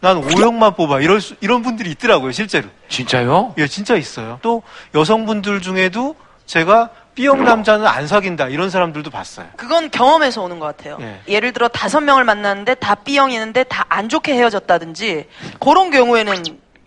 난 0.00 0.16
O형만 0.18 0.74
뽑아. 0.76 1.00
이럴 1.00 1.20
수- 1.20 1.34
이런 1.40 1.62
분들이 1.62 1.90
있더라고요, 1.90 2.32
실제로. 2.32 2.68
진짜요? 2.88 3.54
예, 3.58 3.66
진짜 3.66 3.96
있어요. 3.96 4.38
또 4.42 4.62
여성분들 4.94 5.60
중에도 5.62 6.14
제가 6.46 6.90
B형 7.14 7.44
남자는 7.44 7.86
안 7.86 8.06
사귄다. 8.06 8.48
이런 8.48 8.70
사람들도 8.70 9.10
봤어요. 9.10 9.46
그건 9.56 9.90
경험에서 9.90 10.42
오는 10.42 10.58
것 10.58 10.66
같아요. 10.76 10.96
예. 11.00 11.20
예를 11.28 11.52
들어 11.52 11.68
다섯 11.68 12.00
명을 12.00 12.24
만났는데 12.24 12.74
다 12.76 12.94
B형이는데 12.94 13.64
다 13.64 13.82
안 13.92 14.08
좋게 14.08 14.32
헤어졌다든지 14.34 15.26
그런 15.60 15.90
경우에는 15.90 16.34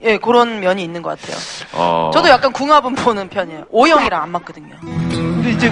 예 0.01 0.17
그런 0.17 0.59
면이 0.59 0.83
있는 0.83 1.03
것 1.03 1.19
같아요. 1.19 1.37
어. 1.73 2.09
저도 2.11 2.29
약간 2.29 2.51
궁합은 2.51 2.95
보는 2.95 3.29
편이에요. 3.29 3.65
O형이랑 3.69 4.23
안 4.23 4.29
맞거든요. 4.31 4.75
근데 4.81 5.51
이제 5.51 5.69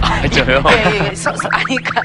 아, 0.00 0.28
저요? 0.28 0.62
예, 0.70 1.08
예, 1.10 1.14
서- 1.16 1.34
서- 1.36 1.48
아니, 1.50 1.76
그러니까 1.76 2.02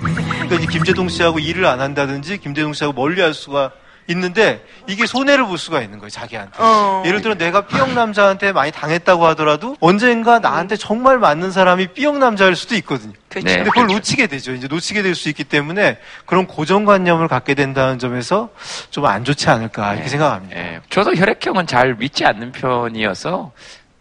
그러니까 0.00 0.56
이제 0.56 0.66
김재동 0.66 1.08
씨하고 1.10 1.38
일을 1.38 1.66
안 1.66 1.80
한다든지 1.82 2.38
김재동 2.38 2.72
씨하고 2.72 2.94
멀리 2.98 3.20
할 3.20 3.34
수가 3.34 3.72
있는데 4.08 4.64
이게 4.86 5.06
손해를 5.06 5.44
볼 5.46 5.58
수가 5.58 5.82
있는 5.82 5.98
거예요 5.98 6.10
자기한테. 6.10 6.54
어. 6.58 7.02
예를 7.06 7.20
들어 7.20 7.34
내가 7.34 7.66
B형 7.66 7.94
남자한테 7.94 8.52
많이 8.52 8.72
당했다고 8.72 9.26
하더라도 9.28 9.76
언젠가 9.80 10.38
나한테 10.38 10.76
정말 10.76 11.18
맞는 11.18 11.50
사람이 11.52 11.88
B형 11.88 12.18
남자일 12.18 12.56
수도 12.56 12.74
있거든요. 12.76 13.12
그렇죠. 13.28 13.46
네, 13.46 13.56
근데 13.56 13.70
그걸 13.70 13.84
그렇죠. 13.84 13.94
놓치게 13.96 14.26
되죠. 14.28 14.52
이제 14.54 14.66
놓치게 14.66 15.02
될 15.02 15.14
수 15.14 15.28
있기 15.28 15.44
때문에 15.44 15.98
그런 16.26 16.46
고정관념을 16.46 17.28
갖게 17.28 17.54
된다는 17.54 17.98
점에서 17.98 18.50
좀 18.90 19.04
안 19.08 19.24
좋지 19.24 19.48
않을까 19.50 19.94
이렇게 19.94 20.08
생각합니다. 20.08 20.56
예. 20.56 20.80
저도 20.90 21.14
혈액형은 21.14 21.66
잘 21.66 21.94
믿지 21.94 22.24
않는 22.26 22.52
편이어서 22.52 23.52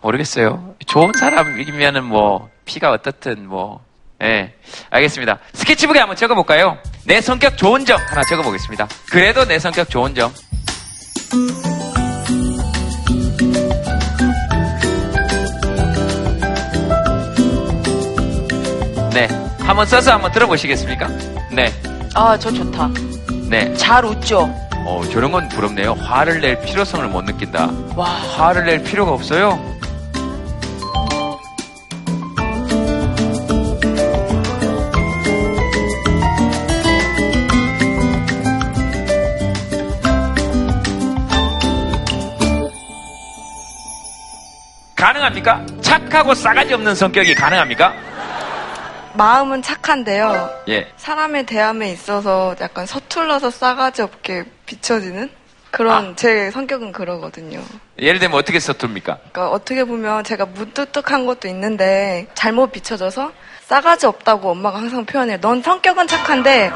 모르겠어요. 0.02 0.76
좋은 0.86 1.12
사람이면은 1.18 2.04
뭐 2.04 2.50
피가 2.66 2.92
어떻든 2.92 3.48
뭐 3.48 3.84
예. 4.24 4.54
알겠습니다. 4.90 5.40
스케치북에 5.54 6.00
한번 6.00 6.16
적어볼까요? 6.16 6.78
내 7.06 7.22
성격 7.22 7.58
좋은 7.58 7.86
점 7.86 8.00
하나 8.10 8.24
적어보겠습니다. 8.24 8.88
그래도 9.12 9.46
내 9.46 9.60
성격 9.60 9.90
좋은 9.90 10.16
점. 10.16 10.32
네. 19.14 19.28
한번 19.60 19.86
써서 19.86 20.12
한번 20.14 20.32
들어보시겠습니까? 20.32 21.08
네. 21.52 21.72
아 22.14 22.38
저 22.40 22.52
좋다. 22.52 22.90
네. 23.50 23.74
잘 23.76 24.06
웃죠. 24.06 24.50
어, 24.86 25.02
저런 25.12 25.32
건 25.32 25.48
부럽네요. 25.50 25.94
화를 25.94 26.42
낼 26.42 26.60
필요성을 26.62 27.08
못 27.10 27.24
느낀다. 27.26 27.70
와. 27.96 28.06
화를 28.06 28.66
낼 28.66 28.84
필요가 28.84 29.12
없어요? 29.12 29.77
가능합니까? 45.28 45.66
착하고 45.82 46.34
싸가지 46.34 46.74
없는 46.74 46.96
성격이 46.96 47.36
가능합니까? 47.36 47.94
마음은 49.14 49.62
착한데요. 49.62 50.50
예. 50.70 50.88
사람의 50.98 51.46
대함에 51.46 51.92
있어서 51.92 52.56
약간 52.62 52.86
서툴러서 52.86 53.50
싸가지 53.50 54.02
없게 54.04 54.44
비춰지는 54.66 55.30
그런 55.72 56.16
제 56.16 56.52
성격은 56.52 56.92
그러거든요. 56.92 57.62
예를 58.00 58.20
들면 58.20 58.38
어떻게 58.38 58.60
서툴입니까? 58.60 59.18
그러니까 59.32 59.50
어떻게 59.50 59.84
보면 59.84 60.24
제가 60.24 60.46
무뚝뚝한 60.46 61.26
것도 61.26 61.48
있는데 61.48 62.28
잘못 62.34 62.72
비춰져서 62.72 63.32
싸가지 63.68 64.06
없다고 64.06 64.52
엄마가 64.52 64.78
항상 64.78 65.04
표현해요. 65.04 65.40
넌 65.42 65.62
성격은 65.62 66.08
착한데 66.08 66.72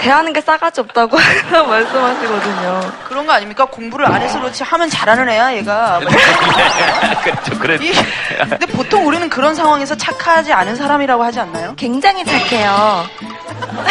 대하는 0.00 0.32
게 0.32 0.40
싸가지 0.40 0.80
없다고 0.80 1.16
항상 1.16 1.68
말씀하시거든요. 1.70 2.92
그런 3.06 3.24
거 3.24 3.32
아닙니까? 3.32 3.64
공부를 3.66 4.04
안 4.06 4.20
해서 4.20 4.40
그렇지 4.40 4.64
하면 4.64 4.90
잘하는 4.90 5.28
애야 5.28 5.54
얘가. 5.54 6.00
그렇죠. 7.22 7.58
그래. 7.60 7.78
근데 7.78 8.66
보통 8.66 9.06
우리는 9.06 9.28
그런 9.28 9.54
상황에서 9.54 9.96
착하지 9.96 10.52
않은 10.52 10.74
사람이라고 10.74 11.22
하지 11.22 11.38
않나요? 11.38 11.74
굉장히 11.76 12.24
착해요. 12.24 13.04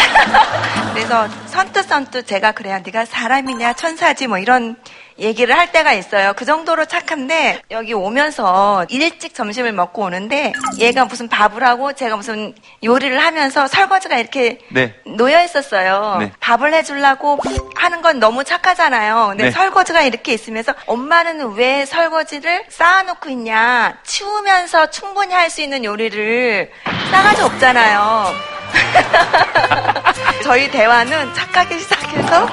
그래서 0.94 1.28
선뜻선뜻 1.46 2.28
제가 2.28 2.52
그래야 2.52 2.80
네가 2.80 3.06
사람이냐 3.06 3.72
천사지 3.74 4.28
뭐 4.28 4.38
이런 4.38 4.76
얘기를 5.20 5.58
할 5.58 5.72
때가 5.72 5.94
있어요. 5.94 6.34
그 6.36 6.46
정도로 6.46 6.86
착한데 6.86 7.62
여기 7.72 7.94
오면서 7.94 8.86
일찍 8.90 9.34
점심을 9.34 9.72
먹고 9.72 10.04
오는데 10.04 10.54
얘가 10.80 11.06
무슨 11.06 11.28
밥을 11.30 11.64
하고 11.64 11.94
제가 11.94 12.16
무슨 12.18 12.54
요리를 12.84 13.18
하면서 13.18 13.68
설거지가 13.68 14.18
이렇게 14.18 14.60
네. 14.70 14.94
놓여 15.06 15.44
있었어요. 15.44 16.18
네. 16.20 16.32
밥을 16.40 16.74
해주려고 16.74 17.40
하는 17.76 18.02
건 18.02 18.20
너무 18.20 18.44
착하잖아요. 18.44 19.28
근데 19.30 19.46
네. 19.46 19.52
설거지가 19.52 20.02
이렇게 20.02 20.34
있으면서 20.34 20.74
엄마는 20.88 21.54
왜 21.54 21.86
설거지를 21.86 22.66
쌓아놓고 22.70 23.30
있냐. 23.30 23.98
치우면서 24.04 24.90
충분히 24.92 25.34
할 25.34 25.54
수 25.54 25.62
있는 25.62 25.84
요리를 25.86 26.72
싸가지 27.12 27.42
없잖아요. 27.44 28.34
저희 30.44 30.72
대화는 30.72 31.34
착하게 31.36 31.78
시작해서 31.78 32.48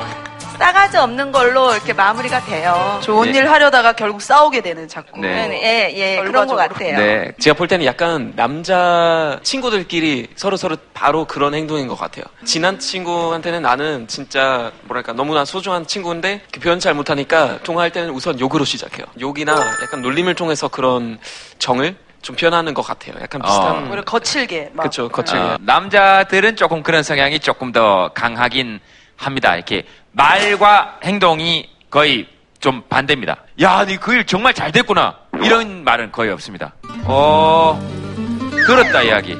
싸가지 0.61 0.99
없는 0.99 1.33
걸로 1.33 1.73
이렇게 1.73 1.95
마무리가 1.95 2.45
돼요. 2.45 3.01
좋은 3.03 3.35
일 3.35 3.51
하려다가 3.51 3.95
결국 3.95 4.21
싸우게 4.21 4.61
되는 4.61 4.87
자꾸. 4.87 5.19
네. 5.19 5.49
예, 5.63 5.99
예, 5.99 6.23
그런 6.23 6.47
것 6.47 6.55
같아요. 6.55 6.99
네. 6.99 7.33
제가 7.39 7.57
볼 7.57 7.67
때는 7.67 7.87
약간 7.87 8.35
남자 8.37 9.41
친구들끼리 9.43 10.29
서로 10.37 10.59
서로 10.59 10.77
바로 10.93 11.25
그런 11.25 11.55
행동인 11.55 11.89
것 11.89 11.99
같아요. 11.99 12.25
친한 12.45 12.79
친구한테는 12.79 13.63
나는 13.63 14.07
진짜 14.07 14.71
뭐랄까 14.83 15.15
너무나 15.15 15.47
소중한 15.47 15.87
친구인데 15.87 16.43
그 16.53 16.61
표현 16.61 16.79
잘 16.79 16.93
못하니까 16.93 17.61
통화할 17.63 17.91
때는 17.91 18.11
우선 18.11 18.39
욕으로 18.39 18.67
시작해요. 18.67 19.07
욕이나 19.19 19.55
약간 19.83 20.03
놀림을 20.03 20.35
통해서 20.35 20.69
그런 20.69 21.19
정을 21.59 21.97
좀 22.21 22.37
표현하는 22.37 22.75
것 22.75 22.83
같아요. 22.83 23.15
약간 23.23 23.41
비슷한. 23.41 23.87
오히려 23.89 24.03
거칠게. 24.03 24.73
막. 24.75 24.83
그렇죠, 24.83 25.09
거칠게. 25.09 25.43
어, 25.43 25.59
남자들은 25.63 26.57
조금 26.57 26.83
그런 26.83 27.03
성향이 27.03 27.41
조금 27.41 27.73
더 27.73 28.11
강하긴 28.13 28.81
합니다. 29.17 29.55
이렇게 29.55 29.85
말과 30.13 30.99
행동이 31.05 31.69
거의 31.91 32.29
좀 32.59 32.83
반대입니다. 32.89 33.37
야, 33.63 33.85
니그일 33.85 34.25
정말 34.27 34.55
잘 34.55 34.71
됐구나. 34.73 35.17
이런 35.43 35.85
말은 35.85 36.13
거의 36.13 36.31
없습니다. 36.33 36.75
어, 37.05 37.81
들었다 38.67 39.03
이야기. 39.03 39.37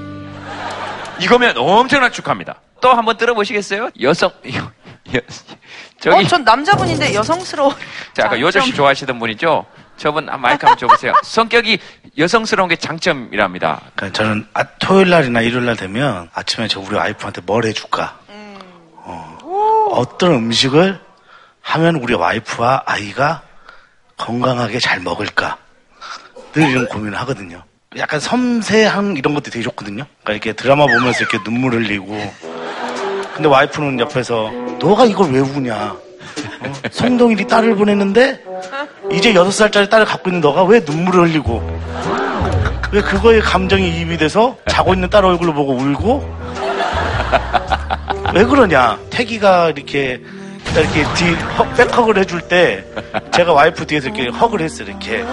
이거면 1.21 1.57
엄청난 1.59 2.11
축하합니다. 2.11 2.57
또 2.81 2.93
한번 2.93 3.17
들어보시겠어요? 3.19 3.91
여성, 4.01 4.31
여, 4.55 4.73
여, 5.15 5.21
저기, 6.01 6.25
어, 6.25 6.27
전 6.27 6.45
남자분인데 6.45 7.15
여성스러워. 7.15 7.75
자, 8.15 8.25
아까 8.25 8.41
요저씨 8.41 8.73
좋아하시던 8.75 9.19
분이죠? 9.19 9.67
저분 9.99 10.31
한 10.31 10.41
마이크 10.41 10.65
한번 10.67 10.79
줘보세요. 10.79 11.13
성격이 11.23 11.79
여성스러운 12.17 12.71
게 12.71 12.77
장점이랍니다. 12.77 13.83
그러니까 13.95 14.17
저는 14.17 14.47
아, 14.55 14.65
토요일 14.79 15.11
날이나 15.11 15.43
일요일 15.43 15.67
날 15.67 15.77
되면 15.77 16.31
아침에 16.33 16.69
저 16.69 16.81
우리 16.81 16.97
와이프한테 16.97 17.43
뭘 17.43 17.67
해줄까? 17.67 18.19
어, 19.03 19.39
떤 20.19 20.33
음식을 20.33 21.01
하면 21.63 21.97
우리 21.97 22.15
와이프와 22.15 22.85
아이가 22.87 23.43
건강하게 24.17 24.79
잘 24.79 25.01
먹을까? 25.01 25.57
늘 26.53 26.69
이런 26.69 26.89
고민을 26.89 27.19
하거든요. 27.21 27.63
약간 27.97 28.21
섬세한 28.21 29.17
이런 29.17 29.35
것도 29.35 29.51
되게 29.51 29.63
좋거든요. 29.63 30.05
그러니까 30.23 30.33
이렇게 30.33 30.53
드라마 30.53 30.87
보면서 30.87 31.21
이렇게 31.21 31.43
눈물 31.45 31.75
흘리고. 31.75 32.17
근데 33.35 33.49
와이프는 33.49 33.99
옆에서 34.01 34.51
너가 34.81 35.07
이걸 35.07 35.33
왜 35.33 35.41
우냐? 35.41 35.75
어? 35.77 36.73
송동일이 36.91 37.47
딸을 37.47 37.75
보냈는데 37.75 38.45
이제 39.11 39.35
여섯 39.35 39.51
살짜리 39.51 39.89
딸을 39.89 40.07
갖고 40.07 40.31
있는 40.31 40.41
너가 40.41 40.65
왜 40.65 40.81
눈물을 40.81 41.29
흘리고 41.29 41.81
왜 42.93 43.01
그거에 43.01 43.41
감정이 43.41 43.89
이입이 43.89 44.19
돼서 44.19 44.57
자고 44.69 44.95
있는 44.95 45.09
딸 45.09 45.25
얼굴을 45.25 45.55
보고 45.55 45.73
울고 45.73 46.41
왜 48.35 48.45
그러냐? 48.45 48.99
태기가 49.11 49.71
이렇게 49.71 50.21
이렇게 50.77 51.05
뒤 51.15 51.35
헉, 51.59 51.75
백허그를 51.77 52.23
해줄 52.23 52.41
때 52.43 52.85
제가 53.33 53.53
와이프 53.53 53.87
뒤에서 53.87 54.09
이렇게 54.09 54.29
허그를 54.29 54.65
했어요 54.65 54.89
이렇게. 54.89 55.25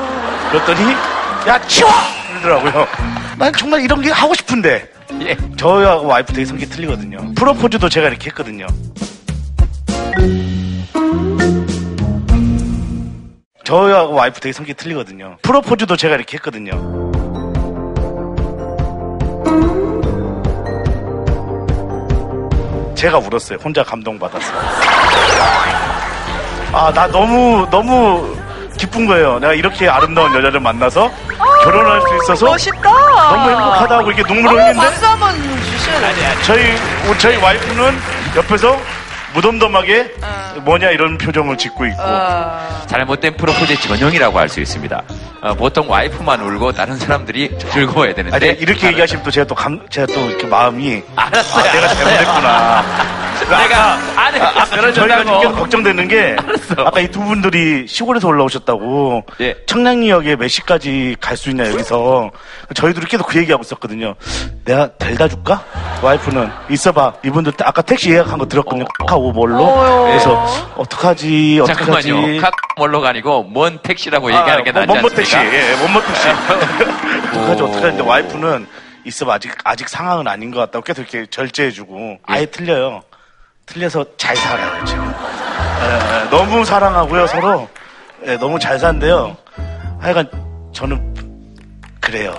그랬더니 0.51 0.91
야 1.47 1.59
치워! 1.67 1.89
이러더라고요. 2.31 2.87
난 3.37 3.53
정말 3.53 3.81
이런 3.81 4.01
게 4.01 4.09
하고 4.11 4.33
싶은데. 4.33 4.91
저하고 5.57 6.07
와이프 6.07 6.33
되게 6.33 6.45
성격이 6.45 6.69
틀리거든요. 6.71 7.33
프로포즈도 7.35 7.89
제가 7.89 8.07
이렇게 8.09 8.27
했거든요. 8.27 8.67
저하고 13.63 14.13
와이프 14.13 14.39
되게 14.39 14.53
성격이 14.53 14.75
틀리거든요. 14.75 15.37
프로포즈도 15.41 15.95
제가 15.97 16.15
이렇게 16.15 16.37
했거든요 16.37 17.06
제가 22.97 23.19
울었어요. 23.19 23.59
혼자 23.63 23.83
감동받았어요. 23.83 24.59
아, 26.73 26.91
나 26.93 27.07
너무, 27.07 27.65
너무 27.69 28.35
기쁜 28.75 29.05
거예요. 29.05 29.39
내가 29.39 29.53
이렇게 29.53 29.87
아름다운 29.87 30.33
여자를 30.35 30.59
만나서 30.59 31.09
결혼할 31.63 32.01
수 32.01 32.07
있어서 32.23 32.45
멋있다. 32.47 32.81
너무 32.81 33.49
행복하다고 33.49 34.11
이렇게 34.11 34.23
눈물 34.23 34.47
어머, 34.51 34.59
흘리는데 34.59 34.79
박수 34.87 35.05
한번 35.05 35.35
주셔야 35.63 35.99
돼요. 36.13 36.31
저희, 36.43 37.17
저희 37.19 37.37
와이프는 37.37 37.97
옆에서 38.35 38.77
무덤덤하게 39.37 40.13
뭐냐 40.63 40.89
이런 40.89 41.17
표정을 41.19 41.57
짓고 41.57 41.85
있고 41.85 42.01
잘못된 42.87 43.37
프로포즈의 43.37 43.77
전형이라고 43.79 44.39
할 44.39 44.47
수 44.47 44.61
있습니다. 44.61 45.03
어, 45.41 45.53
보통 45.55 45.89
와이프만 45.89 46.41
울고 46.41 46.71
다른 46.71 46.95
사람들이 46.95 47.57
즐거워야 47.73 48.13
되는데. 48.15 48.35
아니, 48.49 48.59
이렇게 48.59 48.87
얘기하시면 48.87 49.23
또 49.23 49.29
제가 49.29 49.45
또 49.45 49.53
감, 49.53 49.79
제가 49.89 50.07
또 50.07 50.19
이렇게 50.29 50.47
마음이 50.47 51.03
알았어요. 51.17 51.59
아, 51.59 51.71
내가 51.73 51.77
알았어요. 51.85 52.05
잘못했구나. 52.05 53.16
내가 53.49 53.93
아내 54.15 54.39
아, 54.39 54.49
아까 54.49 54.91
저희가. 54.91 55.23
좀 55.41 55.55
걱정되는 55.55 56.07
게 56.07 56.35
아까 56.77 56.99
이 56.99 57.07
두 57.07 57.21
분들이 57.23 57.87
시골에서 57.87 58.27
올라오셨다고 58.27 59.23
예. 59.39 59.55
청량리역에 59.65 60.35
몇 60.35 60.47
시까지 60.49 61.15
갈 61.21 61.37
수 61.37 61.49
있냐 61.51 61.65
여기서 61.69 62.31
저희들이 62.73 63.05
계속 63.07 63.27
그 63.27 63.37
얘기하고 63.39 63.61
있었거든요. 63.61 64.15
내가 64.65 64.89
델다 64.97 65.27
줄까? 65.29 65.63
와이프는 66.01 66.49
있어봐. 66.69 67.13
이분들 67.23 67.53
아까 67.63 67.81
택시 67.81 68.11
예약한 68.11 68.37
거 68.37 68.45
들었거든요. 68.47 68.85
카카오몰로. 68.99 69.63
어요. 69.65 70.05
그래서 70.07 70.73
어떡하지? 70.77 71.59
어떡하지? 71.63 72.07
잠깐만요. 72.09 72.41
카몰로가 72.75 73.09
아니고 73.09 73.43
먼 73.53 73.79
택시라고 73.79 74.29
얘기하는 74.29 74.63
게 74.63 74.71
아, 74.71 74.73
낫지 74.73 74.87
먼 74.87 74.97
않습니까? 74.97 75.15
택시. 75.15 75.35
예, 75.37 75.75
먼 75.93 76.03
택시. 76.03 76.27
어떡하지? 76.27 77.63
어떡하지? 77.63 77.81
근데 77.81 78.01
와이프는 78.03 78.67
있어봐. 79.05 79.33
아직 79.35 79.51
아직 79.63 79.87
상황은 79.87 80.27
아닌 80.27 80.51
것 80.51 80.59
같다고 80.59 80.83
계속 80.83 81.01
이렇게 81.03 81.25
절제해주고 81.29 82.17
아예 82.25 82.45
틀려요. 82.47 83.01
틀려서 83.67 84.05
잘 84.17 84.35
살아요 84.35 84.83
지금. 84.85 85.03
예, 85.05 86.23
예, 86.25 86.29
너무 86.29 86.65
사랑하고요 86.65 87.27
서로. 87.27 87.67
예, 88.25 88.37
너무 88.37 88.57
잘 88.59 88.79
산대요. 88.79 89.35
하여간 89.99 90.29
저는 90.73 91.13
그래요. 91.99 92.35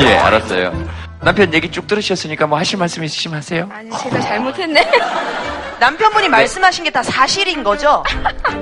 예, 0.00 0.16
알았어요. 0.16 0.72
남편 1.20 1.52
얘기 1.52 1.70
쭉 1.70 1.86
들으셨으니까 1.86 2.46
뭐 2.46 2.56
하실 2.58 2.78
말씀 2.78 3.02
있으시면 3.02 3.38
하세요. 3.38 3.68
아니, 3.72 3.90
제가 3.90 4.20
잘못했네. 4.20 4.90
남편분이 5.80 6.28
말씀하신 6.28 6.84
게 6.84 6.90
다 6.90 7.02
사실인 7.02 7.62
거죠? 7.64 8.02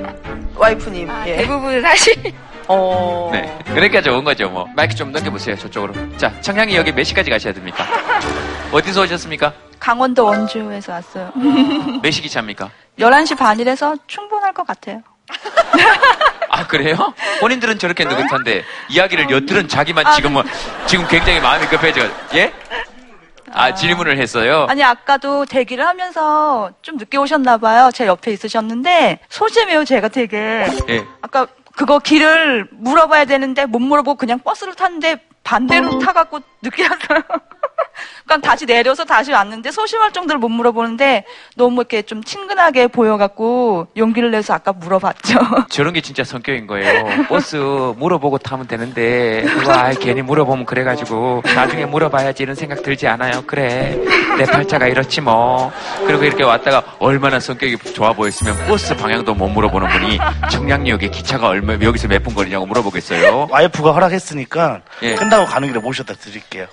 와이프님. 0.55 1.09
예. 1.27 1.37
대부분 1.37 1.81
사실. 1.81 2.33
어. 2.67 3.29
네. 3.31 3.57
그러니까 3.65 4.01
좋은 4.01 4.23
거죠, 4.23 4.49
뭐. 4.49 4.65
마이크 4.75 4.95
좀 4.95 5.11
넘겨보세요, 5.11 5.55
저쪽으로. 5.57 5.93
자, 6.17 6.31
청량이 6.41 6.75
여기 6.75 6.91
몇 6.91 7.03
시까지 7.03 7.29
가셔야 7.29 7.53
됩니까? 7.53 7.85
어디서 8.71 9.03
오셨습니까? 9.03 9.53
강원도 9.79 10.25
원주에서 10.25 10.93
왔어요. 10.93 11.31
몇 12.01 12.11
시 12.11 12.21
기차입니까? 12.21 12.69
11시 12.99 13.37
반이라서 13.37 13.95
충분할 14.07 14.53
것 14.53 14.65
같아요. 14.65 15.01
아, 16.49 16.65
그래요? 16.67 16.95
본인들은 17.41 17.77
저렇게 17.77 18.05
느긋한데, 18.05 18.63
이야기를 18.89 19.29
엿들은 19.29 19.67
자기만 19.67 20.13
지금은, 20.15 20.43
지금 20.87 21.05
굉장히 21.07 21.39
마음이 21.41 21.67
급해져. 21.67 22.01
예? 22.35 22.51
아, 23.51 23.73
질문을 23.73 24.17
했어요? 24.17 24.65
아니, 24.69 24.83
아까도 24.83 25.45
대기를 25.45 25.85
하면서 25.85 26.71
좀 26.81 26.97
늦게 26.97 27.17
오셨나봐요. 27.17 27.91
제 27.93 28.05
옆에 28.07 28.31
있으셨는데, 28.31 29.19
소심해요, 29.29 29.83
제가 29.85 30.07
되게. 30.07 30.65
예. 30.89 31.05
아까 31.21 31.47
그거 31.75 31.99
길을 31.99 32.67
물어봐야 32.71 33.25
되는데 33.25 33.65
못 33.65 33.79
물어보고 33.79 34.15
그냥 34.17 34.39
버스를 34.39 34.75
탔는데 34.75 35.27
반대로 35.43 35.99
타갖고 35.99 36.39
늦게 36.63 36.83
왔어요. 36.83 37.21
그러니까 38.25 38.49
다시 38.49 38.65
내려서 38.65 39.05
다시 39.05 39.31
왔는데 39.31 39.71
소심할 39.71 40.11
정도로 40.11 40.39
못 40.39 40.49
물어보는데 40.49 41.25
너무 41.55 41.81
이렇게 41.81 42.01
좀 42.01 42.23
친근하게 42.23 42.87
보여갖고 42.87 43.87
용기를 43.95 44.31
내서 44.31 44.53
아까 44.55 44.73
물어봤죠. 44.73 45.39
저런 45.69 45.93
게 45.93 46.01
진짜 46.01 46.23
성격인 46.23 46.65
거예요. 46.65 47.25
버스 47.27 47.55
물어보고 47.55 48.39
타면 48.39 48.67
되는데 48.67 49.45
아 49.67 49.91
괜히 49.93 50.21
물어보면 50.23 50.65
그래가지고 50.65 51.43
나중에 51.55 51.85
물어봐야지 51.85 52.41
이런 52.43 52.55
생각 52.55 52.81
들지 52.81 53.07
않아요. 53.07 53.43
그래 53.45 53.95
내 54.37 54.45
팔자가 54.45 54.87
이렇지 54.87 55.21
뭐. 55.21 55.71
그리고 56.07 56.23
이렇게 56.23 56.43
왔다가 56.43 56.83
얼마나 56.99 57.39
성격이 57.39 57.77
좋아 57.93 58.13
보였으면 58.13 58.57
버스 58.67 58.95
방향도 58.95 59.35
못 59.35 59.47
물어보는 59.49 59.87
분이 59.89 60.19
청량역에 60.49 61.09
기차가 61.09 61.47
얼마 61.49 61.73
여기서 61.73 62.07
몇 62.07 62.25
분 62.25 62.33
거리냐고 62.33 62.65
물어보겠어요. 62.65 63.49
와이프가 63.51 63.91
허락했으니까 63.91 64.81
예. 65.03 65.13
끝나고 65.13 65.45
가는 65.45 65.67
길에 65.67 65.79
모셔다 65.79 66.15
드릴게요. 66.15 66.65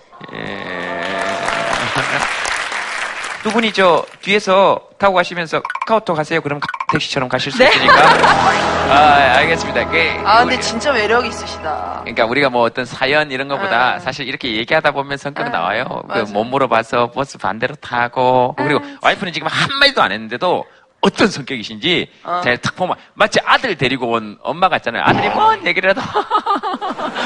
두 3.43 3.51
분이 3.51 3.73
저 3.73 4.05
뒤에서 4.21 4.81
타고 4.99 5.15
가시면서 5.15 5.61
카카오톡 5.63 6.17
하세요. 6.17 6.41
그럼 6.41 6.61
택시처럼 6.93 7.29
가실 7.29 7.51
수 7.51 7.59
네. 7.59 7.69
있으니까. 7.71 7.95
아 8.89 9.37
알겠습니다. 9.39 9.89
그, 9.89 10.23
아, 10.25 10.41
근데 10.45 10.61
진짜 10.61 10.93
매력 10.93 11.27
있으시다. 11.27 12.01
그러니까 12.03 12.25
우리가 12.27 12.51
뭐 12.51 12.63
어떤 12.63 12.85
사연 12.85 13.33
이런 13.33 13.49
것보다 13.49 13.99
사실 13.99 14.29
이렇게 14.29 14.55
얘기하다 14.57 14.93
보면 14.93 15.17
성격 15.19 15.51
나와요. 15.51 16.03
그못 16.09 16.47
물어봐서 16.47 17.11
버스 17.11 17.37
반대로 17.39 17.75
타고 17.77 18.55
그리고 18.57 18.81
와이프는 19.03 19.33
지금 19.33 19.49
한 19.49 19.77
마디도 19.81 20.01
안 20.03 20.13
했는데도 20.13 20.65
어떤 21.01 21.29
성격이신지 21.29 22.09
어. 22.23 22.41
제가 22.45 22.57
탁 22.63 22.77
보면 22.77 22.95
마치 23.15 23.41
아들 23.45 23.77
데리고 23.77 24.13
온 24.13 24.39
엄마 24.41 24.69
같잖아요. 24.69 25.03
아들이 25.05 25.29
뭔 25.31 25.67
얘기를 25.67 25.91
해도 25.91 26.01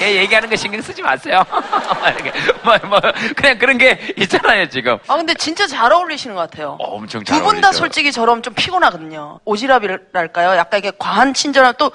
얘 0.00 0.16
얘기하는 0.16 0.48
거 0.48 0.56
신경 0.56 0.80
쓰지 0.80 1.02
마세요. 1.02 1.44
뭐, 2.64 2.78
뭐 2.88 3.00
그냥 3.36 3.58
그런 3.58 3.76
게 3.78 3.98
있잖아요 4.16 4.68
지금. 4.68 4.98
아, 5.06 5.16
근데 5.16 5.34
진짜 5.34 5.66
잘 5.66 5.92
어울리시는 5.92 6.34
것 6.34 6.50
같아요. 6.50 6.76
엄청 6.80 7.22
잘두분다 7.24 7.68
어울리죠. 7.68 7.72
솔직히 7.78 8.12
저럼 8.12 8.42
좀 8.42 8.54
피곤하거든요. 8.54 9.40
오지랖이랄까요? 9.44 10.56
약간 10.56 10.78
이게 10.78 10.90
과한 10.98 11.34
친절함 11.34 11.74
또 11.78 11.92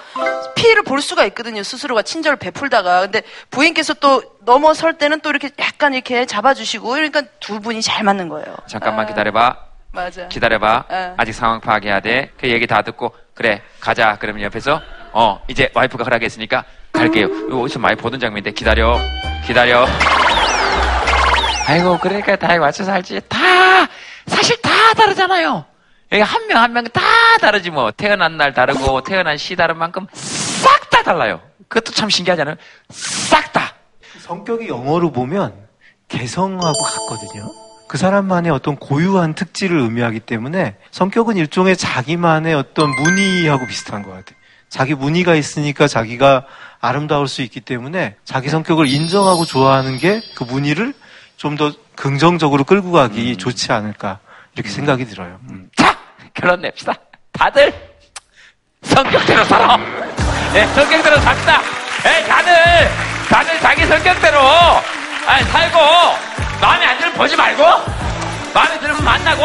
피해를 0.55 0.83
볼 0.83 1.01
수가 1.01 1.25
있거든요. 1.25 1.63
스스로가 1.63 2.03
친절을 2.03 2.37
베풀다가. 2.37 3.01
근데 3.01 3.23
부인께서 3.49 3.95
또 3.95 4.21
넘어설 4.41 4.97
때는 4.97 5.21
또 5.21 5.29
이렇게 5.31 5.49
약간 5.59 5.93
이렇게 5.93 6.25
잡아주시고 6.25 6.89
그러니까 6.89 7.23
두 7.39 7.59
분이 7.59 7.81
잘 7.81 8.03
맞는 8.03 8.29
거예요. 8.29 8.55
잠깐만 8.67 9.07
기다려봐. 9.07 9.57
맞아. 9.91 10.27
기다려봐. 10.27 10.83
예. 10.91 11.13
아직 11.17 11.33
상황 11.33 11.61
파악해야 11.61 12.01
돼. 12.01 12.29
그 12.37 12.49
얘기 12.49 12.67
다 12.67 12.81
듣고 12.81 13.15
그래 13.33 13.61
가자. 13.79 14.17
그러면 14.19 14.43
옆에서 14.43 14.81
어 15.13 15.41
이제 15.47 15.71
와이프가 15.73 16.03
허락했으니까 16.03 16.65
갈게요. 16.95 17.27
이거 17.47 17.61
어디서 17.61 17.79
많이 17.79 17.95
보던 17.95 18.19
장면인데 18.19 18.51
기다려. 18.51 18.97
기다려. 19.45 19.85
아이고 21.67 21.97
그러니까 21.99 22.35
다 22.35 22.57
맞춰서 22.57 22.91
살지. 22.91 23.21
다 23.27 23.37
사실 24.27 24.59
다 24.61 24.69
다르잖아요. 24.95 25.65
한 26.11 26.47
명 26.47 26.57
한 26.63 26.71
명 26.73 26.83
다 26.85 27.01
다르지 27.41 27.71
뭐. 27.71 27.91
태어난 27.91 28.37
날 28.37 28.53
다르고 28.53 29.01
태어난 29.01 29.37
시 29.37 29.55
다른 29.55 29.77
만큼 29.77 30.07
싹 30.13 30.89
다 30.89 31.03
달라요. 31.03 31.41
그것도 31.67 31.91
참 31.93 32.09
신기하잖아요. 32.09 32.55
싹 32.89 33.51
다. 33.51 33.73
성격이 34.19 34.67
영어로 34.67 35.11
보면 35.11 35.53
개성하고 36.07 36.73
같거든요. 36.83 37.43
그 37.87 37.97
사람만의 37.97 38.51
어떤 38.51 38.75
고유한 38.77 39.33
특질을 39.35 39.79
의미하기 39.79 40.21
때문에 40.21 40.75
성격은 40.91 41.37
일종의 41.37 41.75
자기만의 41.77 42.53
어떤 42.55 42.89
무늬하고 42.89 43.65
비슷한 43.67 44.01
것 44.03 44.09
같아요. 44.11 44.37
자기 44.69 44.95
무늬가 44.95 45.35
있으니까 45.35 45.87
자기가 45.87 46.45
아름다울 46.87 47.27
수 47.27 47.41
있기 47.41 47.61
때문에 47.61 48.15
자기 48.25 48.49
성격을 48.49 48.87
인정하고 48.87 49.45
좋아하는 49.45 49.97
게그 49.97 50.43
무늬를 50.43 50.93
좀 51.37 51.57
더 51.57 51.71
긍정적으로 51.95 52.63
끌고 52.63 52.91
가기 52.91 53.37
좋지 53.37 53.71
않을까 53.71 54.19
이렇게 54.55 54.69
생각이 54.69 55.05
들어요. 55.05 55.39
결론 56.33 56.61
냅시다. 56.61 56.93
다들 57.31 57.73
성격대로 58.83 59.43
살아. 59.45 59.77
네, 60.53 60.65
성격대로 60.67 61.17
삽시다. 61.19 61.61
네, 62.03 62.23
다들 62.27 62.53
다들 63.29 63.59
자기 63.59 63.85
성격대로 63.85 64.39
아니, 65.27 65.43
살고 65.45 65.79
마음에 66.61 66.85
안 66.85 66.97
들면 66.97 67.13
보지 67.15 67.35
말고 67.35 67.63
마음에 68.53 68.79
들면 68.79 69.03
만나고 69.03 69.43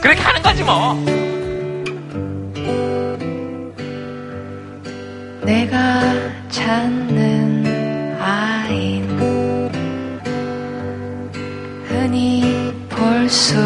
그렇게 0.00 0.20
하는 0.20 0.42
거지 0.42 0.62
뭐. 0.62 1.27
내가 5.48 6.02
찾는 6.50 7.64
아인. 8.20 9.08
흔히 11.86 12.70
볼 12.90 13.26
수 13.30 13.56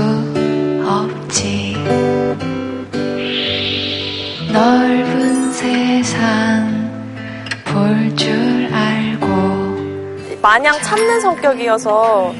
없지. 0.86 1.74
넓은 4.52 5.50
세상 5.52 6.88
볼 7.64 8.14
줄 8.14 8.32
알고. 8.72 10.38
마냥 10.40 10.80
참는 10.82 11.20
성격이어서 11.20 12.32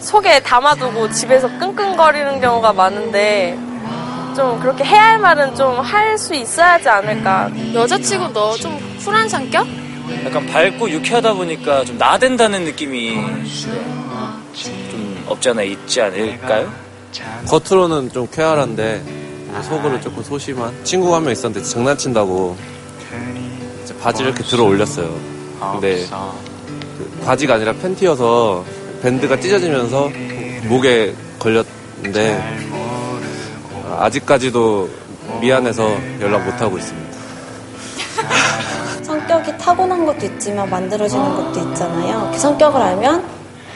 속에 0.00 0.40
담아두고 0.40 1.10
집에서 1.12 1.48
끙끙거리는 1.58 2.38
경우가 2.42 2.74
많은데 2.74 3.58
좀 4.38 4.60
그렇게 4.60 4.84
해야 4.84 5.04
할 5.06 5.18
말은 5.18 5.56
좀 5.56 5.80
할 5.80 6.16
수 6.16 6.32
있어야 6.34 6.74
하지 6.74 6.88
않을까. 6.88 7.50
여자치고 7.74 8.28
너 8.28 8.56
좀 8.56 8.78
쿨한 9.04 9.28
성격? 9.28 9.66
약간 10.24 10.46
밝고 10.46 10.88
유쾌하다 10.90 11.34
보니까 11.34 11.84
좀 11.84 11.98
나댄다는 11.98 12.64
느낌이 12.64 13.14
좀 14.54 15.24
없지 15.28 15.50
않아 15.50 15.62
있지 15.62 16.00
않을까요? 16.00 16.72
겉으로는 17.48 18.12
좀 18.12 18.28
쾌활한데 18.30 19.02
속으로 19.62 20.00
조금 20.00 20.22
소심한 20.22 20.72
친구가 20.84 21.16
한 21.16 21.24
명 21.24 21.32
있었는데 21.32 21.66
장난친다고 21.68 22.56
이제 23.82 23.94
바지를 23.98 24.30
이렇게 24.30 24.44
들어 24.44 24.62
올렸어요. 24.64 25.08
근데 25.72 26.06
그 26.96 27.20
바지가 27.24 27.54
아니라 27.54 27.72
팬티여서 27.72 28.64
밴드가 29.02 29.38
찢어지면서 29.40 30.10
목에 30.68 31.12
걸렸는데 31.40 32.66
아직까지도 34.00 34.88
미안해서 35.40 35.88
연락 36.20 36.44
못 36.44 36.60
하고 36.60 36.78
있습니다. 36.78 37.08
성격이 39.02 39.56
타고난 39.58 40.04
것도 40.06 40.26
있지만 40.26 40.68
만들어지는 40.70 41.34
것도 41.36 41.60
있잖아요. 41.70 42.30
그 42.32 42.38
성격을 42.38 42.80
알면 42.80 43.24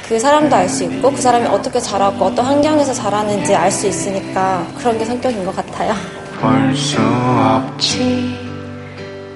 그 0.09 0.19
사람도 0.19 0.55
알 0.55 0.69
수 0.69 0.85
있고 0.85 1.11
그 1.11 1.21
사람이 1.23 1.47
어떻게 1.47 1.81
자라고 1.81 2.27
어떤 2.27 2.45
환경에서 2.45 2.93
자라는지 2.93 3.55
알 3.55 3.71
수 3.71 3.87
있으니까 3.87 4.67
그런 4.79 4.99
게 4.99 5.05
성격인 5.05 5.45
것 5.45 5.55
같아요. 5.57 5.95
볼 6.41 6.75
수 6.77 6.99
없지 7.01 8.37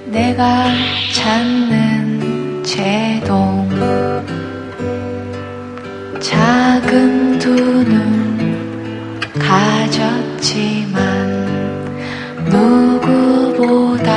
내가 0.07 0.66
찾는 1.14 2.62
제동 2.64 3.66
작은 6.20 7.39
두 7.39 7.51
눈 7.85 9.20
가졌 9.39 10.26
지만 10.47 11.03
누구보다 12.45 14.13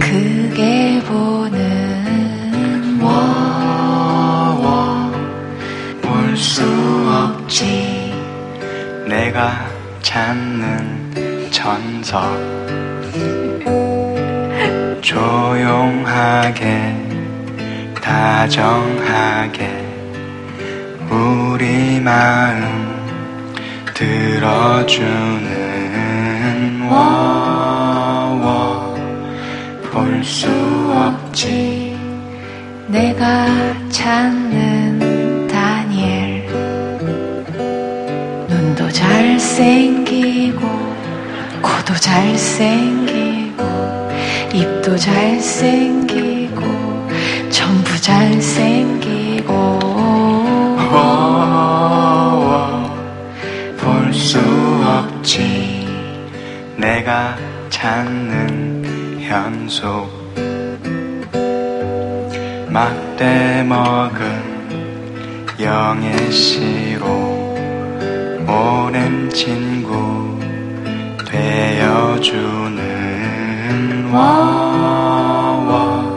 크게 0.00 1.02
보는 1.06 2.98
워워 3.02 5.12
볼 6.00 6.34
수 6.38 6.62
없지. 7.06 8.14
내가 9.06 9.66
찾는 10.00 11.50
천석. 11.50 12.22
조용하게 15.02 16.94
다정하게 18.00 19.84
우리 21.10 22.00
마음 22.00 22.97
들어주는 23.98 25.02
워워 26.88 28.94
볼수 29.90 30.46
없지. 30.94 31.98
내가 32.86 33.48
찾는 33.90 35.48
다니엘. 35.48 36.46
눈도 38.48 38.88
잘생기고 38.88 40.60
코도 41.60 41.92
잘생기고 41.96 43.64
입도 44.54 44.96
잘생기고 44.96 46.62
전부 47.50 48.00
잘생기고 48.00 49.17
있지. 55.28 55.86
내가 56.76 57.36
찾는 57.68 59.20
현속 59.20 60.08
막대 62.68 63.62
먹은 63.62 64.48
영의 65.60 66.32
씨로 66.32 67.06
오랜 68.46 69.28
친구 69.30 70.38
되어주는 71.26 72.78
와와 74.10 76.16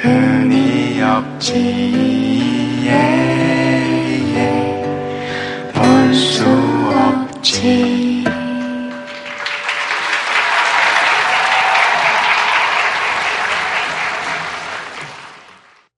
흔히 0.00 1.02
없지. 1.02 1.52
예, 2.86 2.90
예. 4.34 4.40
볼수 5.74 6.46
없지. 6.94 8.03